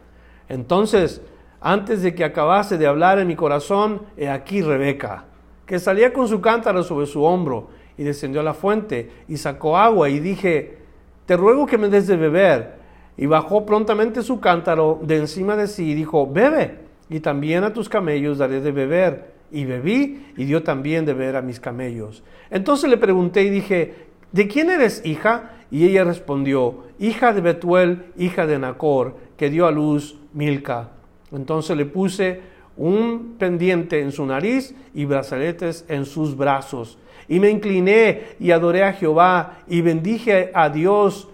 Entonces, 0.50 1.22
antes 1.62 2.02
de 2.02 2.16
que 2.16 2.26
acabase 2.26 2.78
de 2.78 2.88
hablar 2.88 3.20
en 3.20 3.28
mi 3.28 3.36
corazón, 3.36 4.02
he 4.18 4.30
aquí 4.30 4.62
Rebeca, 4.62 5.26
que 5.70 5.78
salía 5.78 6.12
con 6.12 6.28
su 6.28 6.42
cántaro 6.42 6.82
sobre 6.82 7.06
su 7.06 7.24
hombro, 7.24 7.70
y 7.96 8.04
descendió 8.04 8.42
a 8.42 8.44
la 8.44 8.54
fuente 8.54 9.12
y 9.28 9.38
sacó 9.38 9.78
agua 9.78 10.10
y 10.10 10.20
dije, 10.20 10.78
te 11.26 11.38
ruego 11.38 11.68
que 11.68 11.78
me 11.78 11.90
des 11.90 12.08
de 12.08 12.16
beber. 12.16 12.80
Y 13.18 13.26
bajó 13.26 13.66
prontamente 13.66 14.24
su 14.24 14.40
cántaro 14.40 15.00
de 15.04 15.18
encima 15.18 15.58
de 15.58 15.68
sí 15.68 15.92
y 15.92 15.94
dijo, 15.94 16.26
bebe, 16.26 16.80
y 17.10 17.20
también 17.20 17.66
a 17.66 17.74
tus 17.74 17.90
camellos 17.90 18.38
daré 18.38 18.62
de 18.62 18.72
beber. 18.72 19.34
Y 19.52 19.66
bebí 19.66 20.26
y 20.38 20.46
dio 20.46 20.64
también 20.64 21.06
de 21.06 21.14
beber 21.14 21.36
a 21.36 21.42
mis 21.42 21.60
camellos. 21.60 22.24
Entonces 22.50 22.90
le 22.90 22.98
pregunté 22.98 23.44
y 23.44 23.50
dije, 23.50 24.08
¿de 24.32 24.48
quién 24.48 24.70
eres 24.70 25.06
hija? 25.06 25.52
Y 25.70 25.86
ella 25.86 26.06
respondió, 26.06 26.86
hija 27.00 27.34
de 27.34 27.42
Betuel, 27.42 28.06
hija 28.18 28.48
de 28.48 28.58
Nacor, 28.58 29.18
que 29.38 29.50
dio 29.50 29.68
a 29.68 29.72
luz 29.72 30.18
Milca. 30.34 30.92
Entonces 31.34 31.76
le 31.76 31.86
puse 31.86 32.40
un 32.80 33.36
pendiente 33.38 34.02
en 34.02 34.14
su 34.14 34.26
nariz 34.26 34.74
y 34.94 35.04
brazaletes 35.04 35.86
en 35.90 36.06
sus 36.06 36.36
brazos. 36.36 36.98
Y 37.28 37.40
me 37.40 37.50
incliné 37.50 38.30
y 38.40 38.52
adoré 38.52 38.84
a 38.84 38.94
Jehová 38.94 39.60
y 39.68 39.82
bendije 39.82 40.50
a 40.54 40.70
Dios, 40.70 41.28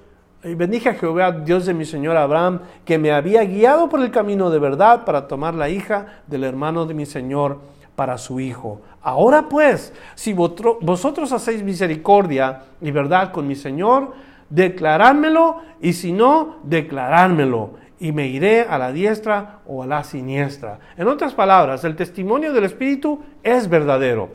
y 0.44 0.56
bendije 0.56 0.90
a 0.90 0.96
Jehová, 0.96 1.32
Dios 1.32 1.68
de 1.68 1.74
mi 1.76 1.86
Señor 1.86 2.18
Abraham, 2.18 2.62
que 2.84 2.98
me 2.98 3.12
había 3.12 3.44
guiado 3.46 3.88
por 3.88 4.02
el 4.02 4.12
camino 4.12 4.50
de 4.50 4.60
verdad 4.60 5.06
para 5.06 5.28
tomar 5.28 5.54
la 5.54 5.70
hija 5.70 6.24
del 6.28 6.44
hermano 6.44 6.86
de 6.86 6.96
mi 6.96 7.06
Señor 7.06 7.60
para 7.96 8.18
su 8.18 8.40
hijo. 8.40 8.82
Ahora 9.04 9.48
pues, 9.48 9.94
si 10.16 10.34
vosotros 10.34 11.32
hacéis 11.32 11.62
misericordia 11.62 12.64
y 12.82 12.90
verdad 12.90 13.32
con 13.32 13.48
mi 13.48 13.56
Señor, 13.56 14.14
declarármelo, 14.50 15.58
y 15.80 15.94
si 15.94 16.12
no, 16.12 16.58
declarármelo, 16.64 17.85
y 18.00 18.12
me 18.12 18.28
iré 18.28 18.62
a 18.62 18.78
la 18.78 18.92
diestra 18.92 19.60
o 19.66 19.84
a 19.84 19.88
la 19.88 20.04
siniestra. 20.04 20.80
En 20.98 21.08
otras 21.08 21.34
palabras, 21.34 21.84
el 21.84 21.96
testimonio 21.96 22.54
del 22.54 22.66
Espíritu 22.66 23.22
es 23.44 23.70
verdadero. 23.70 24.30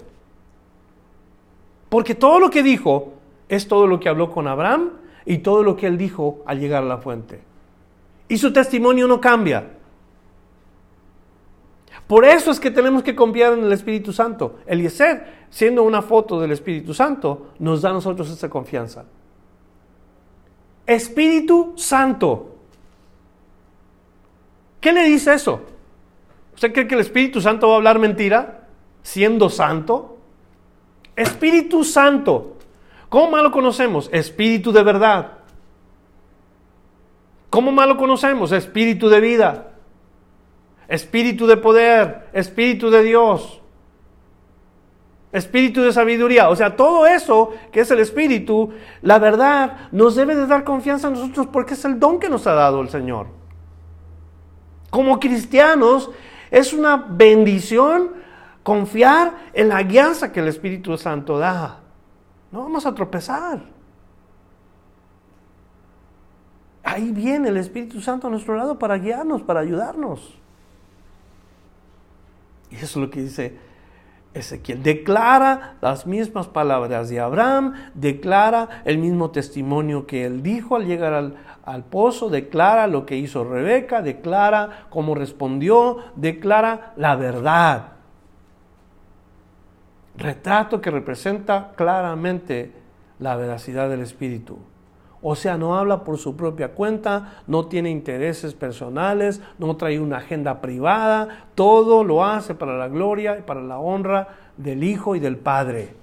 Porque 1.89 2.15
todo 2.15 2.39
lo 2.41 2.51
que 2.51 2.63
dijo 2.63 3.15
es 3.49 3.67
todo 3.69 3.87
lo 3.87 3.99
que 4.01 4.09
habló 4.09 4.31
con 4.31 4.47
Abraham 4.47 4.91
y 5.27 5.39
todo 5.39 5.63
lo 5.63 5.77
que 5.77 5.87
él 5.87 5.99
dijo 5.99 6.43
al 6.47 6.61
llegar 6.61 6.83
a 6.83 6.87
la 6.87 6.99
fuente. 6.99 7.41
Y 8.29 8.39
su 8.39 8.53
testimonio 8.53 9.07
no 9.09 9.21
cambia. 9.21 9.65
Por 12.07 12.25
eso 12.25 12.51
es 12.51 12.59
que 12.59 12.71
tenemos 12.71 13.03
que 13.03 13.15
confiar 13.15 13.53
en 13.53 13.65
el 13.65 13.73
Espíritu 13.73 14.13
Santo. 14.13 14.61
Eliezer, 14.67 15.47
siendo 15.51 15.83
una 15.83 16.03
foto 16.03 16.41
del 16.41 16.53
Espíritu 16.53 16.95
Santo, 16.95 17.53
nos 17.59 17.83
da 17.83 17.91
a 17.91 17.93
nosotros 17.93 18.31
esa 18.31 18.49
confianza. 18.49 19.05
Espíritu 20.87 21.75
Santo. 21.77 22.50
¿Qué 24.81 24.93
le 24.93 25.05
dice 25.05 25.35
eso? 25.35 25.63
¿Usted 26.55 26.73
cree 26.73 26.87
que 26.87 26.95
el 26.95 27.01
Espíritu 27.01 27.41
Santo 27.41 27.69
va 27.69 27.75
a 27.75 27.77
hablar 27.77 27.99
mentira 27.99 28.69
siendo 29.03 29.49
santo? 29.49 30.19
Espíritu 31.17 31.85
Santo. 31.85 32.57
¿Cómo 33.09 33.31
más 33.31 33.43
lo 33.43 33.51
conocemos? 33.51 34.09
Espíritu 34.13 34.73
de 34.73 34.83
verdad. 34.83 35.33
¿Cómo 37.51 37.73
más 37.73 37.89
lo 37.89 37.97
conocemos? 37.97 38.53
Espíritu 38.53 39.09
de 39.09 39.21
vida 39.21 39.71
espíritu 40.91 41.47
de 41.47 41.57
poder, 41.57 42.27
espíritu 42.33 42.91
de 42.91 43.05
Dios, 43.05 43.63
espíritu 45.33 45.83
de 45.83 45.93
sabiduría. 45.93 46.51
O 46.51 46.57
sea, 46.57 46.75
todo 46.75 47.07
eso 47.07 47.51
que 47.71 47.81
es 47.81 47.91
el 47.93 48.01
espíritu, 48.01 48.71
la 49.01 49.21
verdad, 49.21 49.89
nos 49.93 50.17
debe 50.17 50.35
de 50.35 50.47
dar 50.47 50.65
confianza 50.65 51.07
a 51.07 51.11
nosotros 51.11 51.47
porque 51.47 51.75
es 51.75 51.85
el 51.85 52.01
don 52.01 52.19
que 52.19 52.29
nos 52.29 52.47
ha 52.49 52.55
dado 52.55 52.81
el 52.81 52.89
Señor. 52.89 53.29
Como 54.91 55.21
cristianos, 55.21 56.11
es 56.51 56.73
una 56.73 56.97
bendición 56.97 58.11
confiar 58.63 59.51
en 59.53 59.69
la 59.69 59.83
guianza 59.83 60.33
que 60.33 60.41
el 60.41 60.49
Espíritu 60.49 60.97
Santo 60.99 61.39
da. 61.39 61.81
No 62.53 62.61
vamos 62.61 62.85
a 62.85 62.95
tropezar. 62.95 63.63
Ahí 66.83 67.13
viene 67.13 67.51
el 67.51 67.57
Espíritu 67.57 68.01
Santo 68.01 68.27
a 68.27 68.31
nuestro 68.31 68.57
lado 68.57 68.79
para 68.79 68.99
guiarnos, 68.99 69.43
para 69.43 69.61
ayudarnos. 69.61 70.37
Y 72.71 72.77
eso 72.77 72.85
es 72.85 72.97
lo 72.97 73.11
que 73.11 73.23
dice 73.23 73.59
Ezequiel. 74.35 74.83
Declara 74.83 75.77
las 75.81 76.07
mismas 76.07 76.49
palabras 76.49 77.09
de 77.09 77.21
Abraham, 77.21 77.75
declara 77.95 78.83
el 78.85 78.99
mismo 78.99 79.31
testimonio 79.31 80.07
que 80.07 80.25
él 80.25 80.43
dijo 80.43 80.77
al 80.77 80.87
llegar 80.87 81.13
al, 81.13 81.37
al 81.65 81.85
pozo, 81.85 82.31
declara 82.31 82.87
lo 82.87 83.07
que 83.07 83.17
hizo 83.17 83.45
Rebeca, 83.45 84.03
declara 84.03 84.87
cómo 84.91 85.15
respondió, 85.15 85.99
declara 86.17 86.93
la 86.97 87.17
verdad. 87.17 87.93
Retrato 90.17 90.81
que 90.81 90.91
representa 90.91 91.73
claramente 91.77 92.73
la 93.19 93.37
veracidad 93.37 93.89
del 93.89 94.01
Espíritu. 94.01 94.59
O 95.23 95.37
sea, 95.37 95.59
no 95.59 95.77
habla 95.77 96.03
por 96.03 96.17
su 96.17 96.35
propia 96.35 96.73
cuenta, 96.73 97.43
no 97.47 97.67
tiene 97.67 97.91
intereses 97.91 98.55
personales, 98.55 99.43
no 99.59 99.77
trae 99.77 100.01
una 100.01 100.19
agenda 100.19 100.63
privada, 100.63 101.47
todo 101.55 102.05
lo 102.05 102.25
hace 102.25 102.55
para 102.55 102.79
la 102.79 102.89
gloria 102.89 103.39
y 103.39 103.43
para 103.43 103.61
la 103.61 103.79
honra 103.79 104.29
del 104.57 104.83
Hijo 104.83 105.15
y 105.15 105.21
del 105.21 105.37
Padre. 105.37 105.95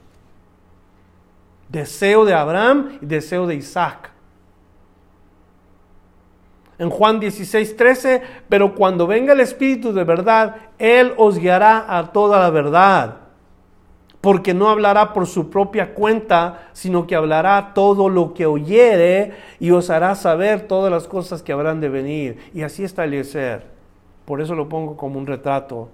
Deseo 1.70 2.26
de 2.26 2.36
Abraham 2.36 3.00
y 3.02 3.06
deseo 3.08 3.48
de 3.48 3.56
Isaac. 3.56 4.12
En 6.80 6.90
Juan 6.90 7.20
16, 7.20 7.76
13, 7.76 8.22
pero 8.50 8.76
cuando 8.76 9.08
venga 9.08 9.34
el 9.34 9.40
Espíritu 9.40 9.94
de 9.94 10.04
verdad, 10.04 10.56
Él 10.78 11.14
os 11.18 11.38
guiará 11.40 11.86
a 11.88 12.12
toda 12.12 12.40
la 12.40 12.50
verdad 12.50 13.28
porque 14.22 14.54
no 14.54 14.70
hablará 14.70 15.14
por 15.14 15.28
su 15.28 15.50
propia 15.50 15.94
cuenta, 15.94 16.70
sino 16.74 17.08
que 17.08 17.16
hablará 17.16 17.72
todo 17.74 18.10
lo 18.10 18.34
que 18.34 18.46
oyere 18.46 19.34
y 19.60 19.72
os 19.72 19.90
hará 19.90 20.16
saber 20.16 20.68
todas 20.68 20.92
las 20.92 21.08
cosas 21.08 21.44
que 21.44 21.54
habrán 21.54 21.80
de 21.80 21.90
venir. 21.90 22.38
Y 22.54 22.64
así 22.64 22.84
está 22.84 23.06
Eliezer. 23.06 23.68
Por 24.26 24.42
eso 24.42 24.56
lo 24.56 24.68
pongo 24.68 24.98
como 24.98 25.20
un 25.20 25.28
retrato 25.28 25.90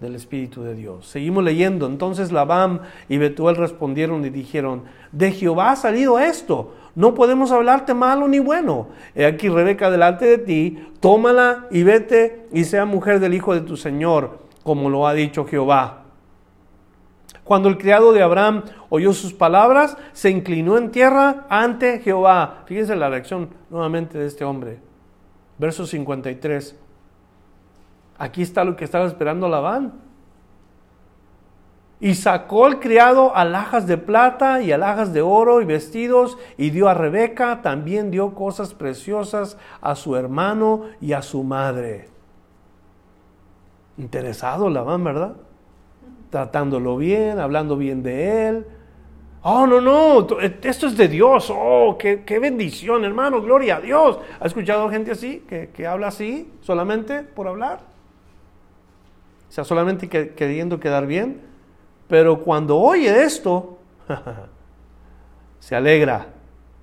del 0.00 0.14
Espíritu 0.14 0.62
de 0.62 0.74
Dios. 0.74 1.06
Seguimos 1.06 1.44
leyendo. 1.44 1.86
Entonces 1.86 2.32
Labán 2.32 2.80
y 3.08 3.18
Betuel 3.18 3.56
respondieron 3.56 4.24
y 4.24 4.30
dijeron, 4.30 4.84
de 5.12 5.30
Jehová 5.30 5.70
ha 5.70 5.76
salido 5.76 6.18
esto. 6.18 6.74
No 6.96 7.12
podemos 7.14 7.52
hablarte 7.52 7.92
malo 7.92 8.26
ni 8.26 8.38
bueno. 8.38 8.88
He 9.14 9.26
aquí 9.26 9.50
Rebeca 9.50 9.90
delante 9.90 10.24
de 10.24 10.38
ti, 10.38 10.88
tómala 10.98 11.66
y 11.70 11.82
vete 11.82 12.48
y 12.52 12.64
sea 12.64 12.86
mujer 12.86 13.20
del 13.20 13.34
hijo 13.34 13.52
de 13.54 13.60
tu 13.60 13.76
Señor, 13.76 14.38
como 14.64 14.88
lo 14.88 15.06
ha 15.06 15.12
dicho 15.12 15.44
Jehová. 15.44 16.04
Cuando 17.44 17.68
el 17.68 17.76
criado 17.76 18.14
de 18.14 18.22
Abraham 18.22 18.64
oyó 18.88 19.12
sus 19.12 19.34
palabras, 19.34 19.98
se 20.14 20.30
inclinó 20.30 20.78
en 20.78 20.90
tierra 20.90 21.44
ante 21.50 22.00
Jehová. 22.00 22.62
Fíjense 22.64 22.96
la 22.96 23.10
reacción 23.10 23.50
nuevamente 23.68 24.16
de 24.18 24.26
este 24.26 24.44
hombre. 24.46 24.80
Verso 25.58 25.86
53. 25.86 26.76
Aquí 28.16 28.40
está 28.40 28.64
lo 28.64 28.74
que 28.74 28.84
estaba 28.86 29.04
esperando 29.04 29.50
Labán. 29.50 30.05
Y 31.98 32.14
sacó 32.14 32.66
el 32.66 32.78
criado 32.78 33.34
alhajas 33.34 33.86
de 33.86 33.96
plata 33.96 34.60
y 34.60 34.70
alhajas 34.72 35.12
de 35.12 35.22
oro 35.22 35.62
y 35.62 35.64
vestidos 35.64 36.36
y 36.58 36.70
dio 36.70 36.88
a 36.88 36.94
Rebeca, 36.94 37.62
también 37.62 38.10
dio 38.10 38.34
cosas 38.34 38.74
preciosas 38.74 39.56
a 39.80 39.94
su 39.94 40.14
hermano 40.14 40.84
y 41.00 41.14
a 41.14 41.22
su 41.22 41.42
madre. 41.42 42.08
Interesado 43.96 44.68
Labán, 44.68 45.04
¿verdad? 45.04 45.36
tratándolo 46.30 46.96
bien, 46.96 47.38
hablando 47.38 47.76
bien 47.76 48.02
de 48.02 48.48
él. 48.48 48.66
Oh, 49.42 49.66
no, 49.66 49.80
no, 49.80 50.40
eh, 50.40 50.58
esto 50.62 50.86
es 50.88 50.96
de 50.96 51.08
Dios. 51.08 51.50
Oh, 51.54 51.96
qué, 51.98 52.38
bendición, 52.38 53.04
hermano, 53.04 53.40
gloria 53.40 53.76
a 53.76 53.80
Dios. 53.80 54.18
¿Ha 54.40 54.46
escuchado 54.46 54.90
gente 54.90 55.12
así, 55.12 55.44
que, 55.48 55.86
habla 55.86 56.08
así, 56.08 56.52
solamente 56.60 57.22
por 57.22 57.46
hablar? 57.46 57.80
O 59.48 59.52
sea, 59.52 59.64
solamente 59.64 60.08
queriendo 60.08 60.80
quedar 60.80 61.06
bien. 61.06 61.40
Pero 62.08 62.42
cuando 62.42 62.78
oye 62.78 63.22
esto, 63.22 63.78
se 65.60 65.74
alegra. 65.74 66.28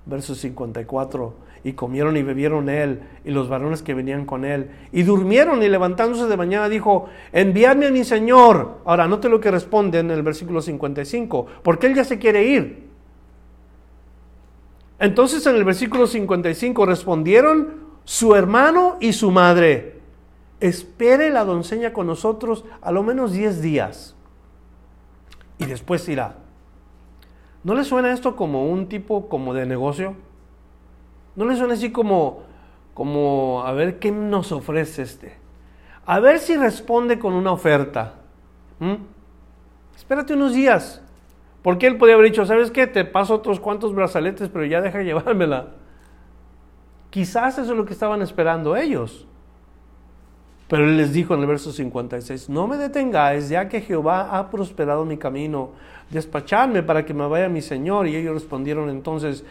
Verso 0.06 0.34
54 0.34 1.44
y 1.64 1.72
comieron 1.72 2.16
y 2.18 2.22
bebieron 2.22 2.68
él 2.68 3.00
y 3.24 3.30
los 3.30 3.48
varones 3.48 3.82
que 3.82 3.94
venían 3.94 4.26
con 4.26 4.44
él. 4.44 4.70
Y 4.92 5.02
durmieron 5.02 5.62
y 5.62 5.68
levantándose 5.68 6.26
de 6.26 6.36
mañana 6.36 6.68
dijo, 6.68 7.08
enviadme 7.32 7.86
a 7.86 7.90
mi 7.90 8.04
Señor. 8.04 8.80
Ahora, 8.84 9.08
note 9.08 9.30
lo 9.30 9.40
que 9.40 9.50
responde 9.50 9.98
en 9.98 10.10
el 10.10 10.22
versículo 10.22 10.60
55, 10.60 11.46
porque 11.62 11.86
él 11.86 11.94
ya 11.94 12.04
se 12.04 12.18
quiere 12.18 12.44
ir. 12.44 12.84
Entonces 14.98 15.44
en 15.46 15.56
el 15.56 15.64
versículo 15.64 16.06
55 16.06 16.86
respondieron 16.86 17.84
su 18.04 18.34
hermano 18.34 18.98
y 19.00 19.14
su 19.14 19.30
madre, 19.30 20.00
espere 20.60 21.30
la 21.30 21.44
doncella 21.44 21.94
con 21.94 22.06
nosotros 22.06 22.64
a 22.82 22.92
lo 22.92 23.02
menos 23.02 23.32
10 23.32 23.62
días 23.62 24.14
y 25.58 25.66
después 25.66 26.08
irá. 26.08 26.36
¿No 27.62 27.74
le 27.74 27.84
suena 27.84 28.12
esto 28.12 28.36
como 28.36 28.66
un 28.68 28.88
tipo 28.88 29.28
como 29.28 29.54
de 29.54 29.66
negocio? 29.66 30.14
¿No 31.36 31.46
le 31.46 31.56
suena 31.56 31.74
así 31.74 31.90
como, 31.90 32.42
como, 32.92 33.62
a 33.64 33.72
ver 33.72 33.98
qué 33.98 34.12
nos 34.12 34.52
ofrece 34.52 35.02
este? 35.02 35.38
A 36.06 36.20
ver 36.20 36.38
si 36.38 36.56
responde 36.56 37.18
con 37.18 37.32
una 37.32 37.52
oferta. 37.52 38.14
Espérate 39.96 40.34
unos 40.34 40.52
días. 40.52 41.00
Porque 41.62 41.86
él 41.86 41.96
podía 41.96 42.14
haber 42.14 42.26
dicho, 42.26 42.44
¿sabes 42.44 42.70
qué? 42.70 42.86
Te 42.86 43.06
paso 43.06 43.34
otros 43.34 43.58
cuantos 43.58 43.94
brazaletes, 43.94 44.50
pero 44.50 44.66
ya 44.66 44.82
deja 44.82 45.00
llevármela. 45.00 45.68
Quizás 47.08 47.56
eso 47.56 47.70
es 47.72 47.76
lo 47.76 47.86
que 47.86 47.94
estaban 47.94 48.20
esperando 48.20 48.76
ellos. 48.76 49.26
Pero 50.74 50.86
él 50.86 50.96
les 50.96 51.12
dijo 51.12 51.34
en 51.34 51.40
el 51.40 51.46
verso 51.46 51.70
56, 51.70 52.48
no 52.48 52.66
me 52.66 52.76
detengáis, 52.76 53.48
ya 53.48 53.68
que 53.68 53.80
Jehová 53.80 54.36
ha 54.36 54.50
prosperado 54.50 55.04
mi 55.04 55.16
camino, 55.16 55.70
despachadme 56.10 56.82
para 56.82 57.06
que 57.06 57.14
me 57.14 57.28
vaya 57.28 57.48
mi 57.48 57.62
Señor. 57.62 58.08
Y 58.08 58.16
ellos 58.16 58.34
respondieron 58.34 58.90
entonces, 58.90 59.44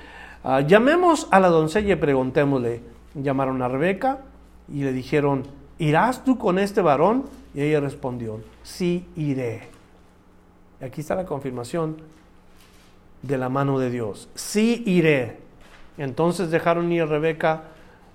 Ah, 0.43 0.59
llamemos 0.59 1.28
a 1.32 1.39
la 1.39 1.47
doncella 1.47 1.93
y 1.93 1.95
preguntémosle. 1.95 2.82
Llamaron 3.15 3.61
a 3.61 3.69
Rebeca 3.69 4.19
y 4.67 4.84
le 4.84 4.91
dijeron, 4.91 5.43
¿irás 5.80 6.26
tú 6.26 6.38
con 6.38 6.59
este 6.59 6.82
varón? 6.82 7.24
Y 7.53 7.61
ella 7.61 7.80
respondió, 7.80 8.41
sí 8.61 9.07
iré. 9.15 9.69
Y 10.82 10.86
aquí 10.86 11.01
está 11.01 11.15
la 11.15 11.26
confirmación 11.26 11.95
de 13.21 13.38
la 13.38 13.47
mano 13.47 13.80
de 13.80 13.89
Dios. 13.89 14.28
Sí 14.36 14.84
iré. 14.86 15.38
Entonces 15.97 16.51
dejaron 16.51 16.91
ir 16.91 17.03
a 17.03 17.05
Rebeca, 17.05 17.63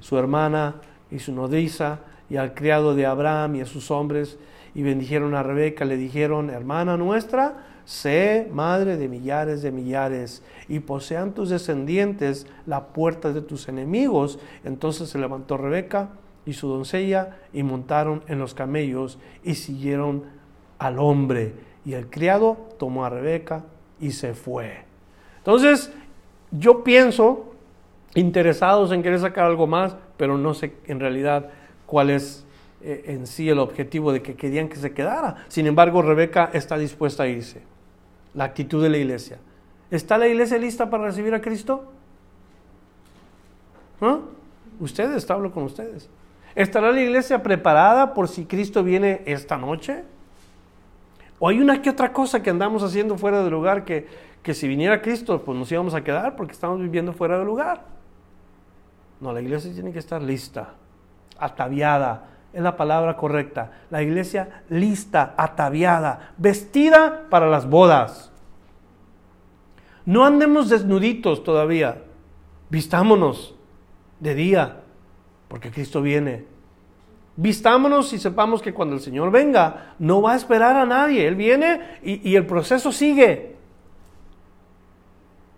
su 0.01 0.19
hermana 0.19 0.75
y 1.11 1.21
su 1.21 1.33
nodriza, 1.33 2.01
y 2.31 2.37
al 2.37 2.55
criado 2.55 2.95
de 2.95 3.07
Abraham 3.07 3.57
y 3.57 3.61
a 3.61 3.67
sus 3.67 3.91
hombres, 3.91 4.39
y 4.75 4.83
bendijeron 4.83 5.35
a 5.35 5.43
Rebeca, 5.43 5.85
le 5.85 5.97
dijeron, 5.97 6.51
hermana 6.51 6.97
nuestra, 6.97 7.65
sé 7.85 8.49
madre 8.53 8.97
de 8.97 9.09
millares 9.09 9.63
de 9.63 9.73
millares, 9.73 10.43
y 10.69 10.81
posean 10.81 11.33
tus 11.33 11.49
descendientes 11.49 12.47
la 12.67 12.89
puerta 12.89 13.33
de 13.33 13.41
tus 13.41 13.69
enemigos. 13.69 14.39
Entonces 14.65 15.09
se 15.09 15.19
levantó 15.19 15.57
Rebeca 15.57 16.11
y 16.45 16.53
su 16.53 16.69
doncella 16.69 17.39
y 17.53 17.63
montaron 17.63 18.23
en 18.29 18.39
los 18.39 18.55
camellos 18.55 19.19
y 19.43 19.55
siguieron 19.55 20.25
al 20.79 20.99
hombre. 20.99 21.55
Y 21.85 21.95
el 21.95 22.09
criado 22.11 22.69
tomó 22.79 23.05
a 23.05 23.11
Rebeca 23.11 23.65
y 23.99 24.13
se 24.13 24.35
fue. 24.35 24.85
Entonces, 25.39 25.91
yo 26.51 26.85
pienso, 26.85 27.53
interesados 28.15 28.93
en 28.93 29.03
querer 29.03 29.21
sacar 29.21 29.47
algo 29.47 29.67
más, 29.67 29.97
pero 30.17 30.37
no 30.37 30.53
sé 30.53 30.75
en 30.87 31.01
realidad 31.01 31.51
cuál 31.89 32.11
es 32.11 32.45
eh, 32.83 33.05
en 33.07 33.27
sí 33.27 33.49
el 33.49 33.59
objetivo 33.59 34.13
de 34.13 34.23
que 34.23 34.37
querían 34.37 34.69
que 34.69 34.77
se 34.77 34.93
quedara. 34.93 35.47
Sin 35.49 35.67
embargo, 35.67 36.03
Rebeca 36.03 36.51
está 36.53 36.79
dispuesta 36.79 37.25
a 37.25 37.27
irse. 37.27 37.63
La 38.35 38.45
actitud 38.45 38.81
de 38.81 38.91
la 38.91 38.99
iglesia. 38.99 39.39
¿Está 39.91 40.19
la 40.19 40.29
iglesia 40.29 40.59
lista 40.59 40.89
para 40.91 41.07
recibir 41.07 41.35
a 41.35 41.41
Cristo? 41.41 41.91
¿Ah? 44.01 44.19
Ustedes, 44.79 45.29
hablo 45.31 45.51
con 45.51 45.65
ustedes. 45.65 46.09
¿Estará 46.55 46.93
la 46.93 47.01
iglesia 47.01 47.43
preparada 47.43 48.13
por 48.15 48.29
si 48.29 48.45
Cristo 48.45 48.85
viene 48.85 49.23
esta 49.25 49.57
noche? 49.57 50.05
¿O 51.39 51.49
hay 51.49 51.61
una 51.61 51.81
que 51.81 51.91
otra 51.91 52.13
cosa 52.13 52.43
que 52.43 52.51
andamos 52.51 52.83
haciendo 52.83 53.17
fuera 53.17 53.43
de 53.43 53.51
lugar 53.51 53.85
que, 53.85 54.07
que 54.43 54.53
si 54.55 54.69
viniera 54.69 55.01
Cristo, 55.01 55.43
pues 55.43 55.57
nos 55.57 55.73
íbamos 55.73 55.95
a 55.95 56.05
quedar 56.05 56.37
porque 56.37 56.53
estamos 56.53 56.81
viviendo 56.81 57.13
fuera 57.13 57.39
de 57.39 57.45
lugar? 57.45 57.87
No, 59.21 59.33
la 59.33 59.41
iglesia 59.41 59.73
tiene 59.73 59.93
que 59.93 59.99
estar 59.99 60.23
lista, 60.23 60.75
ataviada, 61.39 62.29
es 62.53 62.63
la 62.63 62.77
palabra 62.77 63.17
correcta. 63.17 63.73
La 63.91 64.03
iglesia 64.03 64.63
lista, 64.69 65.35
ataviada, 65.37 66.33
vestida 66.39 67.27
para 67.31 67.49
las 67.49 67.69
bodas. 67.69 68.31
No 70.07 70.25
andemos 70.25 70.69
desnuditos 70.69 71.45
todavía, 71.45 72.03
vistámonos 72.71 73.55
de 74.21 74.35
día, 74.35 74.81
porque 75.49 75.71
Cristo 75.71 76.01
viene. 76.01 76.47
Vistámonos 77.37 78.13
y 78.13 78.19
sepamos 78.19 78.63
que 78.63 78.75
cuando 78.75 78.97
el 78.97 79.01
Señor 79.01 79.31
venga, 79.31 79.95
no 79.99 80.23
va 80.23 80.33
a 80.33 80.37
esperar 80.37 80.77
a 80.77 80.87
nadie. 80.87 81.29
Él 81.29 81.37
viene 81.37 81.99
y, 82.03 82.35
el 82.35 82.47
proceso 82.47 82.91
sigue. 82.91 83.55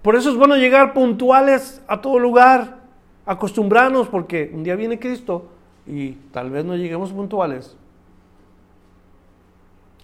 Por 0.03 0.17
eso 0.17 0.31
es 0.31 0.37
bueno 0.37 0.57
llegar 0.57 0.93
puntuales 0.93 1.83
a 1.87 2.01
todo 2.01 2.19
lugar, 2.19 2.81
acostumbrarnos, 3.25 4.09
porque 4.09 4.51
un 4.53 4.63
día 4.63 4.77
viene 4.77 4.99
Cristo 4.99 5.49
y 5.91 6.13
tal 6.33 6.51
vez 6.51 6.65
no 6.65 6.77
lleguemos 6.77 7.13
puntuales. 7.13 7.77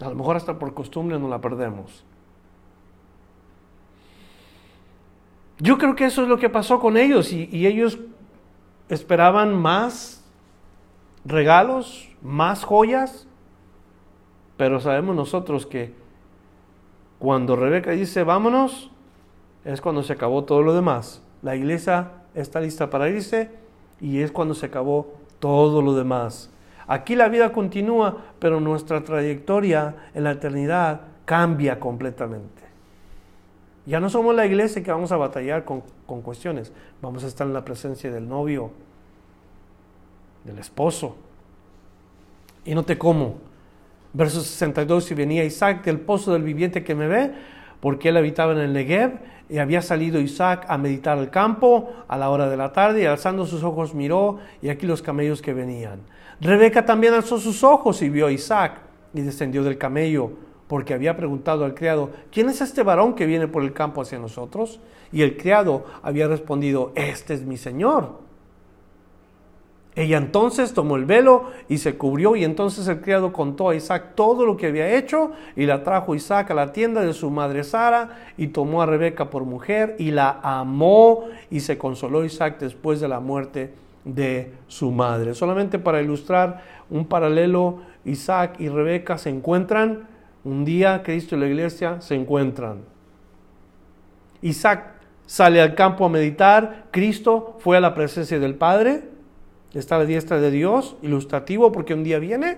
A 0.01 0.09
lo 0.09 0.15
mejor 0.15 0.35
hasta 0.35 0.59
por 0.59 0.73
costumbre 0.73 1.17
no 1.17 1.27
la 1.27 1.39
perdemos. 1.39 2.03
Yo 5.59 5.77
creo 5.77 5.95
que 5.95 6.05
eso 6.05 6.21
es 6.21 6.27
lo 6.27 6.37
que 6.37 6.49
pasó 6.49 6.79
con 6.79 6.97
ellos 6.97 7.31
y, 7.31 7.49
y 7.51 7.65
ellos 7.65 7.97
esperaban 8.89 9.55
más 9.55 10.23
regalos, 11.25 12.09
más 12.21 12.63
joyas, 12.63 13.27
pero 14.55 14.79
sabemos 14.79 15.15
nosotros 15.15 15.65
que 15.65 15.93
cuando 17.17 17.55
Rebeca 17.55 17.91
dice 17.91 18.23
vámonos, 18.23 18.91
es 19.65 19.81
cuando 19.81 20.03
se 20.03 20.13
acabó 20.13 20.43
todo 20.43 20.61
lo 20.61 20.73
demás. 20.73 21.23
La 21.41 21.55
iglesia 21.55 22.11
está 22.35 22.59
lista 22.59 22.89
para 22.89 23.09
irse 23.09 23.49
y 23.99 24.19
es 24.19 24.31
cuando 24.31 24.53
se 24.53 24.67
acabó 24.67 25.15
todo 25.39 25.81
lo 25.81 25.93
demás. 25.93 26.49
Aquí 26.87 27.15
la 27.15 27.27
vida 27.27 27.51
continúa, 27.51 28.17
pero 28.39 28.59
nuestra 28.59 29.03
trayectoria 29.03 29.95
en 30.13 30.23
la 30.23 30.31
eternidad 30.31 31.01
cambia 31.25 31.79
completamente. 31.79 32.63
Ya 33.85 33.99
no 33.99 34.09
somos 34.09 34.35
la 34.35 34.45
iglesia 34.45 34.83
que 34.83 34.91
vamos 34.91 35.11
a 35.11 35.17
batallar 35.17 35.65
con, 35.65 35.83
con 36.05 36.21
cuestiones, 36.21 36.71
vamos 37.01 37.23
a 37.23 37.27
estar 37.27 37.47
en 37.47 37.53
la 37.53 37.63
presencia 37.63 38.11
del 38.11 38.27
novio, 38.27 38.71
del 40.43 40.59
esposo. 40.59 41.15
Y 42.65 42.75
no 42.75 42.83
te 42.83 42.97
como. 42.97 43.35
Verso 44.13 44.41
62, 44.41 45.11
y 45.11 45.13
venía 45.13 45.43
Isaac 45.43 45.83
del 45.83 45.99
pozo 45.99 46.33
del 46.33 46.43
viviente 46.43 46.83
que 46.83 46.95
me 46.95 47.07
ve, 47.07 47.33
porque 47.87 48.09
él 48.09 48.17
habitaba 48.17 48.51
en 48.51 48.57
el 48.57 48.73
Negev, 48.73 49.13
y 49.47 49.59
había 49.59 49.81
salido 49.81 50.19
Isaac 50.19 50.65
a 50.67 50.77
meditar 50.77 51.17
al 51.17 51.29
campo 51.29 51.89
a 52.09 52.17
la 52.17 52.29
hora 52.29 52.49
de 52.49 52.57
la 52.57 52.73
tarde, 52.73 53.03
y 53.03 53.05
alzando 53.05 53.45
sus 53.45 53.63
ojos 53.63 53.95
miró, 53.95 54.39
y 54.61 54.67
aquí 54.67 54.85
los 54.85 55.01
camellos 55.01 55.41
que 55.41 55.53
venían. 55.53 56.01
Rebeca 56.41 56.83
también 56.85 57.13
alzó 57.13 57.39
sus 57.39 57.63
ojos 57.63 58.01
y 58.01 58.09
vio 58.09 58.27
a 58.27 58.31
Isaac, 58.33 58.81
y 59.13 59.21
descendió 59.21 59.63
del 59.63 59.77
camello, 59.77 60.31
porque 60.67 60.93
había 60.93 61.15
preguntado 61.15 61.63
al 61.63 61.75
criado, 61.75 62.09
¿quién 62.29 62.49
es 62.49 62.59
este 62.59 62.83
varón 62.83 63.13
que 63.13 63.25
viene 63.25 63.47
por 63.47 63.63
el 63.63 63.71
campo 63.71 64.01
hacia 64.01 64.19
nosotros? 64.19 64.81
Y 65.13 65.21
el 65.21 65.37
criado 65.37 65.85
había 66.03 66.27
respondido, 66.27 66.91
este 66.93 67.35
es 67.35 67.45
mi 67.45 67.55
señor. 67.55 68.26
Ella 69.97 70.17
entonces 70.17 70.75
tomó 70.75 70.95
el 70.95 71.05
velo 71.05 71.45
y 71.67 71.79
se 71.79 71.97
cubrió 71.97 72.35
y 72.35 72.43
entonces 72.43 72.87
el 72.87 73.01
criado 73.01 73.33
contó 73.33 73.69
a 73.69 73.75
Isaac 73.75 74.11
todo 74.13 74.45
lo 74.45 74.55
que 74.55 74.67
había 74.67 74.95
hecho 74.95 75.31
y 75.55 75.65
la 75.65 75.81
trajo 75.81 76.13
Isaac 76.13 76.51
a 76.51 76.53
la 76.53 76.71
tienda 76.71 77.01
de 77.01 77.13
su 77.13 77.31
madre 77.31 77.63
Sara 77.63 78.09
y 78.37 78.49
tomó 78.49 78.83
a 78.83 78.85
Rebeca 78.85 79.31
por 79.31 79.43
mujer 79.43 79.95
y 79.97 80.11
la 80.11 80.39
amó 80.43 81.23
y 81.49 81.61
se 81.61 81.79
consoló 81.79 82.23
Isaac 82.23 82.59
después 82.59 82.99
de 82.99 83.07
la 83.07 83.19
muerte 83.19 83.73
de 84.05 84.53
su 84.67 84.91
madre. 84.91 85.33
Solamente 85.33 85.79
para 85.79 85.99
ilustrar 85.99 86.61
un 86.91 87.07
paralelo, 87.07 87.79
Isaac 88.05 88.57
y 88.59 88.69
Rebeca 88.69 89.17
se 89.17 89.31
encuentran, 89.31 90.07
un 90.43 90.63
día 90.63 91.01
Cristo 91.01 91.35
y 91.35 91.39
la 91.39 91.47
iglesia 91.47 92.01
se 92.01 92.13
encuentran. 92.13 92.81
Isaac 94.43 94.91
sale 95.25 95.59
al 95.59 95.73
campo 95.73 96.05
a 96.05 96.09
meditar, 96.09 96.85
Cristo 96.91 97.55
fue 97.57 97.77
a 97.77 97.81
la 97.81 97.95
presencia 97.95 98.37
del 98.37 98.53
Padre, 98.53 99.16
está 99.79 99.95
a 99.95 99.99
la 99.99 100.05
diestra 100.05 100.39
de 100.39 100.51
Dios, 100.51 100.95
ilustrativo 101.01 101.71
porque 101.71 101.93
un 101.93 102.03
día 102.03 102.19
viene 102.19 102.57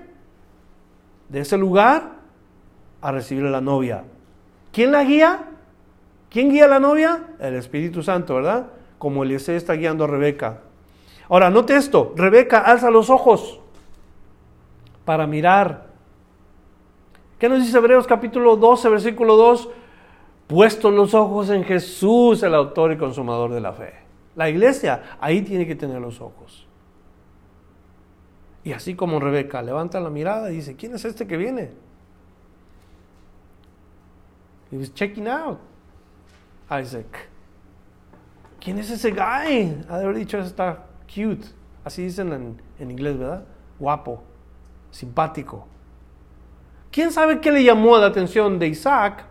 de 1.29 1.41
ese 1.41 1.57
lugar 1.57 2.19
a 3.01 3.11
recibir 3.11 3.45
a 3.45 3.49
la 3.49 3.61
novia. 3.61 4.03
¿Quién 4.71 4.91
la 4.91 5.03
guía? 5.03 5.49
¿Quién 6.29 6.49
guía 6.49 6.65
a 6.65 6.67
la 6.67 6.79
novia? 6.79 7.23
El 7.39 7.55
Espíritu 7.55 8.03
Santo, 8.03 8.35
¿verdad? 8.35 8.67
Como 8.97 9.23
Eliezer 9.23 9.55
está 9.55 9.73
guiando 9.73 10.03
a 10.03 10.07
Rebeca. 10.07 10.61
Ahora, 11.27 11.49
note 11.49 11.75
esto, 11.75 12.13
Rebeca 12.15 12.59
alza 12.59 12.89
los 12.89 13.09
ojos 13.09 13.59
para 15.05 15.27
mirar. 15.27 15.87
¿Qué 17.37 17.49
nos 17.49 17.59
dice 17.59 17.77
Hebreos 17.77 18.05
capítulo 18.05 18.55
12, 18.55 18.89
versículo 18.89 19.35
2? 19.37 19.69
Puesto 20.47 20.89
los 20.91 21.13
ojos 21.13 21.49
en 21.49 21.63
Jesús, 21.63 22.43
el 22.43 22.55
autor 22.55 22.91
y 22.91 22.97
consumador 22.97 23.51
de 23.51 23.61
la 23.61 23.73
fe. 23.73 23.93
La 24.35 24.49
iglesia 24.49 25.17
ahí 25.19 25.41
tiene 25.41 25.67
que 25.67 25.75
tener 25.75 26.01
los 26.01 26.21
ojos. 26.21 26.68
Y 28.63 28.73
así 28.73 28.95
como 28.95 29.19
Rebeca 29.19 29.61
levanta 29.61 29.99
la 29.99 30.09
mirada 30.09 30.51
y 30.51 30.55
dice, 30.55 30.75
¿quién 30.75 30.93
es 30.95 31.05
este 31.05 31.25
que 31.25 31.37
viene? 31.37 31.71
He 34.71 34.77
was 34.77 34.93
checking 34.93 35.27
out. 35.27 35.59
Isaac. 36.69 37.27
¿Quién 38.59 38.77
es 38.77 38.91
ese 38.91 39.11
guy? 39.11 39.83
Ha 39.89 39.97
de 39.97 40.03
haber 40.03 40.17
dicho, 40.17 40.37
está 40.37 40.85
cute. 41.05 41.47
Así 41.83 42.03
dicen 42.03 42.31
en, 42.33 42.61
en 42.77 42.91
inglés, 42.91 43.17
¿verdad? 43.17 43.45
Guapo, 43.79 44.21
simpático. 44.91 45.65
¿Quién 46.91 47.11
sabe 47.11 47.39
qué 47.39 47.51
le 47.51 47.63
llamó 47.63 47.97
la 47.97 48.07
atención 48.07 48.59
de 48.59 48.67
Isaac? 48.67 49.25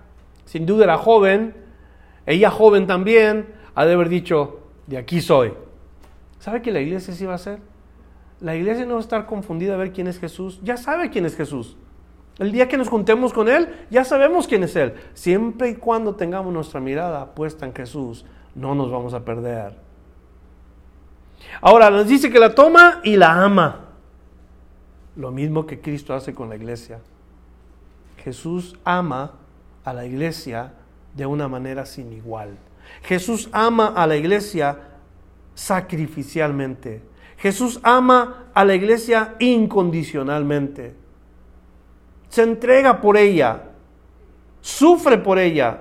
Sin 0.45 0.65
duda 0.65 0.85
era 0.85 0.97
joven. 0.97 1.55
Ella 2.25 2.51
joven 2.51 2.87
también. 2.87 3.55
Ha 3.75 3.85
de 3.85 3.93
haber 3.93 4.09
dicho, 4.09 4.61
de 4.87 4.97
aquí 4.97 5.21
soy. 5.21 5.53
¿Sabe 6.41 6.63
que 6.63 6.73
la 6.73 6.81
iglesia 6.81 7.13
sí 7.15 7.27
va 7.27 7.35
a 7.35 7.39
ser? 7.39 7.61
La 8.41 8.55
iglesia 8.55 8.85
no 8.85 8.95
va 8.95 8.99
a 8.99 9.03
estar 9.03 9.27
confundida 9.27 9.75
a 9.75 9.77
ver 9.77 9.93
quién 9.93 10.07
es 10.07 10.19
Jesús. 10.19 10.61
Ya 10.63 10.77
sabe 10.77 11.11
quién 11.11 11.27
es 11.27 11.37
Jesús. 11.37 11.77
El 12.39 12.53
día 12.53 12.69
que 12.69 12.77
nos 12.77 12.89
juntemos 12.89 13.33
con 13.33 13.49
Él, 13.49 13.75
ya 13.91 14.05
sabemos 14.05 14.47
quién 14.47 14.63
es 14.63 14.77
Él. 14.77 14.95
Siempre 15.15 15.71
y 15.71 15.75
cuando 15.75 16.15
tengamos 16.15 16.53
nuestra 16.53 16.81
mirada 16.81 17.35
puesta 17.35 17.67
en 17.67 17.75
Jesús, 17.75 18.25
no 18.55 18.75
nos 18.77 18.91
vamos 18.91 19.13
a 19.13 19.25
perder. 19.25 19.75
Ahora 21.61 21.91
nos 21.91 22.07
dice 22.07 22.31
que 22.31 22.39
la 22.39 22.55
toma 22.55 23.01
y 23.03 23.17
la 23.17 23.43
ama. 23.43 23.87
Lo 25.17 25.33
mismo 25.33 25.67
que 25.67 25.81
Cristo 25.81 26.15
hace 26.15 26.33
con 26.33 26.49
la 26.49 26.55
iglesia. 26.55 27.01
Jesús 28.23 28.77
ama 28.85 29.33
a 29.85 29.93
la 29.93 30.05
iglesia 30.05 30.75
de 31.15 31.27
una 31.27 31.49
manera 31.49 31.87
sin 31.87 32.13
igual. 32.13 32.57
Jesús 33.03 33.49
ama 33.53 33.89
a 33.97 34.07
la 34.07 34.17
iglesia 34.17 34.79
sacrificialmente. 35.55 37.03
Jesús 37.39 37.81
ama 37.83 38.47
a 38.53 38.65
la 38.65 38.75
iglesia 38.75 39.37
incondicionalmente. 39.39 40.95
Se 42.29 42.43
entrega 42.43 43.01
por 43.01 43.17
ella, 43.17 43.63
sufre 44.61 45.19
por 45.19 45.39
ella, 45.39 45.79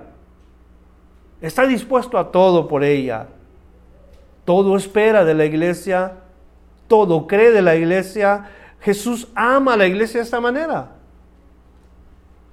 está 1.42 1.66
dispuesto 1.66 2.18
a 2.18 2.32
todo 2.32 2.68
por 2.68 2.84
ella. 2.84 3.28
Todo 4.46 4.78
espera 4.78 5.26
de 5.26 5.34
la 5.34 5.46
iglesia, 5.46 6.14
todo 6.88 7.28
cree 7.28 7.52
de 7.52 7.62
la 7.62 7.76
iglesia. 7.76 8.50
Jesús 8.80 9.28
ama 9.36 9.74
a 9.74 9.78
la 9.78 9.88
iglesia 9.88 10.20
de 10.20 10.24
esta 10.24 10.40
manera. 10.40 10.92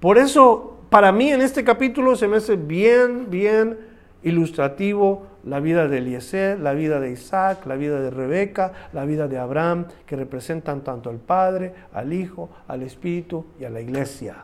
Por 0.01 0.17
eso, 0.17 0.77
para 0.89 1.11
mí 1.11 1.31
en 1.31 1.41
este 1.41 1.63
capítulo 1.63 2.15
se 2.15 2.27
me 2.27 2.37
hace 2.37 2.57
bien, 2.57 3.29
bien 3.29 3.79
ilustrativo 4.23 5.27
la 5.45 5.59
vida 5.59 5.87
de 5.87 5.99
Eliezer, 5.99 6.59
la 6.59 6.73
vida 6.73 6.99
de 6.99 7.11
Isaac, 7.11 7.65
la 7.65 7.75
vida 7.75 7.99
de 7.99 8.09
Rebeca, 8.09 8.73
la 8.93 9.05
vida 9.05 9.27
de 9.27 9.37
Abraham, 9.37 9.85
que 10.05 10.15
representan 10.15 10.83
tanto 10.83 11.09
al 11.09 11.17
Padre, 11.17 11.73
al 11.93 12.11
Hijo, 12.13 12.49
al 12.67 12.81
Espíritu 12.81 13.45
y 13.59 13.65
a 13.65 13.69
la 13.69 13.79
iglesia. 13.79 14.43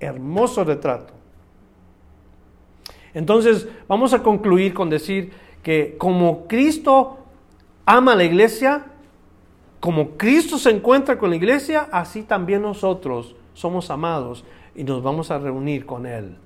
Hermoso 0.00 0.64
retrato. 0.64 1.14
Entonces, 3.14 3.68
vamos 3.86 4.12
a 4.12 4.22
concluir 4.22 4.74
con 4.74 4.90
decir 4.90 5.32
que 5.62 5.96
como 5.96 6.48
Cristo 6.48 7.18
ama 7.86 8.12
a 8.12 8.16
la 8.16 8.24
iglesia, 8.24 8.86
como 9.78 10.16
Cristo 10.16 10.58
se 10.58 10.70
encuentra 10.70 11.18
con 11.18 11.30
la 11.30 11.36
iglesia, 11.36 11.88
así 11.92 12.22
también 12.22 12.62
nosotros 12.62 13.36
somos 13.52 13.90
amados 13.90 14.44
y 14.74 14.82
nos 14.82 15.02
vamos 15.04 15.30
a 15.30 15.38
reunir 15.38 15.86
con 15.86 16.06
Él. 16.06 16.36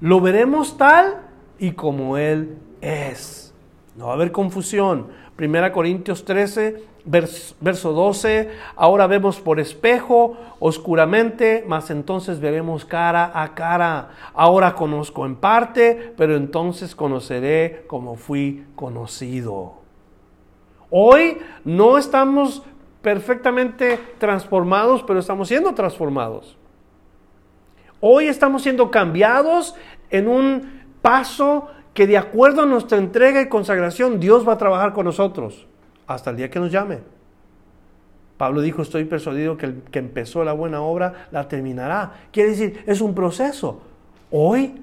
Lo 0.00 0.20
veremos 0.20 0.78
tal 0.78 1.22
y 1.58 1.72
como 1.72 2.16
Él 2.16 2.56
es. 2.80 3.54
No 3.96 4.06
va 4.06 4.12
a 4.12 4.14
haber 4.14 4.32
confusión. 4.32 5.08
Primera 5.36 5.72
Corintios 5.72 6.24
13, 6.24 6.82
verso 7.04 7.92
12, 7.92 8.50
ahora 8.76 9.06
vemos 9.06 9.40
por 9.40 9.60
espejo, 9.60 10.36
oscuramente, 10.58 11.64
mas 11.66 11.90
entonces 11.90 12.40
veremos 12.40 12.84
cara 12.84 13.30
a 13.34 13.54
cara. 13.54 14.10
Ahora 14.34 14.74
conozco 14.74 15.24
en 15.24 15.36
parte, 15.36 16.12
pero 16.16 16.36
entonces 16.36 16.94
conoceré 16.94 17.84
como 17.86 18.16
fui 18.16 18.66
conocido. 18.74 19.74
Hoy 20.90 21.38
no 21.64 21.98
estamos 21.98 22.62
perfectamente 23.02 23.98
transformados, 24.18 25.02
pero 25.02 25.20
estamos 25.20 25.48
siendo 25.48 25.74
transformados. 25.74 26.56
Hoy 28.00 28.26
estamos 28.26 28.62
siendo 28.62 28.90
cambiados 28.90 29.74
en 30.10 30.28
un 30.28 30.82
paso 31.02 31.68
que 31.98 32.06
de 32.06 32.16
acuerdo 32.16 32.62
a 32.62 32.66
nuestra 32.66 32.96
entrega 32.96 33.42
y 33.42 33.48
consagración, 33.48 34.20
Dios 34.20 34.46
va 34.46 34.52
a 34.52 34.56
trabajar 34.56 34.92
con 34.92 35.04
nosotros 35.04 35.66
hasta 36.06 36.30
el 36.30 36.36
día 36.36 36.48
que 36.48 36.60
nos 36.60 36.70
llame. 36.70 37.00
Pablo 38.36 38.60
dijo, 38.60 38.82
estoy 38.82 39.04
persuadido 39.04 39.56
que 39.56 39.66
el 39.66 39.82
que 39.90 39.98
empezó 39.98 40.44
la 40.44 40.52
buena 40.52 40.80
obra 40.80 41.26
la 41.32 41.48
terminará. 41.48 42.12
Quiere 42.30 42.50
decir, 42.50 42.84
es 42.86 43.00
un 43.00 43.16
proceso. 43.16 43.80
Hoy 44.30 44.80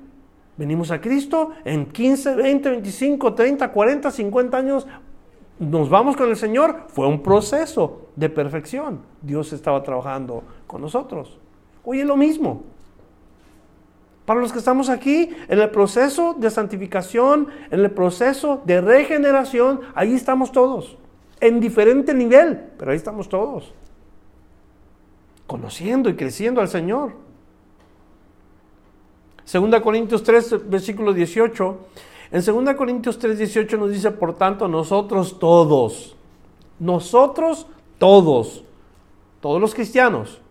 venimos 0.57 0.91
a 0.91 0.99
Cristo, 0.99 1.51
en 1.63 1.86
15, 1.86 2.36
20, 2.36 2.70
25, 2.72 3.34
30, 3.34 3.72
40, 3.72 4.11
50 4.11 4.57
años 4.57 4.86
nos 5.57 5.89
vamos 5.89 6.18
con 6.18 6.30
el 6.30 6.36
Señor. 6.36 6.88
Fue 6.89 7.07
un 7.07 7.24
proceso 7.24 8.09
de 8.18 8.28
perfección. 8.28 8.99
Dios 9.22 9.53
estaba 9.53 9.82
trabajando 9.84 10.43
con 10.68 10.82
nosotros. 10.82 11.39
Hoy 11.86 12.01
es 12.01 12.05
lo 12.05 12.18
mismo. 12.18 12.74
Para 14.26 14.39
los 14.39 14.51
que 14.51 14.59
estamos 14.59 14.89
aquí, 14.89 15.30
en 15.47 15.59
el 15.59 15.69
proceso 15.69 16.36
de 16.38 16.49
santificación, 16.49 17.47
en 17.69 17.80
el 17.80 17.91
proceso 17.91 18.61
de 18.65 18.82
regeneración, 18.82 19.82
ahí 19.93 20.13
estamos 20.13 20.51
todos 20.51 20.97
en 21.39 21.59
diferente 21.59 22.13
nivel, 22.13 22.71
pero 22.78 22.91
ahí 22.91 22.97
estamos 22.97 23.30
todos, 23.30 23.73
conociendo 25.47 26.09
y 26.09 26.15
creciendo 26.15 26.61
al 26.61 26.67
Señor. 26.67 27.13
Segunda 29.43 29.82
Corintios 29.82 30.23
3, 30.23 30.69
versículo 30.69 31.13
18. 31.13 31.78
En 32.32 32.43
2 32.43 32.76
Corintios 32.76 33.19
3, 33.19 33.38
18 33.38 33.78
nos 33.78 33.91
dice, 33.91 34.09
por 34.11 34.36
tanto, 34.36 34.67
nosotros 34.67 35.38
todos, 35.38 36.15
nosotros 36.80 37.67
todos, 37.99 38.63
todos 39.39 39.61
los 39.61 39.76
cristianos, 39.76 40.41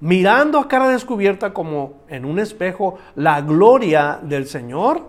mirando 0.00 0.58
a 0.58 0.68
cara 0.68 0.88
descubierta 0.88 1.52
como 1.52 1.94
en 2.08 2.24
un 2.24 2.38
espejo 2.38 2.98
la 3.14 3.40
gloria 3.40 4.18
del 4.22 4.46
Señor, 4.46 5.02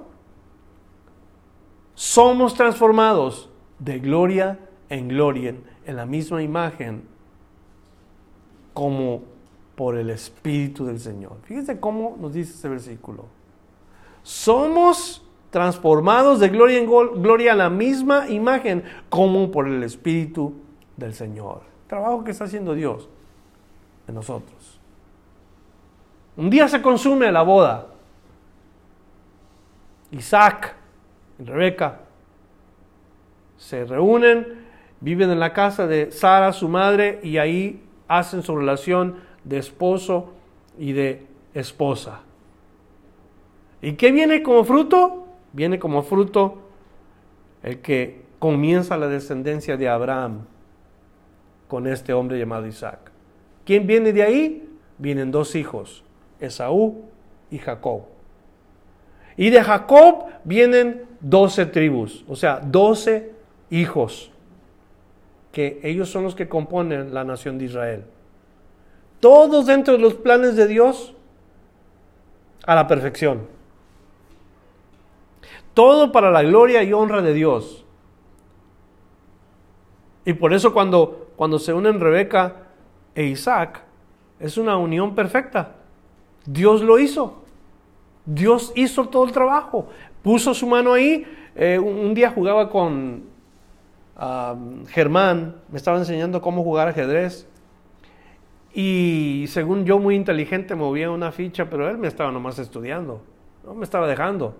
somos 1.94 2.54
transformados 2.54 3.50
de 3.80 4.00
gloria 4.00 4.60
en 4.90 5.08
gloria, 5.08 5.56
en 5.86 5.96
la 5.96 6.06
misma 6.06 6.42
imagen, 6.42 7.04
como 8.74 9.24
por 9.76 9.98
el 9.98 10.10
Espíritu 10.10 10.86
del 10.86 11.00
Señor. 11.00 11.38
Fíjense 11.44 11.80
cómo 11.80 12.16
nos 12.20 12.34
dice 12.34 12.54
este 12.54 12.70
versículo. 12.70 13.26
Somos 14.24 15.24
transformados 15.50 16.40
de 16.40 16.50
gloria 16.50 16.80
en 16.80 16.86
gloria 16.86 17.54
a 17.54 17.56
la 17.56 17.70
misma 17.70 18.28
imagen, 18.30 18.84
como 19.10 19.50
por 19.52 19.68
el 19.68 19.84
Espíritu 19.84 20.54
del 20.96 21.14
Señor. 21.14 21.62
trabajo 21.88 22.24
que 22.24 22.32
está 22.32 22.44
haciendo 22.44 22.74
Dios 22.74 23.08
en 24.08 24.16
nosotros. 24.16 24.77
Un 26.38 26.50
día 26.50 26.68
se 26.68 26.82
consume 26.82 27.32
la 27.32 27.42
boda. 27.42 27.88
Isaac 30.12 30.76
y 31.40 31.44
Rebeca 31.44 32.00
se 33.58 33.84
reúnen 33.84 34.68
Viven 35.00 35.30
en 35.30 35.40
la 35.40 35.54
casa 35.54 35.86
de 35.86 36.12
Sara, 36.12 36.52
su 36.54 36.70
madre, 36.70 37.20
y 37.22 37.38
ahí 37.38 37.84
hacen 38.08 38.42
su 38.42 38.56
relación 38.56 39.18
de 39.44 39.60
esposo 39.60 40.34
y 40.78 40.94
de 40.94 41.26
esposa. 41.54 42.22
¿Y 43.82 43.94
qué 43.94 44.12
viene 44.12 44.42
como 44.42 44.64
fruto? 44.64 45.28
Viene 45.54 45.78
como 45.78 46.02
fruto 46.02 46.58
el 47.62 47.80
que 47.82 48.24
comienza 48.40 48.98
la 48.98 49.08
descendencia 49.08 49.78
de 49.78 49.88
Abraham 49.88 50.46
con 51.68 51.86
este 51.86 52.14
hombre 52.14 52.40
llamado 52.40 52.66
Isaac. 52.66 53.12
¿Quién 53.66 53.86
viene 53.86 54.14
de 54.14 54.24
ahí? 54.24 54.70
Vienen 54.98 55.30
dos 55.30 55.56
hijos, 55.56 56.04
Esaú 56.40 57.06
y 57.52 57.58
Jacob. 57.58 58.04
Y 59.36 59.50
de 59.50 59.64
Jacob 59.64 60.26
vienen 60.44 61.04
doce 61.20 61.66
tribus, 61.66 62.26
o 62.28 62.36
sea, 62.36 62.60
doce 62.60 63.32
hijos 63.70 64.32
que 65.52 65.80
ellos 65.84 66.10
son 66.10 66.24
los 66.24 66.36
que 66.36 66.48
componen 66.48 67.14
la 67.14 67.24
nación 67.24 67.58
de 67.58 67.66
Israel. 67.66 68.06
Todos 69.20 69.66
dentro 69.66 69.94
de 69.94 70.00
los 70.00 70.14
planes 70.14 70.56
de 70.56 70.68
Dios 70.68 71.16
a 72.66 72.76
la 72.76 72.88
perfección. 72.88 73.48
Todo 75.74 76.12
para 76.12 76.30
la 76.30 76.44
gloria 76.44 76.84
y 76.84 76.94
honra 76.94 77.22
de 77.22 77.34
Dios. 77.34 77.86
Y 80.26 80.34
por 80.34 80.54
eso 80.54 80.74
cuando, 80.74 81.32
cuando 81.36 81.58
se 81.58 81.74
unen 81.74 82.00
Rebeca 82.00 82.68
e 83.16 83.24
Isaac, 83.24 83.82
es 84.40 84.58
una 84.58 84.78
unión 84.78 85.16
perfecta. 85.16 85.77
Dios 86.48 86.82
lo 86.82 86.98
hizo. 86.98 87.44
Dios 88.26 88.74
hizo 88.76 89.08
todo 89.10 89.26
el 89.26 89.32
trabajo. 89.32 89.88
Puso 90.24 90.56
su 90.56 90.66
mano 90.66 90.94
ahí. 90.94 91.26
Eh, 91.56 91.78
un 91.78 92.14
día 92.16 92.32
jugaba 92.32 92.70
con, 92.70 93.24
Germán 94.88 95.56
me 95.70 95.78
estaba 95.78 95.98
enseñando 96.00 96.42
cómo 96.42 96.64
jugar 96.64 96.88
ajedrez. 96.88 97.48
Y 98.74 99.46
según 99.48 99.86
yo, 99.86 100.00
muy 100.00 100.16
inteligente, 100.16 100.76
movía 100.76 101.10
una 101.10 101.32
ficha, 101.32 101.70
pero 101.70 101.90
él 101.90 101.98
me 101.98 102.08
estaba 102.08 102.32
nomás 102.32 102.60
estudiando, 102.60 103.22
no 103.64 103.74
me 103.74 103.84
estaba 103.84 104.08
dejando. 104.08 104.56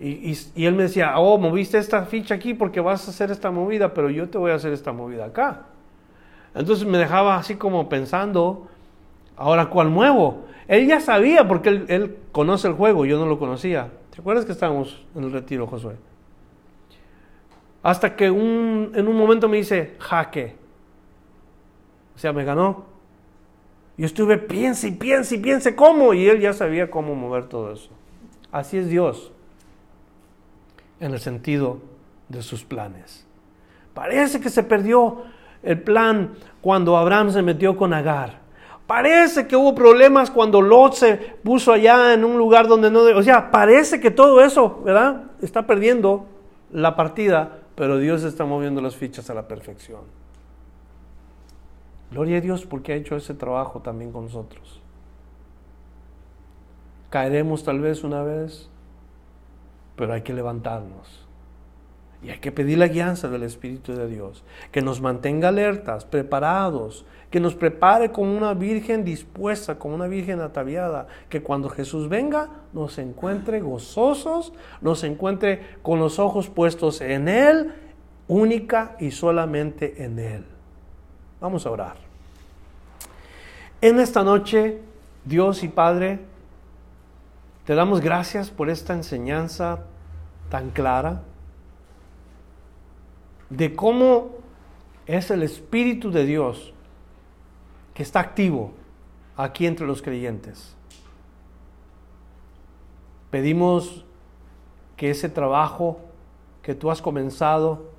Y, 0.00 0.36
y, 0.54 0.64
él 0.64 0.74
me 0.74 0.84
decía, 0.84 1.18
oh, 1.18 1.38
moviste 1.38 1.76
esta 1.76 2.04
ficha 2.04 2.34
aquí 2.34 2.54
porque 2.54 2.80
vas 2.80 3.06
a 3.08 3.10
hacer 3.10 3.30
esta 3.30 3.50
movida, 3.50 3.92
pero 3.92 4.10
yo 4.10 4.28
te 4.28 4.38
voy 4.38 4.52
a 4.52 4.54
hacer 4.54 4.72
esta 4.72 4.92
movida 4.92 5.26
acá. 5.26 5.66
Entonces 6.54 6.86
me 6.86 6.98
dejaba 6.98 7.36
así 7.36 7.56
como 7.56 7.88
pensando, 7.88 8.68
ahora 9.38 9.66
cuál 9.70 9.88
muevo. 9.88 10.44
Él 10.66 10.86
ya 10.86 11.00
sabía 11.00 11.48
porque 11.48 11.70
él, 11.88 12.16
conoce 12.32 12.68
el 12.68 12.74
juego, 12.74 13.06
yo 13.06 13.18
no 13.18 13.26
lo 13.26 13.38
conocía. 13.38 13.90
¿Te 14.10 14.20
acuerdas 14.20 14.44
que 14.44 14.52
estábamos 14.52 15.06
en 15.14 15.24
el 15.24 15.32
retiro, 15.32 15.66
Josué? 15.66 15.96
Hasta 17.82 18.16
que 18.16 18.26
en 18.26 19.08
un 19.08 19.16
momento 19.16 19.48
me 19.48 19.56
dice, 19.56 19.94
jaque. 19.98 20.56
O 22.14 22.18
sea, 22.18 22.32
me 22.32 22.44
ganó. 22.44 22.84
Yo 23.96 24.06
estuve, 24.06 24.38
piense 24.38 24.88
y 24.88 24.92
piense 24.92 25.36
y 25.36 25.38
piense 25.38 25.74
cómo. 25.74 26.12
Y 26.12 26.28
él 26.28 26.40
ya 26.40 26.52
sabía 26.52 26.90
cómo 26.90 27.14
mover 27.14 27.48
todo 27.48 27.72
eso. 27.72 27.90
Así 28.52 28.76
es 28.76 28.88
Dios. 28.88 29.32
En 31.00 31.12
el 31.12 31.20
sentido 31.20 31.78
de 32.28 32.42
sus 32.42 32.64
planes. 32.64 33.26
Parece 33.94 34.40
que 34.40 34.50
se 34.50 34.62
perdió 34.62 35.22
el 35.62 35.80
plan 35.80 36.34
cuando 36.60 36.96
Abraham 36.96 37.30
se 37.30 37.42
metió 37.42 37.76
con 37.76 37.92
Agar. 37.92 38.47
Parece 38.88 39.46
que 39.46 39.54
hubo 39.54 39.72
problemas 39.72 40.32
cuando 40.32 40.60
Lot 40.60 40.94
se 40.94 41.16
puso 41.16 41.72
allá 41.72 42.12
en 42.12 42.24
un 42.24 42.36
lugar 42.36 42.66
donde 42.66 42.90
no... 42.90 43.02
O 43.02 43.22
sea, 43.22 43.52
parece 43.52 44.00
que 44.00 44.10
todo 44.10 44.40
eso, 44.40 44.82
¿verdad? 44.84 45.26
Está 45.40 45.64
perdiendo 45.64 46.26
la 46.72 46.96
partida 46.96 47.58
pero 47.78 47.98
Dios 47.98 48.24
está 48.24 48.44
moviendo 48.44 48.80
las 48.80 48.96
fichas 48.96 49.30
a 49.30 49.34
la 49.34 49.46
perfección. 49.46 50.00
Gloria 52.10 52.38
a 52.38 52.40
Dios 52.40 52.66
porque 52.66 52.92
ha 52.92 52.96
hecho 52.96 53.14
ese 53.14 53.34
trabajo 53.34 53.82
también 53.82 54.10
con 54.10 54.24
nosotros. 54.24 54.80
Caeremos 57.08 57.62
tal 57.62 57.78
vez 57.78 58.02
una 58.02 58.24
vez, 58.24 58.68
pero 59.94 60.12
hay 60.12 60.22
que 60.22 60.32
levantarnos. 60.32 61.24
Y 62.20 62.30
hay 62.30 62.40
que 62.40 62.50
pedir 62.50 62.78
la 62.78 62.88
guianza 62.88 63.28
del 63.28 63.44
Espíritu 63.44 63.92
de 63.92 64.08
Dios, 64.08 64.42
que 64.72 64.82
nos 64.82 65.00
mantenga 65.00 65.46
alertas, 65.46 66.04
preparados, 66.04 67.06
que 67.30 67.40
nos 67.40 67.54
prepare 67.54 68.10
como 68.10 68.36
una 68.36 68.54
virgen 68.54 69.04
dispuesta, 69.04 69.78
como 69.78 69.94
una 69.94 70.06
virgen 70.06 70.40
ataviada, 70.40 71.06
que 71.28 71.42
cuando 71.42 71.68
Jesús 71.68 72.08
venga 72.08 72.48
nos 72.72 72.98
encuentre 72.98 73.60
gozosos, 73.60 74.52
nos 74.80 75.04
encuentre 75.04 75.76
con 75.82 75.98
los 75.98 76.18
ojos 76.18 76.48
puestos 76.48 77.00
en 77.00 77.28
Él, 77.28 77.74
única 78.28 78.96
y 78.98 79.10
solamente 79.10 80.04
en 80.04 80.18
Él. 80.18 80.44
Vamos 81.40 81.66
a 81.66 81.70
orar. 81.70 81.96
En 83.80 84.00
esta 84.00 84.24
noche, 84.24 84.80
Dios 85.24 85.62
y 85.62 85.68
Padre, 85.68 86.20
te 87.64 87.74
damos 87.74 88.00
gracias 88.00 88.50
por 88.50 88.70
esta 88.70 88.94
enseñanza 88.94 89.80
tan 90.48 90.70
clara 90.70 91.22
de 93.50 93.74
cómo 93.74 94.30
es 95.06 95.30
el 95.30 95.42
Espíritu 95.42 96.10
de 96.10 96.24
Dios 96.24 96.72
que 97.98 98.04
está 98.04 98.20
activo 98.20 98.70
aquí 99.36 99.66
entre 99.66 99.84
los 99.84 100.02
creyentes. 100.02 100.72
Pedimos 103.32 104.04
que 104.96 105.10
ese 105.10 105.28
trabajo 105.28 105.98
que 106.62 106.76
tú 106.76 106.92
has 106.92 107.02
comenzado 107.02 107.90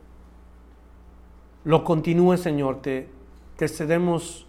lo 1.66 1.84
continúe, 1.84 2.38
Señor. 2.38 2.82
Te, 2.82 3.10
te 3.58 3.68
cedemos 3.68 4.48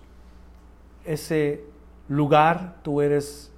ese 1.05 1.65
lugar. 2.07 2.77
Tú 2.85 3.01
eres, 3.01 3.51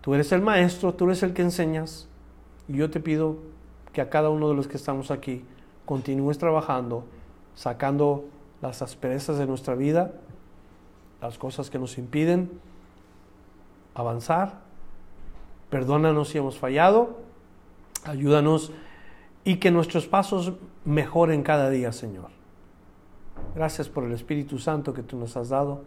tú 0.00 0.14
eres 0.14 0.32
el 0.32 0.40
maestro, 0.40 0.94
tú 0.94 1.04
eres 1.04 1.22
el 1.22 1.34
que 1.34 1.42
enseñas. 1.42 2.08
Y 2.66 2.78
yo 2.78 2.90
te 2.90 2.98
pido 2.98 3.36
que 3.92 4.00
a 4.00 4.08
cada 4.08 4.30
uno 4.30 4.48
de 4.48 4.54
los 4.54 4.68
que 4.68 4.78
estamos 4.78 5.10
aquí 5.10 5.44
continúes 5.84 6.38
trabajando, 6.38 7.04
sacando 7.54 8.24
las 8.62 8.80
asperezas 8.80 9.36
de 9.36 9.46
nuestra 9.46 9.74
vida, 9.74 10.14
las 11.24 11.38
cosas 11.38 11.70
que 11.70 11.78
nos 11.78 11.96
impiden 11.96 12.50
avanzar. 13.94 14.60
Perdónanos 15.70 16.28
si 16.28 16.38
hemos 16.38 16.58
fallado, 16.58 17.18
ayúdanos 18.04 18.72
y 19.42 19.56
que 19.56 19.70
nuestros 19.70 20.06
pasos 20.06 20.52
mejoren 20.84 21.42
cada 21.42 21.70
día, 21.70 21.92
Señor. 21.92 22.28
Gracias 23.54 23.88
por 23.88 24.04
el 24.04 24.12
Espíritu 24.12 24.58
Santo 24.58 24.92
que 24.92 25.02
tú 25.02 25.16
nos 25.16 25.36
has 25.36 25.48
dado. 25.48 25.84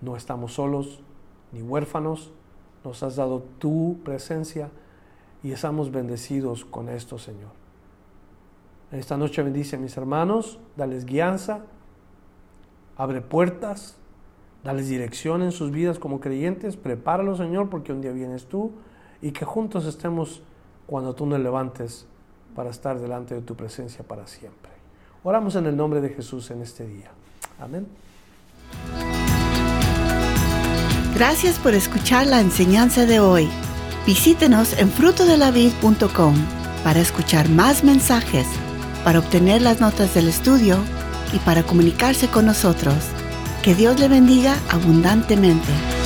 No 0.00 0.16
estamos 0.16 0.54
solos 0.54 1.00
ni 1.52 1.62
huérfanos. 1.62 2.30
Nos 2.84 3.02
has 3.02 3.16
dado 3.16 3.44
tu 3.58 3.98
presencia 4.04 4.70
y 5.42 5.52
estamos 5.52 5.90
bendecidos 5.90 6.64
con 6.64 6.88
esto, 6.88 7.18
Señor. 7.18 7.50
Esta 8.92 9.16
noche 9.16 9.42
bendice 9.42 9.76
a 9.76 9.78
mis 9.78 9.96
hermanos, 9.96 10.58
dales 10.76 11.04
guianza, 11.04 11.64
abre 12.96 13.20
puertas, 13.20 13.97
dales 14.68 14.88
dirección 14.88 15.40
en 15.40 15.50
sus 15.50 15.70
vidas 15.70 15.98
como 15.98 16.20
creyentes, 16.20 16.76
prepáralos, 16.76 17.38
Señor, 17.38 17.70
porque 17.70 17.90
un 17.90 18.02
día 18.02 18.12
vienes 18.12 18.44
tú 18.44 18.72
y 19.22 19.30
que 19.30 19.46
juntos 19.46 19.86
estemos 19.86 20.42
cuando 20.86 21.14
tú 21.14 21.24
nos 21.24 21.40
levantes 21.40 22.06
para 22.54 22.68
estar 22.68 23.00
delante 23.00 23.34
de 23.34 23.40
tu 23.40 23.56
presencia 23.56 24.04
para 24.06 24.26
siempre. 24.26 24.70
Oramos 25.24 25.56
en 25.56 25.64
el 25.64 25.74
nombre 25.74 26.02
de 26.02 26.10
Jesús 26.10 26.50
en 26.50 26.60
este 26.60 26.86
día. 26.86 27.10
Amén. 27.58 27.86
Gracias 31.14 31.58
por 31.58 31.72
escuchar 31.72 32.26
la 32.26 32.42
enseñanza 32.42 33.06
de 33.06 33.20
hoy. 33.20 33.48
Visítenos 34.06 34.78
en 34.78 34.90
frutodelavid.com 34.90 36.34
para 36.84 37.00
escuchar 37.00 37.48
más 37.48 37.84
mensajes, 37.84 38.46
para 39.02 39.20
obtener 39.20 39.62
las 39.62 39.80
notas 39.80 40.12
del 40.12 40.28
estudio 40.28 40.76
y 41.32 41.38
para 41.38 41.62
comunicarse 41.62 42.28
con 42.28 42.44
nosotros. 42.44 43.17
Que 43.62 43.74
Dios 43.74 43.98
le 43.98 44.08
bendiga 44.08 44.56
abundantemente. 44.70 45.97